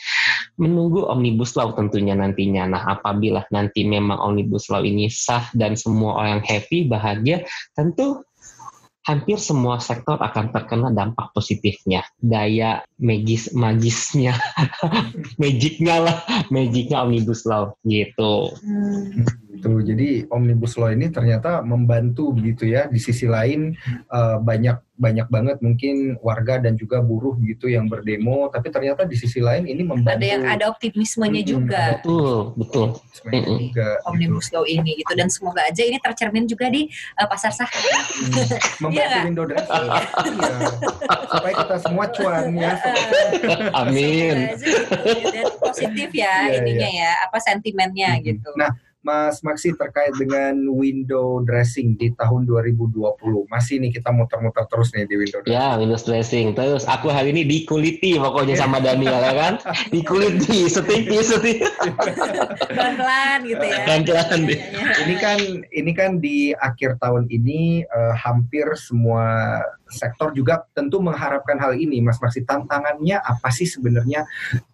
menunggu 0.57 1.05
omnibus 1.05 1.53
law 1.55 1.77
tentunya 1.77 2.17
nantinya. 2.17 2.65
Nah, 2.65 2.83
apabila 2.97 3.45
nanti 3.53 3.85
memang 3.85 4.17
omnibus 4.25 4.73
law 4.73 4.81
ini 4.81 5.13
sah 5.13 5.45
dan 5.53 5.77
semua 5.77 6.25
orang 6.25 6.41
happy, 6.41 6.89
bahagia, 6.89 7.45
tentu 7.77 8.25
hampir 9.05 9.37
semua 9.37 9.77
sektor 9.79 10.17
akan 10.17 10.49
terkena 10.51 10.89
dampak 10.89 11.31
positifnya. 11.37 12.05
Daya 12.17 12.81
magis 13.05 13.53
magisnya, 13.53 14.33
magicnya 15.43 16.01
lah, 16.01 16.17
magicnya 16.49 17.05
omnibus 17.05 17.45
law 17.45 17.77
gitu. 17.85 18.49
Hmm. 18.65 19.29
Gitu. 19.53 19.71
Jadi 19.85 20.09
omnibus 20.33 20.81
law 20.81 20.89
ini 20.89 21.13
ternyata 21.13 21.61
membantu 21.61 22.33
begitu 22.33 22.65
ya. 22.73 22.89
Di 22.89 22.97
sisi 22.97 23.29
lain 23.29 23.77
eh, 24.09 24.37
banyak 24.41 24.95
banyak 24.95 25.27
banget 25.27 25.59
mungkin 25.59 26.15
warga 26.23 26.63
dan 26.63 26.79
juga 26.79 27.03
buruh 27.03 27.35
gitu 27.43 27.67
yang 27.67 27.91
berdemo, 27.91 28.47
tapi 28.55 28.71
ternyata 28.71 29.03
di 29.03 29.19
sisi 29.19 29.43
lain 29.43 29.67
ini 29.67 29.83
membantu. 29.83 30.23
Ada 30.23 30.27
yang 30.27 30.43
ada 30.47 30.65
optimismenya 30.71 31.43
Mm-mm, 31.43 31.51
juga. 31.51 31.83
Betul, 31.99 32.55
betul. 32.55 32.87
optimismenya 32.95 33.43
juga. 33.59 33.89
gitu. 33.99 34.07
Omnibus 34.07 34.47
Law 34.55 34.65
ini 34.71 34.91
gitu 35.03 35.13
dan 35.19 35.29
semoga 35.31 35.67
aja 35.67 35.83
ini 35.83 35.99
tercermin 35.99 36.47
juga 36.47 36.71
di 36.71 36.87
uh, 37.19 37.27
pasar 37.27 37.51
saham. 37.51 37.75
Hmm. 37.75 38.83
Membantu 38.87 39.03
Iya 39.03 39.25
window 39.27 39.45
dressing. 39.51 39.87
Iya. 40.31 40.57
Supaya 41.27 41.55
kita 41.59 41.77
semua 41.83 42.05
cuan 42.15 42.45
ya. 42.55 42.73
Amin. 43.81 44.37
Dan 45.33 45.47
positif 45.59 46.09
ya 46.13 46.49
Iya, 46.49 46.59
ininya 46.63 46.91
ya, 46.91 47.11
apa 47.27 47.39
sentimennya 47.41 48.19
Mhm. 48.19 48.23
gitu. 48.25 48.51
Nah, 48.57 48.71
Mas 49.05 49.45
Maksi 49.45 49.77
terkait 49.77 50.17
dengan 50.17 50.57
window 50.73 51.45
dressing 51.45 51.93
di 52.01 52.09
tahun 52.17 52.49
2020. 52.49 53.05
Masih 53.53 53.77
nih 53.77 53.93
kita 53.93 54.09
muter-muter 54.09 54.65
terus 54.65 54.97
nih 54.97 55.05
di 55.05 55.21
window 55.21 55.45
dressing. 55.45 55.61
Ya, 55.61 55.77
Windows 55.77 56.05
dressing. 56.09 56.47
Terus 56.57 56.89
aku 56.89 57.13
hari 57.13 57.37
ini 57.37 57.45
dikuliti 57.45 58.17
pokoknya 58.17 58.57
sama 58.57 58.81
Daniel 58.81 59.21
ya 59.21 59.37
kan. 59.37 59.55
Dikuliti, 59.95 60.73
setipis, 60.73 61.37
setipis. 61.37 61.69
Pelan-pelan 62.73 63.45
gitu 63.45 63.65
ya. 63.69 63.79
Pelan-pelan 63.85 64.41
deh. 64.49 64.57
Iya, 64.57 64.73
iya. 64.73 64.93
Ini 65.05 65.15
kan 65.21 65.39
ini 65.69 65.93
kan 65.93 66.11
di 66.17 66.39
akhir 66.57 66.97
tahun 66.97 67.29
ini 67.29 67.85
eh, 67.85 68.15
hampir 68.17 68.73
semua 68.81 69.61
sektor 69.93 70.33
juga 70.33 70.65
tentu 70.73 71.05
mengharapkan 71.05 71.61
hal 71.61 71.77
ini, 71.77 72.01
Mas 72.01 72.17
Maksi. 72.25 72.49
Tantangannya 72.49 73.21
apa 73.21 73.53
sih 73.53 73.69
sebenarnya 73.69 74.25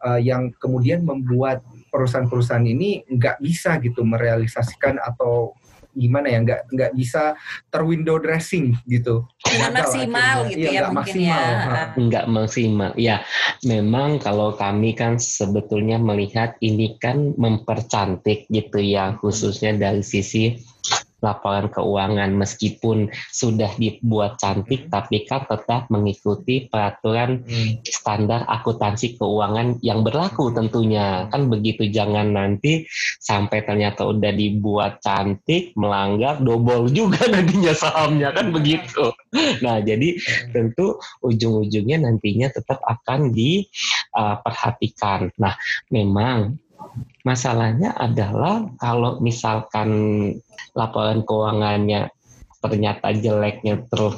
eh, 0.06 0.22
yang 0.22 0.54
kemudian 0.54 1.02
membuat 1.02 1.66
perusahaan-perusahaan 1.90 2.64
ini 2.64 3.04
nggak 3.04 3.42
bisa 3.42 3.76
gitu 3.82 4.06
merealisasikan 4.06 4.96
atau 5.02 5.52
gimana 5.90 6.30
ya 6.30 6.38
nggak 6.38 6.60
nggak 6.70 6.92
bisa 6.94 7.34
terwindow 7.66 8.22
dressing 8.22 8.78
gitu 8.86 9.26
Gagal 9.42 9.74
maksimal 9.74 10.46
akhirnya. 10.46 10.50
gitu 10.54 10.62
Iya, 10.62 10.70
ya 10.70 10.80
nggak 10.80 10.92
mungkin 10.94 11.14
maksimal, 11.18 11.42
ya. 11.42 11.58
ha. 11.58 11.82
Nggak 11.98 12.26
maksimal. 12.30 12.90
Ya, 12.94 13.16
memang 13.66 14.10
kalau 14.22 14.54
kami 14.54 14.94
kan 14.94 15.18
sebetulnya 15.18 15.98
melihat 15.98 16.54
ini 16.62 16.94
kan 17.02 17.34
mempercantik 17.34 18.46
gitu 18.46 18.78
ya, 18.78 19.18
khususnya 19.18 19.74
dari 19.74 20.06
sisi 20.06 20.54
laporan 21.20 21.68
keuangan 21.72 22.32
meskipun 22.36 23.08
sudah 23.32 23.72
dibuat 23.76 24.40
cantik 24.40 24.88
tapi 24.92 25.24
kan 25.24 25.44
tetap 25.46 25.86
mengikuti 25.92 26.68
peraturan 26.68 27.44
standar 27.84 28.44
akuntansi 28.48 29.16
keuangan 29.16 29.80
yang 29.84 30.02
berlaku 30.04 30.52
tentunya. 30.52 31.28
Kan 31.32 31.48
begitu 31.52 31.88
jangan 31.88 32.32
nanti 32.34 32.86
sampai 33.20 33.62
ternyata 33.64 34.04
udah 34.08 34.32
dibuat 34.32 35.00
cantik 35.04 35.72
melanggar 35.76 36.40
double 36.40 36.88
juga 36.92 37.28
nantinya 37.32 37.74
sahamnya 37.76 38.32
kan 38.34 38.52
begitu. 38.52 39.12
Nah 39.64 39.80
jadi 39.80 40.16
tentu 40.50 40.98
ujung-ujungnya 41.22 42.02
nantinya 42.02 42.50
tetap 42.50 42.82
akan 42.82 43.30
diperhatikan 43.30 45.30
nah 45.38 45.54
memang 45.92 46.58
masalahnya 47.24 47.92
adalah 47.96 48.64
kalau 48.80 49.20
misalkan 49.20 49.88
laporan 50.72 51.20
keuangannya 51.24 52.08
ternyata 52.60 53.12
jeleknya 53.16 53.84
terus 53.88 54.16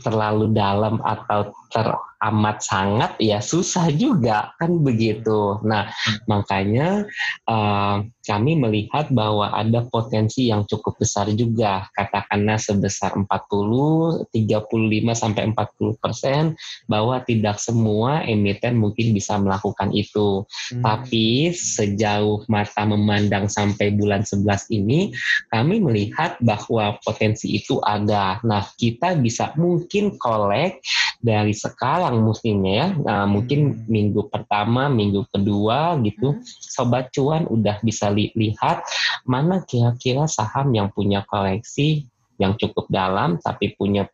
terlalu 0.00 0.52
dalam 0.54 1.02
atau 1.02 1.50
teramat 1.70 2.62
sangat 2.62 3.12
ya 3.20 3.38
susah 3.42 3.90
juga 3.92 4.54
kan 4.56 4.82
begitu. 4.82 5.60
Nah 5.66 5.90
makanya 6.24 7.04
uh, 7.46 8.02
kami 8.26 8.58
melihat 8.58 9.06
bahwa 9.14 9.54
ada 9.54 9.86
potensi 9.86 10.50
yang 10.50 10.66
cukup 10.66 10.98
besar 10.98 11.30
juga 11.30 11.86
katakanlah 11.94 12.58
sebesar 12.58 13.14
40, 13.14 14.26
35 14.34 15.14
sampai 15.14 15.42
40 15.54 16.02
persen 16.02 16.42
bahwa 16.90 17.22
tidak 17.22 17.62
semua 17.62 18.26
emiten 18.26 18.82
mungkin 18.82 19.14
bisa 19.14 19.38
melakukan 19.38 19.94
itu. 19.94 20.42
Hmm. 20.74 20.82
Tapi 20.82 21.54
sejauh 21.54 22.42
mata 22.50 22.82
memandang 22.82 23.46
sampai 23.46 23.94
bulan 23.94 24.26
11 24.26 24.74
ini 24.74 25.14
kami 25.54 25.78
melihat 25.78 26.34
bahwa 26.42 26.98
potensi 27.06 27.54
itu 27.54 27.78
ada. 27.86 28.42
Nah 28.42 28.66
kita 28.74 29.14
bisa 29.22 29.54
mungkin 29.54 30.18
kolek 30.18 30.82
dari 31.22 31.54
sekarang 31.66 32.22
mestinya 32.22 32.72
ya. 32.72 32.88
Nah, 32.94 33.24
mungkin 33.26 33.74
hmm. 33.74 33.90
minggu 33.90 34.22
pertama, 34.30 34.86
minggu 34.86 35.26
kedua 35.34 35.98
gitu, 36.06 36.38
hmm. 36.38 36.42
sobat 36.46 37.10
cuan 37.10 37.50
udah 37.50 37.82
bisa 37.82 38.08
li 38.14 38.30
lihat 38.38 38.86
mana 39.26 39.66
kira-kira 39.66 40.30
saham 40.30 40.70
yang 40.70 40.94
punya 40.94 41.26
koleksi 41.26 42.06
yang 42.36 42.54
cukup 42.54 42.86
dalam 42.92 43.40
tapi 43.40 43.72
punya 43.74 44.06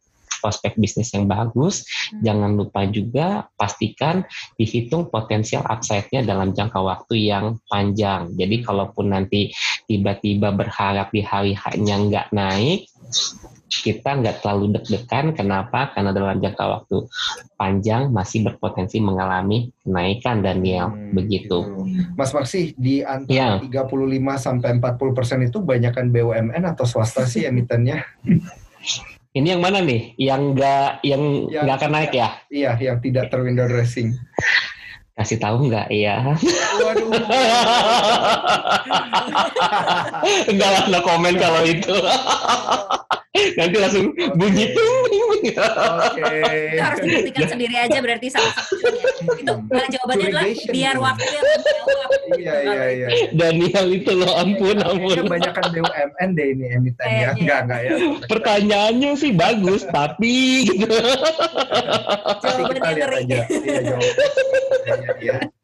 prospek 0.43 0.75
bisnis 0.75 1.15
yang 1.15 1.31
bagus. 1.31 1.87
Hmm. 2.11 2.27
Jangan 2.27 2.51
lupa 2.59 2.83
juga 2.91 3.47
pastikan 3.55 4.27
dihitung 4.59 5.07
potensial 5.07 5.63
upside-nya 5.63 6.27
dalam 6.27 6.51
jangka 6.51 6.83
waktu 6.83 7.31
yang 7.31 7.63
panjang. 7.71 8.35
Jadi 8.35 8.67
kalaupun 8.67 9.15
nanti 9.15 9.55
tiba-tiba 9.87 10.51
berharap 10.51 11.15
di 11.15 11.23
hari 11.23 11.55
hanya 11.55 11.95
nggak 12.03 12.27
naik, 12.35 12.91
kita 13.81 14.21
nggak 14.21 14.45
terlalu 14.45 14.77
deg-degan. 14.77 15.33
Kenapa? 15.33 15.97
Karena 15.97 16.13
dalam 16.13 16.37
jangka 16.37 16.65
waktu 16.69 17.09
panjang 17.57 18.13
masih 18.13 18.45
berpotensi 18.45 19.01
mengalami 19.01 19.73
kenaikan 19.81 20.45
Daniel 20.45 20.93
hmm, 20.93 21.17
begitu. 21.17 21.65
Gitu. 21.65 22.13
Mas 22.13 22.37
Maksi 22.37 22.77
di 22.77 23.01
antara 23.01 23.57
ya. 23.57 23.65
35 23.65 23.89
sampai 24.37 24.69
40 24.77 25.17
persen 25.17 25.39
itu 25.41 25.65
banyakkan 25.65 26.13
BUMN 26.13 26.63
atau 26.69 26.85
swasta 26.85 27.25
sih 27.25 27.49
emitennya? 27.49 28.05
Ini 29.33 29.57
yang 29.57 29.65
mana 29.65 29.81
nih? 29.81 30.13
Yang 30.21 30.43
nggak 30.53 30.91
yang 31.09 31.23
nggak 31.49 31.77
akan 31.81 31.91
naik 31.97 32.13
ya? 32.13 32.29
Iya, 32.53 32.77
yang 32.77 33.01
tidak 33.01 33.33
terwindow 33.33 33.65
dressing 33.65 34.13
kasih 35.13 35.39
tahu 35.39 35.69
nggak 35.69 35.87
ya? 35.93 36.25
Waduh. 36.83 37.13
Enggak 40.51 40.71
lah, 40.73 40.85
no 40.89 40.99
komen 41.05 41.37
kalau 41.37 41.63
itu. 41.69 41.93
Nanti 43.33 43.77
langsung 43.81 44.13
okay. 44.13 44.29
bunyi 44.37 44.77
tuh. 44.77 44.93
Oke. 45.43 46.21
Okay. 46.21 46.79
harus 46.79 47.01
dibuktikan 47.01 47.49
sendiri 47.49 47.75
aja 47.81 47.99
berarti 47.99 48.27
salah 48.31 48.53
satu 48.55 48.77
Itu 49.41 49.53
uh, 49.59 49.87
jawabannya 49.89 50.27
adalah 50.31 50.45
biar 50.71 50.97
waktu 51.01 51.27
yang 51.27 51.45
menjawab. 51.49 52.11
Iya 52.33 52.57
iya 52.63 52.85
iya. 52.93 53.09
Daniel 53.33 53.87
itu 53.91 54.13
loh 54.13 54.33
ampun 54.37 54.77
ampun. 54.85 55.17
Kebanyakan 55.25 55.65
BUMN 55.73 56.29
deh 56.37 56.47
ini 56.53 56.65
emiten 56.77 57.09
ya. 57.09 57.31
Enggak 57.35 57.59
enggak 57.67 57.81
ya. 57.83 57.97
Pertanyaannya 58.29 59.11
sih 59.17 59.33
bagus 59.33 59.83
tapi 59.89 60.69
gitu. 60.69 60.87
Lihat 62.45 63.13
aja. 63.17 63.41
Iya 63.49 63.81
jawabannya. 63.81 65.62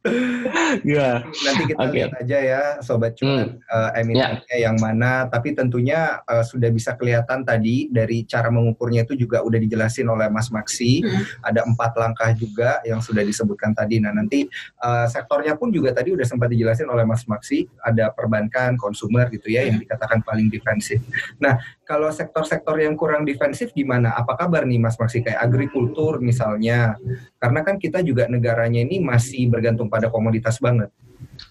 Ya. 0.87 1.27
Nanti 1.27 1.63
kita 1.75 1.83
okay. 1.83 1.95
lihat 1.95 2.13
aja 2.23 2.39
ya 2.39 2.63
sobat 2.81 3.19
cuan 3.19 3.59
hmm. 3.59 3.67
uh, 3.67 3.91
emitennya 3.99 4.47
yeah. 4.47 4.71
yang 4.71 4.77
mana. 4.79 5.27
Tapi 5.27 5.59
tentunya 5.59 6.23
uh, 6.25 6.47
sudah 6.47 6.71
bisa 6.71 6.95
kelihatan 6.95 7.43
tadi 7.43 7.91
dari 7.91 8.23
cara 8.23 8.49
mengukurnya 8.49 9.03
itu 9.05 9.19
juga 9.19 9.43
udah 9.43 9.59
dijelasin 9.59 10.07
oleh 10.07 10.31
Mas 10.31 10.55
Maksi. 10.55 11.03
Hmm. 11.03 11.25
Ada 11.43 11.67
empat 11.67 11.93
langkah 11.99 12.31
juga 12.37 12.79
yang 12.87 13.03
sudah 13.03 13.27
disebutkan 13.27 13.75
tadi. 13.75 13.99
Nah 13.99 14.15
nanti 14.15 14.47
uh, 14.81 15.07
sektornya 15.11 15.59
pun 15.59 15.75
juga 15.75 15.91
tadi 15.91 16.15
udah 16.15 16.25
sempat 16.25 16.55
dijelasin 16.55 16.87
oleh 16.89 17.03
Mas 17.03 17.27
Maksi. 17.27 17.67
Ada 17.83 18.15
perbankan, 18.15 18.79
konsumer 18.79 19.27
gitu 19.35 19.51
ya 19.51 19.67
hmm. 19.67 19.69
yang 19.75 19.79
dikatakan 19.83 20.23
paling 20.23 20.47
defensif. 20.47 21.03
Nah 21.43 21.59
kalau 21.89 22.13
sektor-sektor 22.13 22.77
yang 22.77 22.93
kurang 23.01 23.25
defensif 23.25 23.73
gimana? 23.73 24.13
Apa 24.13 24.37
kabar 24.37 24.69
nih 24.69 24.77
Mas 24.77 25.01
Maksi 25.01 25.25
kayak 25.25 25.41
agrikultur 25.41 26.21
misalnya? 26.21 27.01
Karena 27.41 27.65
kan 27.65 27.81
kita 27.81 28.05
juga 28.05 28.29
negaranya 28.29 28.85
ini 28.85 29.01
masih 29.01 29.49
bergantung 29.49 29.89
pada 29.89 30.13
komoditas 30.13 30.61
banget. 30.61 30.93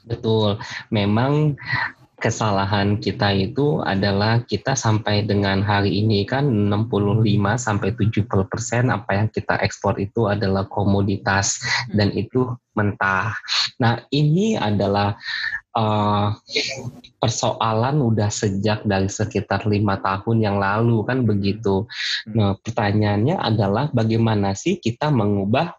Betul. 0.06 0.62
Memang 0.94 1.58
kesalahan 2.18 2.98
kita 2.98 3.30
itu 3.30 3.78
adalah 3.86 4.42
kita 4.42 4.74
sampai 4.74 5.22
dengan 5.22 5.62
hari 5.62 6.02
ini 6.02 6.26
kan 6.26 6.50
65 6.50 7.22
sampai 7.62 7.90
70 7.94 8.26
persen 8.50 8.90
apa 8.90 9.22
yang 9.22 9.28
kita 9.30 9.62
ekspor 9.62 10.02
itu 10.02 10.26
adalah 10.26 10.66
komoditas 10.66 11.62
dan 11.94 12.10
itu 12.18 12.50
mentah. 12.74 13.38
Nah 13.78 14.02
ini 14.10 14.58
adalah 14.58 15.14
uh, 15.78 16.34
persoalan 17.22 18.02
udah 18.02 18.34
sejak 18.34 18.82
dari 18.82 19.10
sekitar 19.10 19.70
lima 19.70 20.02
tahun 20.02 20.42
yang 20.42 20.58
lalu 20.58 21.06
kan 21.06 21.22
begitu. 21.22 21.86
Nah 22.34 22.58
pertanyaannya 22.58 23.38
adalah 23.38 23.94
bagaimana 23.94 24.58
sih 24.58 24.82
kita 24.82 25.14
mengubah 25.14 25.78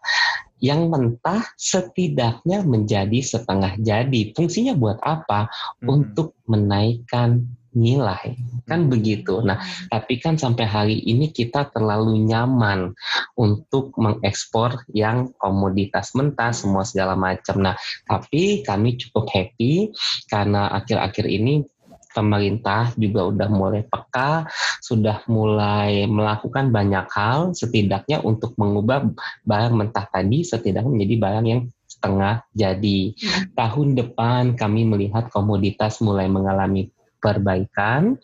yang 0.59 0.91
mentah 0.91 1.43
setidaknya 1.55 2.63
menjadi 2.63 3.19
setengah 3.23 3.79
jadi. 3.79 4.31
Fungsinya 4.35 4.75
buat 4.75 4.99
apa? 5.03 5.47
Hmm. 5.83 5.87
Untuk 6.03 6.35
menaikkan 6.47 7.47
nilai 7.73 8.33
kan 8.65 8.85
hmm. 8.85 8.91
begitu. 8.91 9.41
Nah, 9.45 9.61
tapi 9.89 10.17
kan 10.17 10.37
sampai 10.37 10.65
hari 10.65 10.97
ini 11.05 11.29
kita 11.29 11.69
terlalu 11.73 12.17
nyaman 12.25 12.93
untuk 13.37 13.93
mengekspor 13.97 14.85
yang 14.93 15.29
komoditas 15.37 16.13
mentah 16.17 16.53
semua 16.53 16.85
segala 16.85 17.13
macam. 17.13 17.61
Nah, 17.61 17.75
tapi 18.05 18.65
kami 18.65 18.97
cukup 18.97 19.29
happy 19.29 19.93
karena 20.29 20.69
akhir-akhir 20.73 21.25
ini 21.29 21.65
pemerintah 22.13 22.91
juga 22.97 23.29
udah 23.29 23.49
mulai 23.49 23.81
peka, 23.85 24.49
sudah 24.81 25.21
mulai 25.29 26.09
melakukan 26.09 26.73
banyak 26.73 27.05
hal 27.13 27.53
setidaknya 27.53 28.21
untuk 28.25 28.57
mengubah 28.57 29.09
barang 29.45 29.73
mentah 29.75 30.05
tadi 30.09 30.41
setidaknya 30.41 30.89
menjadi 30.89 31.15
barang 31.21 31.45
yang 31.45 31.61
setengah 31.89 32.35
jadi. 32.55 32.99
Hmm. 33.13 33.43
Tahun 33.53 33.87
depan 33.97 34.43
kami 34.55 34.87
melihat 34.87 35.27
komoditas 35.33 35.99
mulai 35.99 36.31
mengalami 36.31 36.89
perbaikan, 37.19 38.15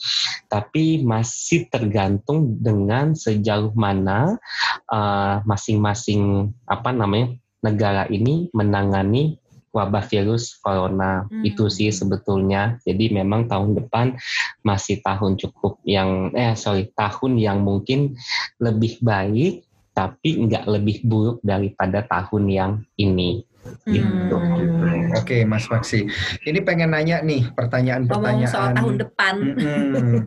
tapi 0.48 1.04
masih 1.04 1.68
tergantung 1.68 2.56
dengan 2.64 3.12
sejauh 3.12 3.76
mana 3.76 4.40
uh, 4.88 5.44
masing-masing 5.44 6.56
apa 6.64 6.96
namanya 6.96 7.36
negara 7.60 8.08
ini 8.08 8.48
menangani 8.56 9.36
wabah 9.76 10.08
virus 10.08 10.56
corona 10.64 11.28
hmm. 11.28 11.44
itu 11.44 11.68
sih 11.68 11.92
sebetulnya. 11.92 12.80
Jadi 12.88 13.12
memang 13.12 13.52
tahun 13.52 13.76
depan 13.76 14.16
masih 14.64 15.04
tahun 15.04 15.36
cukup 15.36 15.84
yang 15.84 16.32
eh 16.32 16.56
sorry 16.56 16.88
tahun 16.96 17.36
yang 17.36 17.60
mungkin 17.60 18.16
lebih 18.64 19.04
baik 19.04 19.68
tapi 19.92 20.48
nggak 20.48 20.68
lebih 20.72 21.04
buruk 21.04 21.44
daripada 21.44 22.08
tahun 22.08 22.44
yang 22.48 22.72
ini. 22.96 23.44
Gitu. 23.90 24.38
Hmm. 24.38 25.10
Oke, 25.18 25.42
Mas 25.42 25.66
Maksi. 25.66 26.06
Ini 26.46 26.62
pengen 26.62 26.94
nanya 26.94 27.26
nih 27.26 27.50
pertanyaan-pertanyaan 27.54 28.52
soal 28.52 28.70
tahun 28.78 28.96
depan. 29.02 29.36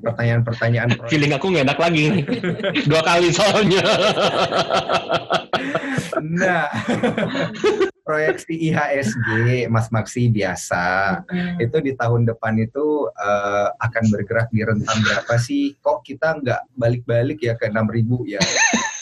pertanyaan-pertanyaan. 0.03 0.89
Feeling 1.13 1.33
aku 1.37 1.55
nggak 1.55 1.71
enak 1.71 1.79
lagi 1.79 2.03
nih. 2.19 2.25
Dua 2.91 3.03
kali 3.07 3.31
soalnya. 3.31 3.85
nah, 6.19 6.67
proyeksi 8.09 8.73
IHSG 8.73 9.29
Mas 9.69 9.93
Maksi 9.93 10.33
biasa 10.33 11.21
hmm. 11.29 11.61
itu 11.61 11.77
di 11.85 11.93
tahun 11.93 12.25
depan 12.25 12.57
itu 12.57 13.05
uh, 13.13 13.69
akan 13.85 14.05
bergerak 14.09 14.49
di 14.49 14.65
rentang 14.65 14.97
berapa 15.05 15.37
sih? 15.37 15.77
Kok 15.85 16.09
kita 16.09 16.41
nggak 16.41 16.73
balik-balik 16.81 17.45
ya 17.45 17.53
ke 17.61 17.69
6000 17.69 18.33
ya? 18.33 18.41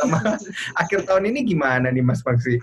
Sama 0.03 0.19
akhir 0.83 1.07
tahun 1.07 1.31
ini 1.31 1.47
gimana 1.47 1.95
nih 1.95 2.03
Mas 2.03 2.27
Maksi? 2.27 2.59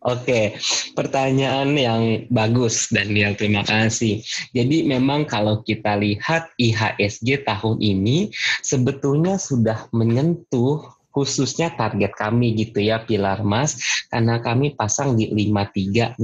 Oke, 0.00 0.56
pertanyaan 0.96 1.76
yang 1.76 2.24
bagus 2.32 2.88
Daniel, 2.88 3.36
terima 3.36 3.66
kasih. 3.66 4.24
Jadi 4.56 4.88
memang 4.88 5.28
kalau 5.28 5.60
kita 5.60 5.98
lihat 5.98 6.54
IHSG 6.56 7.44
tahun 7.44 7.82
ini 7.84 8.32
sebetulnya 8.64 9.36
sudah 9.36 9.92
menyentuh 9.92 10.99
khususnya 11.20 11.76
target 11.76 12.16
kami 12.16 12.56
gitu 12.56 12.80
ya 12.80 13.04
Pilar 13.04 13.44
Mas 13.44 13.76
karena 14.08 14.40
kami 14.40 14.72
pasang 14.72 15.20
di 15.20 15.28
5365. 15.28 16.16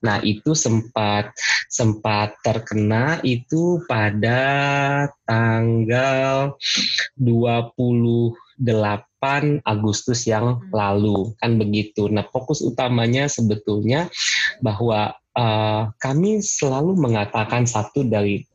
Nah, 0.00 0.16
itu 0.24 0.56
sempat 0.56 1.36
sempat 1.68 2.40
terkena 2.40 3.20
itu 3.20 3.84
pada 3.84 5.12
tanggal 5.28 6.56
28 7.20 8.64
Agustus 9.60 10.24
yang 10.24 10.64
lalu 10.72 11.36
kan 11.36 11.60
begitu. 11.60 12.08
Nah, 12.08 12.24
fokus 12.32 12.64
utamanya 12.64 13.28
sebetulnya 13.28 14.08
bahwa 14.64 15.12
uh, 15.36 15.92
kami 16.00 16.40
selalu 16.40 16.96
mengatakan 16.96 17.68
satu 17.68 18.08
dari 18.08 18.48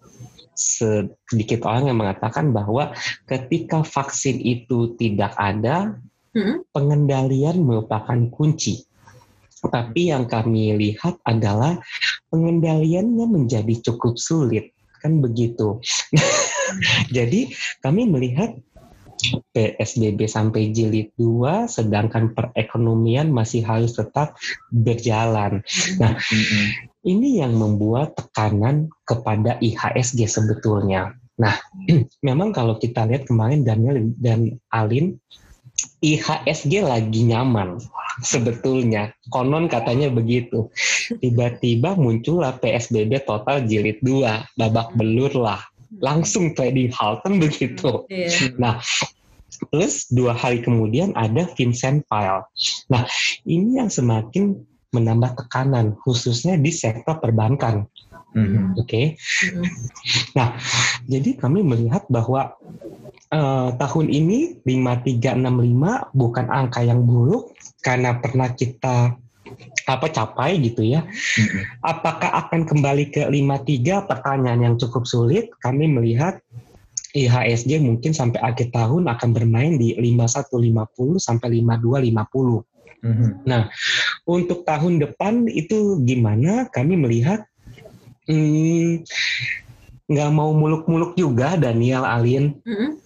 sedikit 0.58 1.64
orang 1.70 1.93
yang 1.93 2.01
mengatakan 2.01 2.49
bahwa 2.49 2.91
ketika 3.30 3.86
vaksin 3.86 4.41
itu 4.41 4.97
tidak 4.97 5.38
ada, 5.38 6.01
Hmm. 6.38 6.62
pengendalian 6.70 7.66
merupakan 7.66 8.20
kunci. 8.30 8.86
Tapi 9.58 10.14
yang 10.14 10.30
kami 10.30 10.78
lihat 10.78 11.18
adalah 11.26 11.82
pengendaliannya 12.30 13.26
menjadi 13.26 13.74
cukup 13.89 14.22
sulit, 14.22 14.70
kan 15.01 15.18
begitu. 15.18 15.82
Jadi 17.16 17.49
kami 17.82 18.05
melihat 18.05 18.53
PSBB 19.49 20.30
sampai 20.30 20.70
jilid 20.70 21.10
2 21.18 21.66
sedangkan 21.66 22.38
perekonomian 22.38 23.34
masih 23.34 23.66
harus 23.66 23.97
tetap 23.97 24.38
berjalan. 24.70 25.66
Nah, 25.97 26.14
Mm-mm. 26.22 26.86
Ini 27.08 27.39
yang 27.39 27.55
membuat 27.55 28.20
tekanan 28.20 28.91
kepada 29.08 29.55
IHSG 29.64 30.28
sebetulnya. 30.28 31.16
Nah, 31.39 31.55
memang 32.28 32.51
kalau 32.51 32.76
kita 32.76 33.08
lihat 33.08 33.24
kemarin 33.24 33.64
Daniel 33.64 34.12
dan 34.20 34.60
Alin, 34.76 35.16
IHSG 36.03 36.84
lagi 36.84 37.24
nyaman 37.24 37.80
sebetulnya. 38.32 39.16
Konon 39.32 39.72
katanya 39.72 40.12
begitu. 40.12 40.68
Tiba-tiba 41.08 41.95
muncullah 41.95 42.60
PSBB 42.60 43.24
total 43.24 43.64
jilid 43.64 44.03
2, 44.03 44.60
babak 44.60 44.91
belur 44.99 45.32
lah. 45.32 45.64
Langsung 46.03 46.51
trading 46.51 46.91
halt 46.91 47.24
kan 47.24 47.39
begitu. 47.39 48.03
Iya. 48.12 48.60
Nah, 48.60 48.84
plus 49.72 50.12
dua 50.12 50.36
hari 50.36 50.62
kemudian 50.62 51.16
ada 51.16 51.47
Vincent 51.55 52.03
Pile. 52.12 52.43
Nah, 52.91 53.08
ini 53.47 53.80
yang 53.80 53.88
semakin 53.88 54.60
menambah 54.95 55.35
tekanan, 55.35 55.99
khususnya 56.03 56.55
di 56.55 56.71
sektor 56.71 57.19
perbankan. 57.19 57.88
Mhm. 58.38 58.77
Oke, 58.77 59.17
Hmm. 59.17 59.65
nah 60.38 60.53
jadi 61.09 61.39
kami 61.39 61.63
melihat 61.65 62.05
bahwa 62.11 62.53
eh, 63.27 63.69
tahun 63.75 64.07
ini 64.07 64.63
5365 64.63 66.11
bukan 66.15 66.47
angka 66.47 66.79
yang 66.79 67.03
buruk 67.03 67.51
karena 67.83 68.15
pernah 68.23 68.55
kita 68.55 69.19
apa 69.88 70.07
capai 70.11 70.59
gitu 70.59 70.83
ya. 70.83 71.03
Mhm. 71.03 71.83
Apakah 71.83 72.47
akan 72.47 72.67
kembali 72.67 73.11
ke 73.11 73.23
53? 73.27 74.03
Pertanyaan 74.07 74.63
yang 74.63 74.75
cukup 74.75 75.07
sulit. 75.07 75.51
Kami 75.63 75.88
melihat 75.88 76.39
IHSG 77.15 77.79
mungkin 77.79 78.11
sampai 78.11 78.43
akhir 78.43 78.75
tahun 78.75 79.07
akan 79.07 79.29
bermain 79.31 79.79
di 79.79 79.95
5150 79.95 81.17
sampai 81.17 81.63
5250. 81.63 82.67
Mhm. 83.03 83.45
Untuk 84.25 84.65
tahun 84.65 84.99
depan 85.01 85.45
itu 85.47 86.01
gimana? 86.03 86.67
Kami 86.73 86.97
melihat 86.97 87.45
hmm, 88.27 89.05
nggak 90.07 90.31
mau 90.33 90.51
muluk-muluk 90.55 91.13
juga 91.19 91.55
Daniel 91.59 92.07
Alin. 92.07 92.57
Hmm. 92.63 92.97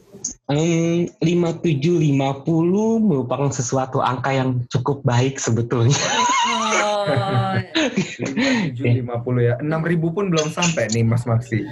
Hmm, 0.46 1.10
5750 1.18 3.02
merupakan 3.02 3.50
sesuatu 3.50 4.04
angka 4.06 4.30
yang 4.30 4.62
cukup 4.70 5.02
baik 5.02 5.42
sebetulnya. 5.42 5.98
Oh, 5.98 7.58
750 8.78 9.42
ya. 9.42 9.58
6000 9.58 10.16
pun 10.16 10.30
belum 10.30 10.48
sampai 10.54 10.94
nih 10.94 11.02
Mas 11.02 11.26
Maksi. 11.26 11.66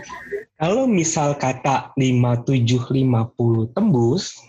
Kalau 0.59 0.83
misal 0.83 1.39
kata 1.39 1.95
5750 1.95 3.71
tembus, 3.71 4.43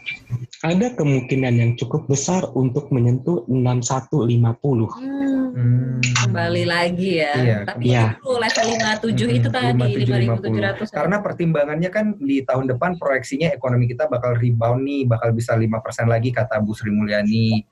ada 0.59 0.91
kemungkinan 0.91 1.55
yang 1.55 1.73
cukup 1.79 2.11
besar 2.11 2.51
untuk 2.53 2.91
menyentuh 2.91 3.47
6150. 3.47 4.91
hmm. 4.91 5.55
Hmm. 5.55 6.03
Kembali 6.03 6.67
lagi 6.67 7.23
ya. 7.23 7.35
Iya. 7.39 7.59
Tapi 7.63 7.95
Iya. 7.95 8.19
itu 8.19 8.27
level 8.27 8.67
57 8.67 9.31
itu 9.31 9.47
Mhm, 9.47 9.55
tadi 9.55 9.71
5750. 9.71 10.51
5700. 10.51 10.91
Karena 10.91 11.17
pertimbangannya 11.23 11.91
kan 11.91 12.19
di 12.19 12.43
tahun 12.43 12.67
depan 12.67 12.99
proyeksinya 12.99 13.55
ekonomi 13.55 13.87
kita 13.87 14.11
bakal 14.11 14.35
rebound 14.35 14.83
nih, 14.83 15.07
bakal 15.07 15.31
bisa 15.31 15.55
5% 15.55 16.11
lagi 16.11 16.35
kata 16.35 16.59
Bu 16.59 16.75
Sri 16.75 16.91
Mulyani, 16.91 17.63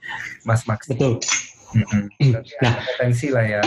Mas 0.47 0.62
Maksi. 0.62 0.95
Betul, 0.95 1.18
Mhm. 1.68 2.01
Berarti 2.32 2.55
Nah. 2.62 2.70
ada 2.70 2.80
potensi 2.80 3.26
lah 3.28 3.45
ya. 3.45 3.62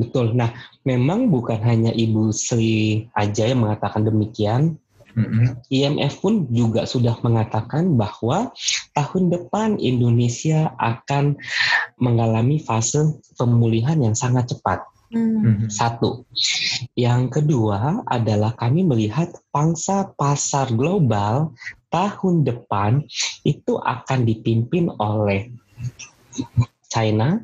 Betul. 0.00 0.32
Nah, 0.32 0.50
memang 0.88 1.28
bukan 1.28 1.60
hanya 1.60 1.92
Ibu 1.92 2.32
Sri 2.32 3.06
aja 3.12 3.44
yang 3.44 3.62
mengatakan 3.62 4.08
demikian. 4.08 4.80
Mhm. 5.10 5.66
IMF 5.74 6.22
pun 6.22 6.46
juga 6.54 6.86
sudah 6.86 7.18
mengatakan 7.26 7.98
bahwa 7.98 8.54
tahun 8.94 9.34
depan 9.34 9.68
Indonesia 9.82 10.70
akan 10.78 11.34
mengalami 11.98 12.62
fase 12.62 13.18
pemulihan 13.34 13.98
yang 13.98 14.14
sangat 14.14 14.54
cepat. 14.54 14.86
Hmm. 15.10 15.42
Mhm. 15.42 15.66
Satu. 15.66 16.22
Yang 16.94 17.42
kedua 17.42 18.06
adalah 18.06 18.54
kami 18.54 18.86
melihat 18.86 19.34
pangsa 19.50 20.14
pasar 20.14 20.70
global 20.70 21.50
tahun 21.90 22.46
depan 22.46 23.02
itu 23.42 23.74
akan 23.82 24.22
dipimpin 24.22 24.86
oleh 25.02 25.50
China, 26.86 27.42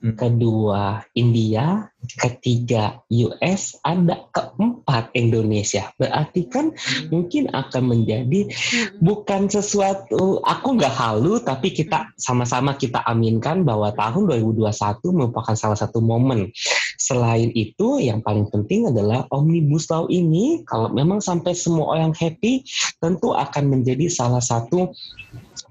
Hmm. 0.00 0.16
kedua 0.16 1.04
India, 1.12 1.92
ketiga 2.16 3.04
US, 3.12 3.76
ada 3.84 4.24
keempat 4.32 5.12
Indonesia. 5.12 5.92
Berarti 6.00 6.48
kan 6.48 6.72
mungkin 7.12 7.52
akan 7.52 7.82
menjadi 7.84 8.48
Hmm. 8.48 8.96
bukan 9.04 9.52
sesuatu 9.52 10.40
aku 10.40 10.80
nggak 10.80 10.96
halu 10.96 11.36
tapi 11.44 11.76
kita 11.76 12.08
sama-sama 12.16 12.80
kita 12.80 13.04
aminkan 13.04 13.60
bahwa 13.60 13.92
tahun 13.92 14.40
2021 14.40 15.12
merupakan 15.12 15.52
salah 15.52 15.76
satu 15.76 16.00
momen. 16.00 16.48
Selain 16.96 17.52
itu 17.52 18.00
yang 18.00 18.24
paling 18.24 18.48
penting 18.48 18.88
adalah 18.88 19.28
omnibus 19.28 19.84
law 19.92 20.08
ini 20.08 20.64
kalau 20.64 20.88
memang 20.88 21.20
sampai 21.20 21.52
semua 21.52 21.92
orang 21.92 22.16
happy 22.16 22.64
tentu 23.04 23.36
akan 23.36 23.68
menjadi 23.68 24.08
salah 24.08 24.40
satu 24.40 24.96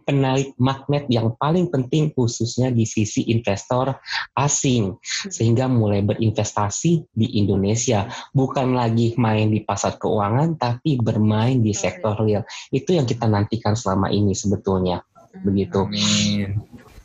penarik 0.09 0.57
magnet 0.57 1.05
yang 1.13 1.37
paling 1.37 1.69
penting 1.69 2.09
khususnya 2.09 2.73
di 2.73 2.89
sisi 2.89 3.29
investor 3.29 3.93
asing 4.33 4.97
sehingga 5.29 5.69
mulai 5.69 6.01
berinvestasi 6.01 7.13
di 7.13 7.37
Indonesia. 7.37 8.09
Bukan 8.33 8.73
lagi 8.73 9.13
main 9.21 9.53
di 9.53 9.61
pasar 9.61 10.01
keuangan 10.01 10.57
tapi 10.57 10.97
bermain 10.97 11.61
di 11.61 11.77
sektor 11.77 12.17
real. 12.25 12.41
Itu 12.73 12.97
yang 12.97 13.05
kita 13.05 13.29
nantikan 13.29 13.77
selama 13.77 14.09
ini 14.09 14.33
sebetulnya. 14.33 15.05
Begitu. 15.45 15.85
Amin. 15.85 16.57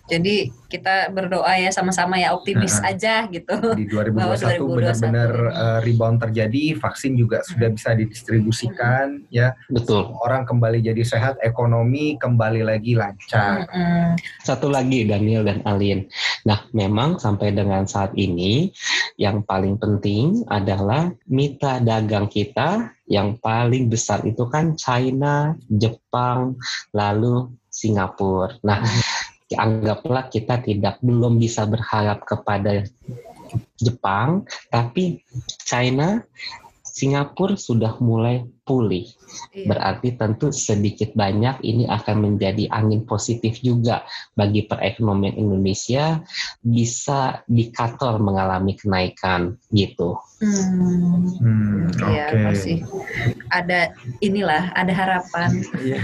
Jadi 0.05 0.52
kita 0.68 1.09
berdoa 1.14 1.55
ya 1.57 1.70
sama-sama 1.72 2.20
ya 2.20 2.34
optimis 2.36 2.76
Nah. 2.82 2.92
aja 2.92 3.24
gitu. 3.30 3.57
Di 3.78 3.86
Bahwa 4.14 4.36
2021 4.36 4.61
2021 4.61 4.76
benar-benar 4.76 5.30
uh, 5.55 5.78
rebound 5.80 6.18
terjadi, 6.20 6.76
vaksin 6.76 7.16
juga 7.16 7.40
sudah 7.46 7.72
bisa 7.72 7.96
didistribusikan, 7.96 9.24
ya 9.32 9.57
betul 9.72 10.12
orang 10.20 10.44
kembali 10.44 10.84
jadi 10.84 11.02
sehat, 11.07 11.40
ekonomi 11.40 12.20
kembali 12.20 12.66
lagi 12.66 12.92
lancar. 12.98 13.64
Mm-mm. 13.64 14.18
satu 14.42 14.68
lagi 14.68 15.07
Daniel 15.09 15.46
dan 15.46 15.64
Alin 15.64 16.07
nah 16.44 16.66
memang 16.76 17.16
sampai 17.16 17.55
dengan 17.55 17.88
saat 17.88 18.12
ini 18.14 18.70
yang 19.16 19.42
paling 19.46 19.80
penting 19.80 20.44
adalah 20.50 21.11
mitra 21.28 21.80
dagang 21.80 22.28
kita 22.28 22.92
yang 23.09 23.36
paling 23.40 23.88
besar 23.88 24.24
itu 24.24 24.48
kan 24.48 24.76
China 24.76 25.57
Jepang 25.68 26.59
lalu 26.92 27.52
Singapura 27.68 28.59
nah 28.64 28.80
anggaplah 29.53 30.32
kita 30.32 30.64
tidak 30.64 30.97
belum 31.05 31.36
bisa 31.36 31.68
berharap 31.68 32.24
kepada 32.24 32.88
Jepang, 33.76 34.49
tapi 34.72 35.20
China, 35.61 36.24
Singapura 36.80 37.59
sudah 37.59 37.99
mulai 38.01 38.47
pulih. 38.65 39.05
Iya. 39.53 39.69
Berarti 39.69 40.17
tentu 40.17 40.49
sedikit 40.51 41.12
banyak 41.12 41.61
ini 41.62 41.85
akan 41.85 42.17
menjadi 42.33 42.67
angin 42.73 43.05
positif 43.05 43.61
juga 43.61 44.03
bagi 44.33 44.65
perekonomian 44.65 45.37
Indonesia 45.37 46.25
bisa 46.65 47.45
dikator 47.45 48.17
mengalami 48.19 48.75
kenaikan 48.75 49.61
gitu. 49.71 50.17
Hmm. 50.41 51.25
Hmm, 51.41 51.89
Iya 52.11 52.25
Oke. 52.29 52.37
masih 52.43 52.77
ada 53.49 53.95
inilah 54.21 54.75
ada 54.77 54.93
harapan 54.93 55.49
Iya. 55.81 55.99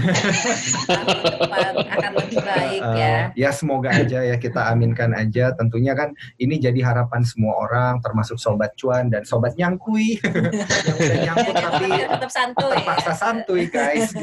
depan 1.41 1.73
akan 1.77 2.11
lebih 2.23 2.39
baik 2.41 2.81
ya. 2.81 3.15
Uh, 3.17 3.23
ya 3.37 3.49
semoga 3.53 3.89
aja 3.91 4.19
ya 4.23 4.35
kita 4.37 4.69
aminkan 4.71 5.11
aja. 5.13 5.53
Tentunya 5.57 5.93
kan 5.93 6.13
ini 6.37 6.57
jadi 6.57 6.79
harapan 6.81 7.21
semua 7.25 7.57
orang, 7.57 8.01
termasuk 8.01 8.37
sobat 8.41 8.73
cuan 8.79 9.09
dan 9.11 9.25
sobat 9.27 9.53
nyangkui 9.57 10.17
yang 10.87 10.97
udah 10.97 11.17
nyangkut 11.25 11.55
tapi 11.57 11.85
Biar 11.91 12.07
tetap 12.17 12.31
santuy. 12.53 12.71
terpaksa 12.75 13.11
santuy 13.13 13.63
guys. 13.65 14.11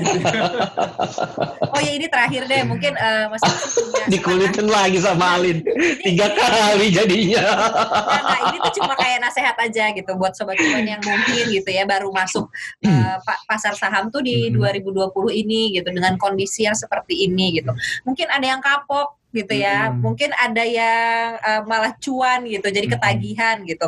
Oh 1.68 1.80
ya 1.80 1.92
ini 1.94 2.06
terakhir 2.06 2.42
deh 2.44 2.64
mungkin 2.64 2.92
eh, 2.92 3.24
Mas 3.28 3.42
punya 3.44 4.04
Dikulitin 4.12 4.66
lagi 4.66 4.98
sama 4.98 5.36
Alin. 5.36 5.60
Tiga 6.04 6.26
kali 6.28 6.90
jadinya. 6.90 7.44
Nah, 7.44 8.22
nah, 8.24 8.38
ini 8.48 8.58
tuh 8.58 8.72
cuma 8.80 8.94
kayak 8.94 9.20
nasehat 9.20 9.54
aja 9.54 9.92
gitu 9.92 10.10
buat 10.16 10.34
sobat 10.34 10.56
cuan 10.56 10.82
yang 10.82 10.98
mungkin 10.98 11.44
gitu 11.48 11.68
ya 11.68 11.84
baru 11.84 12.10
masuk 12.10 12.48
eh, 12.82 13.16
pa- 13.20 13.42
pasar 13.46 13.74
saham 13.74 14.08
tuh 14.08 14.20
di 14.20 14.50
Hmm. 14.50 14.58
2020 14.58 15.12
ini 15.34 15.76
gitu 15.76 15.88
dengan 15.90 16.16
kondisi 16.16 16.64
yang 16.64 16.74
seperti 16.74 17.26
ini 17.26 17.60
gitu. 17.60 17.70
Mungkin 18.02 18.26
ada 18.26 18.46
yang 18.46 18.58
kapok 18.58 19.14
gitu 19.30 19.52
ya. 19.52 19.92
Hmm. 19.92 20.00
Mungkin 20.00 20.30
ada 20.32 20.64
yang 20.64 21.36
eh, 21.36 21.62
malah 21.62 21.92
cuan 21.98 22.42
gitu 22.42 22.66
jadi 22.66 22.86
Hmm. 22.86 22.94
ketagihan 22.96 23.56
gitu. 23.62 23.86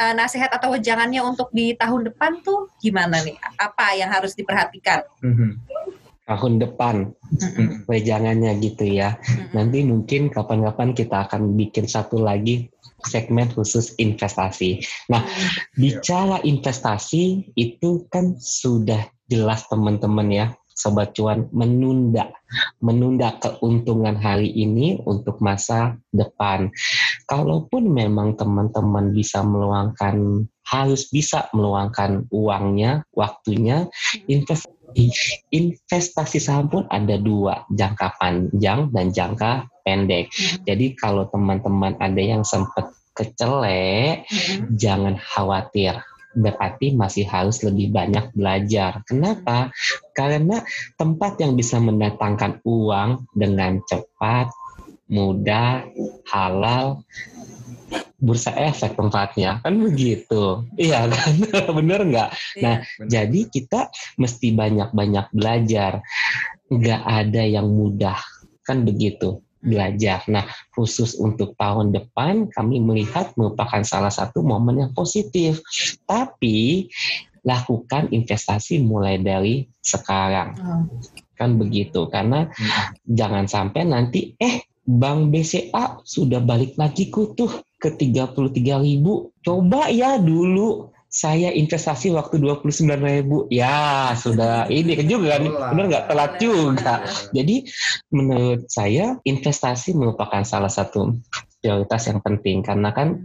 Eh, 0.00 0.14
nasihat 0.16 0.48
atau 0.48 0.72
wejangannya 0.72 1.20
untuk 1.20 1.52
di 1.52 1.76
tahun 1.76 2.08
depan 2.08 2.40
tuh 2.40 2.72
gimana 2.80 3.20
nih? 3.20 3.36
Apa 3.60 3.92
yang 4.00 4.08
harus 4.08 4.32
diperhatikan? 4.32 5.04
Mhm. 5.20 5.60
tahun 6.30 6.62
depan 6.62 7.10
Mm-mm. 7.10 7.90
wejangannya 7.90 8.54
gitu 8.62 8.86
ya. 8.86 9.18
Mm-mm. 9.18 9.50
Nanti 9.50 9.82
mungkin 9.82 10.30
kapan-kapan 10.30 10.94
kita 10.94 11.26
akan 11.26 11.58
bikin 11.58 11.90
satu 11.90 12.22
lagi 12.22 12.70
segmen 13.02 13.50
khusus 13.50 13.98
investasi. 13.98 14.78
Nah, 15.10 15.26
bicara 15.74 16.38
investasi 16.46 17.50
itu 17.58 18.06
kan 18.14 18.38
sudah 18.38 19.10
jelas 19.26 19.66
teman-teman 19.66 20.30
ya, 20.30 20.46
sobat 20.80 21.12
cuan 21.12 21.44
menunda 21.52 22.32
menunda 22.80 23.36
keuntungan 23.36 24.16
hari 24.16 24.48
ini 24.48 24.96
untuk 25.04 25.36
masa 25.44 26.00
depan. 26.08 26.72
Kalaupun 27.28 27.92
memang 27.92 28.40
teman-teman 28.40 29.12
bisa 29.12 29.44
meluangkan 29.44 30.48
harus 30.70 31.10
bisa 31.12 31.50
meluangkan 31.52 32.30
uangnya, 32.32 33.04
waktunya, 33.12 33.90
investasi 34.30 34.80
investasi 35.54 36.42
saham 36.42 36.66
pun 36.66 36.82
ada 36.90 37.14
dua, 37.14 37.62
jangka 37.70 38.18
panjang 38.18 38.90
dan 38.90 39.14
jangka 39.14 39.70
pendek. 39.86 40.30
Mm-mm. 40.30 40.66
Jadi 40.66 40.86
kalau 40.98 41.30
teman-teman 41.30 41.94
ada 42.02 42.18
yang 42.18 42.42
sempat 42.42 42.90
kecelek, 43.14 44.26
Mm-mm. 44.26 44.74
jangan 44.74 45.14
khawatir. 45.18 46.02
Berarti 46.30 46.94
masih 46.94 47.26
harus 47.26 47.58
lebih 47.66 47.90
banyak 47.90 48.30
belajar. 48.34 49.02
Kenapa? 49.02 49.74
Karena 50.14 50.62
tempat 50.94 51.42
yang 51.42 51.58
bisa 51.58 51.82
mendatangkan 51.82 52.62
uang 52.62 53.26
dengan 53.34 53.82
cepat, 53.82 54.50
mudah, 55.10 55.90
halal, 56.30 57.02
bursa 58.20 58.52
efek 58.52 59.00
tempatnya 59.00 59.64
kan 59.64 59.80
begitu 59.80 60.68
iya 60.76 61.08
kan 61.08 61.32
bener 61.80 62.00
nggak 62.04 62.30
Nah, 62.60 62.84
Iya. 62.84 63.08
jadi 63.08 63.40
kita 63.48 63.88
mesti 64.20 64.52
banyak-banyak 64.52 65.32
belajar. 65.32 66.04
Nggak 66.70 67.02
ada 67.02 67.42
yang 67.42 67.66
mudah, 67.66 68.20
kan 68.62 68.86
begitu 68.86 69.42
belajar. 69.60 70.24
Nah, 70.26 70.44
khusus 70.72 71.16
untuk 71.20 71.54
tahun 71.56 71.92
depan 71.92 72.48
kami 72.50 72.80
melihat 72.80 73.32
merupakan 73.36 73.84
salah 73.84 74.12
satu 74.12 74.40
momen 74.40 74.80
yang 74.88 74.92
positif. 74.96 75.60
Tapi 76.08 76.88
lakukan 77.44 78.12
investasi 78.12 78.84
mulai 78.84 79.16
dari 79.20 79.64
sekarang, 79.80 80.56
Oh. 80.60 80.84
kan 81.36 81.56
begitu. 81.56 82.08
Karena 82.12 82.48
jangan 83.08 83.48
sampai 83.48 83.88
nanti 83.88 84.36
eh 84.36 84.64
Bank 84.90 85.30
BCA 85.30 86.02
sudah 86.02 86.42
balik 86.42 86.74
lagi 86.74 87.12
kutuh 87.12 87.62
ke 87.78 87.94
33.000 87.94 88.82
ribu. 88.82 89.30
Coba 89.38 89.86
ya 89.86 90.18
dulu 90.18 90.90
saya 91.10 91.50
investasi 91.50 92.14
waktu 92.14 92.38
29.000 92.38 92.86
ribu. 93.02 93.50
Ya 93.50 94.14
sudah 94.14 94.64
ini 94.70 94.94
kan 94.94 95.06
juga 95.10 95.36
kan. 95.36 95.42
Benar 95.74 95.84
nggak 95.90 96.06
telat 96.06 96.32
juga. 96.38 96.94
Jadi 97.34 97.66
menurut 98.14 98.70
saya 98.70 99.18
investasi 99.26 99.98
merupakan 99.98 100.46
salah 100.46 100.70
satu 100.70 101.18
prioritas 101.60 102.08
yang 102.08 102.22
penting 102.22 102.62
karena 102.62 102.94
kan 102.94 103.20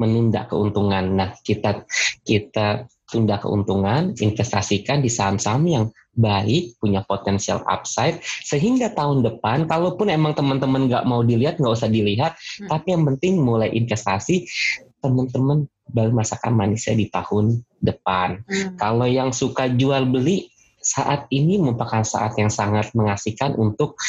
menunda 0.00 0.48
keuntungan. 0.48 1.12
Nah, 1.12 1.36
kita 1.44 1.84
kita 2.24 2.88
tunda 3.10 3.36
keuntungan, 3.42 4.14
investasikan 4.16 5.02
di 5.04 5.10
saham-saham 5.12 5.66
yang 5.66 5.84
baik, 6.14 6.78
punya 6.78 7.02
potensial 7.02 7.60
upside, 7.66 8.22
sehingga 8.22 8.94
tahun 8.94 9.26
depan, 9.26 9.66
kalaupun 9.66 10.10
emang 10.10 10.32
teman-teman 10.38 10.86
nggak 10.86 11.04
mau 11.06 11.26
dilihat, 11.26 11.58
nggak 11.58 11.74
usah 11.74 11.90
dilihat, 11.90 12.38
Hmm. 12.38 12.70
tapi 12.70 12.94
yang 12.94 13.02
penting 13.06 13.42
mulai 13.42 13.70
investasi, 13.74 14.46
teman-teman 15.02 15.66
baru 15.90 16.14
masakan 16.14 16.54
manisnya 16.54 16.94
di 16.96 17.06
tahun 17.10 17.60
depan. 17.82 18.46
Mm. 18.46 18.78
Kalau 18.78 19.06
yang 19.06 19.30
suka 19.34 19.66
jual 19.68 20.06
beli, 20.06 20.48
saat 20.80 21.28
ini 21.28 21.60
merupakan 21.60 22.00
saat 22.00 22.34
yang 22.40 22.48
sangat 22.48 22.94
mengasihkan 22.96 23.52
untuk 23.60 24.00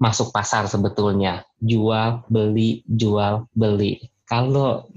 masuk 0.00 0.32
pasar 0.32 0.64
sebetulnya. 0.68 1.44
Jual, 1.60 2.24
beli, 2.28 2.84
jual, 2.88 3.48
beli. 3.52 4.08
Kalau 4.24 4.88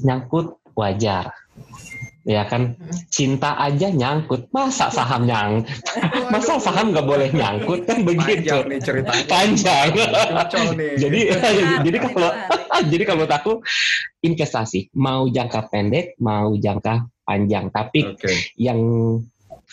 nyangkut 0.00 0.58
wajar. 0.74 1.32
Ya 2.24 2.40
kan 2.48 2.72
cinta 3.12 3.52
aja 3.60 3.92
nyangkut, 3.92 4.48
masa 4.48 4.88
saham 4.88 5.28
nyang, 5.28 5.60
masa 6.32 6.56
saham 6.56 6.96
nggak 6.96 7.04
boleh 7.04 7.28
nyangkut 7.36 7.84
kan 7.84 8.00
begitu, 8.00 8.48
Panjang 8.48 8.64
nih 8.64 8.80
ceritanya. 8.80 9.24
panjang. 9.28 9.88
Cocol 10.32 10.66
nih. 10.72 10.92
jadi 10.96 11.20
jadi 11.84 11.96
kalau. 12.00 12.32
jadi 12.90 13.04
kalau 13.06 13.24
aku 13.28 13.60
investasi 14.24 14.92
mau 14.96 15.28
jangka 15.28 15.70
pendek 15.70 16.18
mau 16.18 16.54
jangka 16.56 17.06
panjang 17.24 17.72
tapi 17.72 18.04
Oke. 18.04 18.54
yang 18.60 18.80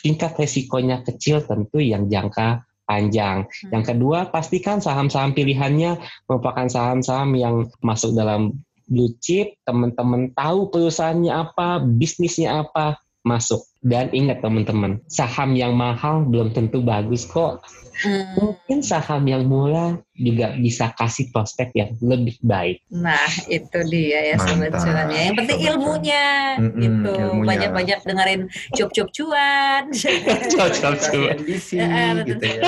tingkat 0.01 0.33
resikonya 0.35 1.03
kecil 1.05 1.43
tentu 1.45 1.77
yang 1.77 2.09
jangka 2.09 2.65
panjang. 2.91 3.47
Yang 3.71 3.95
kedua 3.95 4.27
pastikan 4.27 4.83
saham-saham 4.83 5.31
pilihannya 5.31 5.95
merupakan 6.27 6.67
saham-saham 6.67 7.31
yang 7.39 7.55
masuk 7.79 8.11
dalam 8.11 8.59
blue 8.91 9.15
chip, 9.23 9.55
teman-teman 9.63 10.35
tahu 10.35 10.67
perusahaannya 10.67 11.31
apa, 11.31 11.79
bisnisnya 11.79 12.67
apa, 12.67 12.99
masuk. 13.23 13.63
Dan 13.81 14.13
ingat 14.13 14.45
teman-teman, 14.45 15.01
saham 15.09 15.57
yang 15.57 15.73
mahal 15.73 16.21
belum 16.23 16.53
tentu 16.53 16.85
bagus 16.85 17.25
kok. 17.25 17.65
Hmm. 18.01 18.33
Mungkin 18.33 18.81
saham 18.81 19.25
yang 19.25 19.45
murah 19.45 19.93
juga 20.15 20.53
bisa 20.53 20.89
kasih 20.93 21.29
prospek 21.29 21.69
yang 21.73 21.89
lebih 21.97 22.37
baik. 22.41 22.81
Nah, 22.89 23.25
itu 23.45 23.77
dia 23.89 24.33
ya 24.33 24.35
sobat 24.37 24.73
Mantap, 24.73 25.09
ya. 25.09 25.21
Yang 25.29 25.35
penting 25.37 25.57
sobat 25.57 25.65
cuan. 25.65 25.77
ilmunya 25.77 26.25
Mm-mm, 26.57 26.77
gitu. 26.77 27.13
ilmunya. 27.13 27.45
Banyak-banyak 27.45 27.99
dengerin 28.01 28.41
cup-cup 28.73 29.07
cuan. 29.11 29.83
Cocok 30.55 30.95
cuan. 31.03 31.37
Eh, 31.41 32.11
gitu 32.25 32.45
ya. 32.47 32.61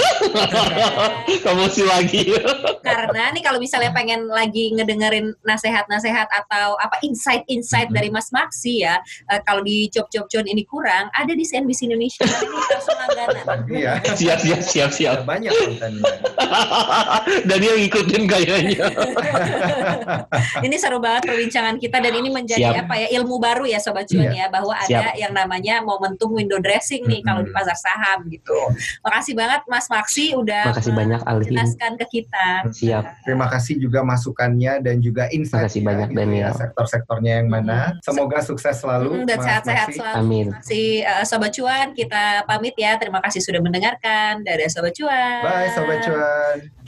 Promosi 1.46 1.82
lagi. 1.84 2.34
Karena 2.82 3.32
nih 3.32 3.42
kalau 3.42 3.58
misalnya 3.58 3.90
pengen 3.90 4.28
lagi 4.28 4.74
ngedengerin 4.74 5.34
nasehat-nasehat 5.42 6.30
atau 6.30 6.78
apa 6.78 7.00
insight-insight 7.02 7.90
Mhm. 7.90 7.96
dari 7.96 8.10
Mas 8.10 8.30
Maksi 8.30 8.82
ya, 8.82 8.98
eh, 9.30 9.40
kalau 9.42 9.62
di 9.62 9.90
cup-cup 9.90 10.28
cuan 10.28 10.46
ini 10.46 10.62
kurang, 10.64 11.03
ada 11.12 11.34
di 11.36 11.44
CNBC 11.44 11.92
Indonesia. 11.92 12.24
Ini 12.24 12.48
langsung 12.48 12.98
langganan. 12.98 13.58
Iya. 13.68 13.92
siap, 14.20 14.40
siap, 14.40 14.62
siap, 14.64 14.90
siap. 14.96 15.14
Ada 15.20 15.26
banyak 15.28 15.52
kontennya. 15.52 16.14
Dan 17.50 17.58
dia 17.60 17.74
ngikutin 17.76 18.24
kayaknya. 18.30 18.88
ini 20.68 20.76
seru 20.80 21.00
banget 21.02 21.28
perbincangan 21.28 21.76
kita 21.80 21.98
dan 22.00 22.14
ini 22.14 22.30
menjadi 22.30 22.72
Siap. 22.74 22.84
apa 22.88 22.94
ya 23.00 23.08
ilmu 23.22 23.40
baru 23.40 23.66
ya 23.68 23.80
sobat 23.80 24.08
cuan 24.10 24.32
ya 24.32 24.48
bahwa 24.52 24.76
ada 24.76 25.14
Siap. 25.14 25.20
yang 25.20 25.34
namanya 25.34 25.82
momentum 25.82 26.36
window 26.36 26.60
dressing 26.60 27.06
nih 27.08 27.24
kalau 27.26 27.42
di 27.44 27.52
pasar 27.52 27.76
saham 27.78 28.28
gitu. 28.30 28.56
Makasih 29.04 29.34
banget 29.34 29.62
Mas 29.68 29.88
Maksi 29.90 30.36
udah 30.38 30.74
Makasih 30.74 30.94
banyak 30.94 31.22
Alvin. 31.26 31.54
menjelaskan 31.56 31.92
ke 32.00 32.06
kita. 32.20 32.48
Siap. 32.72 33.04
Terima 33.26 33.48
kasih 33.50 33.80
juga 33.80 34.06
masukannya 34.06 34.84
dan 34.84 35.00
juga 35.00 35.28
insight 35.32 35.70
Makasih 35.70 35.82
banyak, 35.84 36.10
Daniel. 36.14 36.54
sektor-sektornya 36.54 37.42
yang 37.42 37.48
mana. 37.50 37.98
Semoga 38.04 38.40
sukses 38.44 38.76
selalu. 38.78 39.26
Dan 39.26 39.38
sehat-sehat 39.40 39.88
selalu. 39.96 40.16
Amin. 40.20 40.46
Terima 40.52 40.62
eh, 41.02 41.26
Sobat 41.26 41.50
Cuan, 41.56 41.98
kita 41.98 42.46
pamit 42.46 42.78
ya. 42.78 43.00
Terima 43.02 43.18
kasih 43.18 43.42
sudah 43.42 43.64
mendengarkan. 43.64 44.46
Dadah 44.46 44.70
Sobat 44.70 44.94
Cuan. 44.94 45.42
Bye 45.42 45.74
Sobat 45.74 46.06
Cuan. 46.06 46.83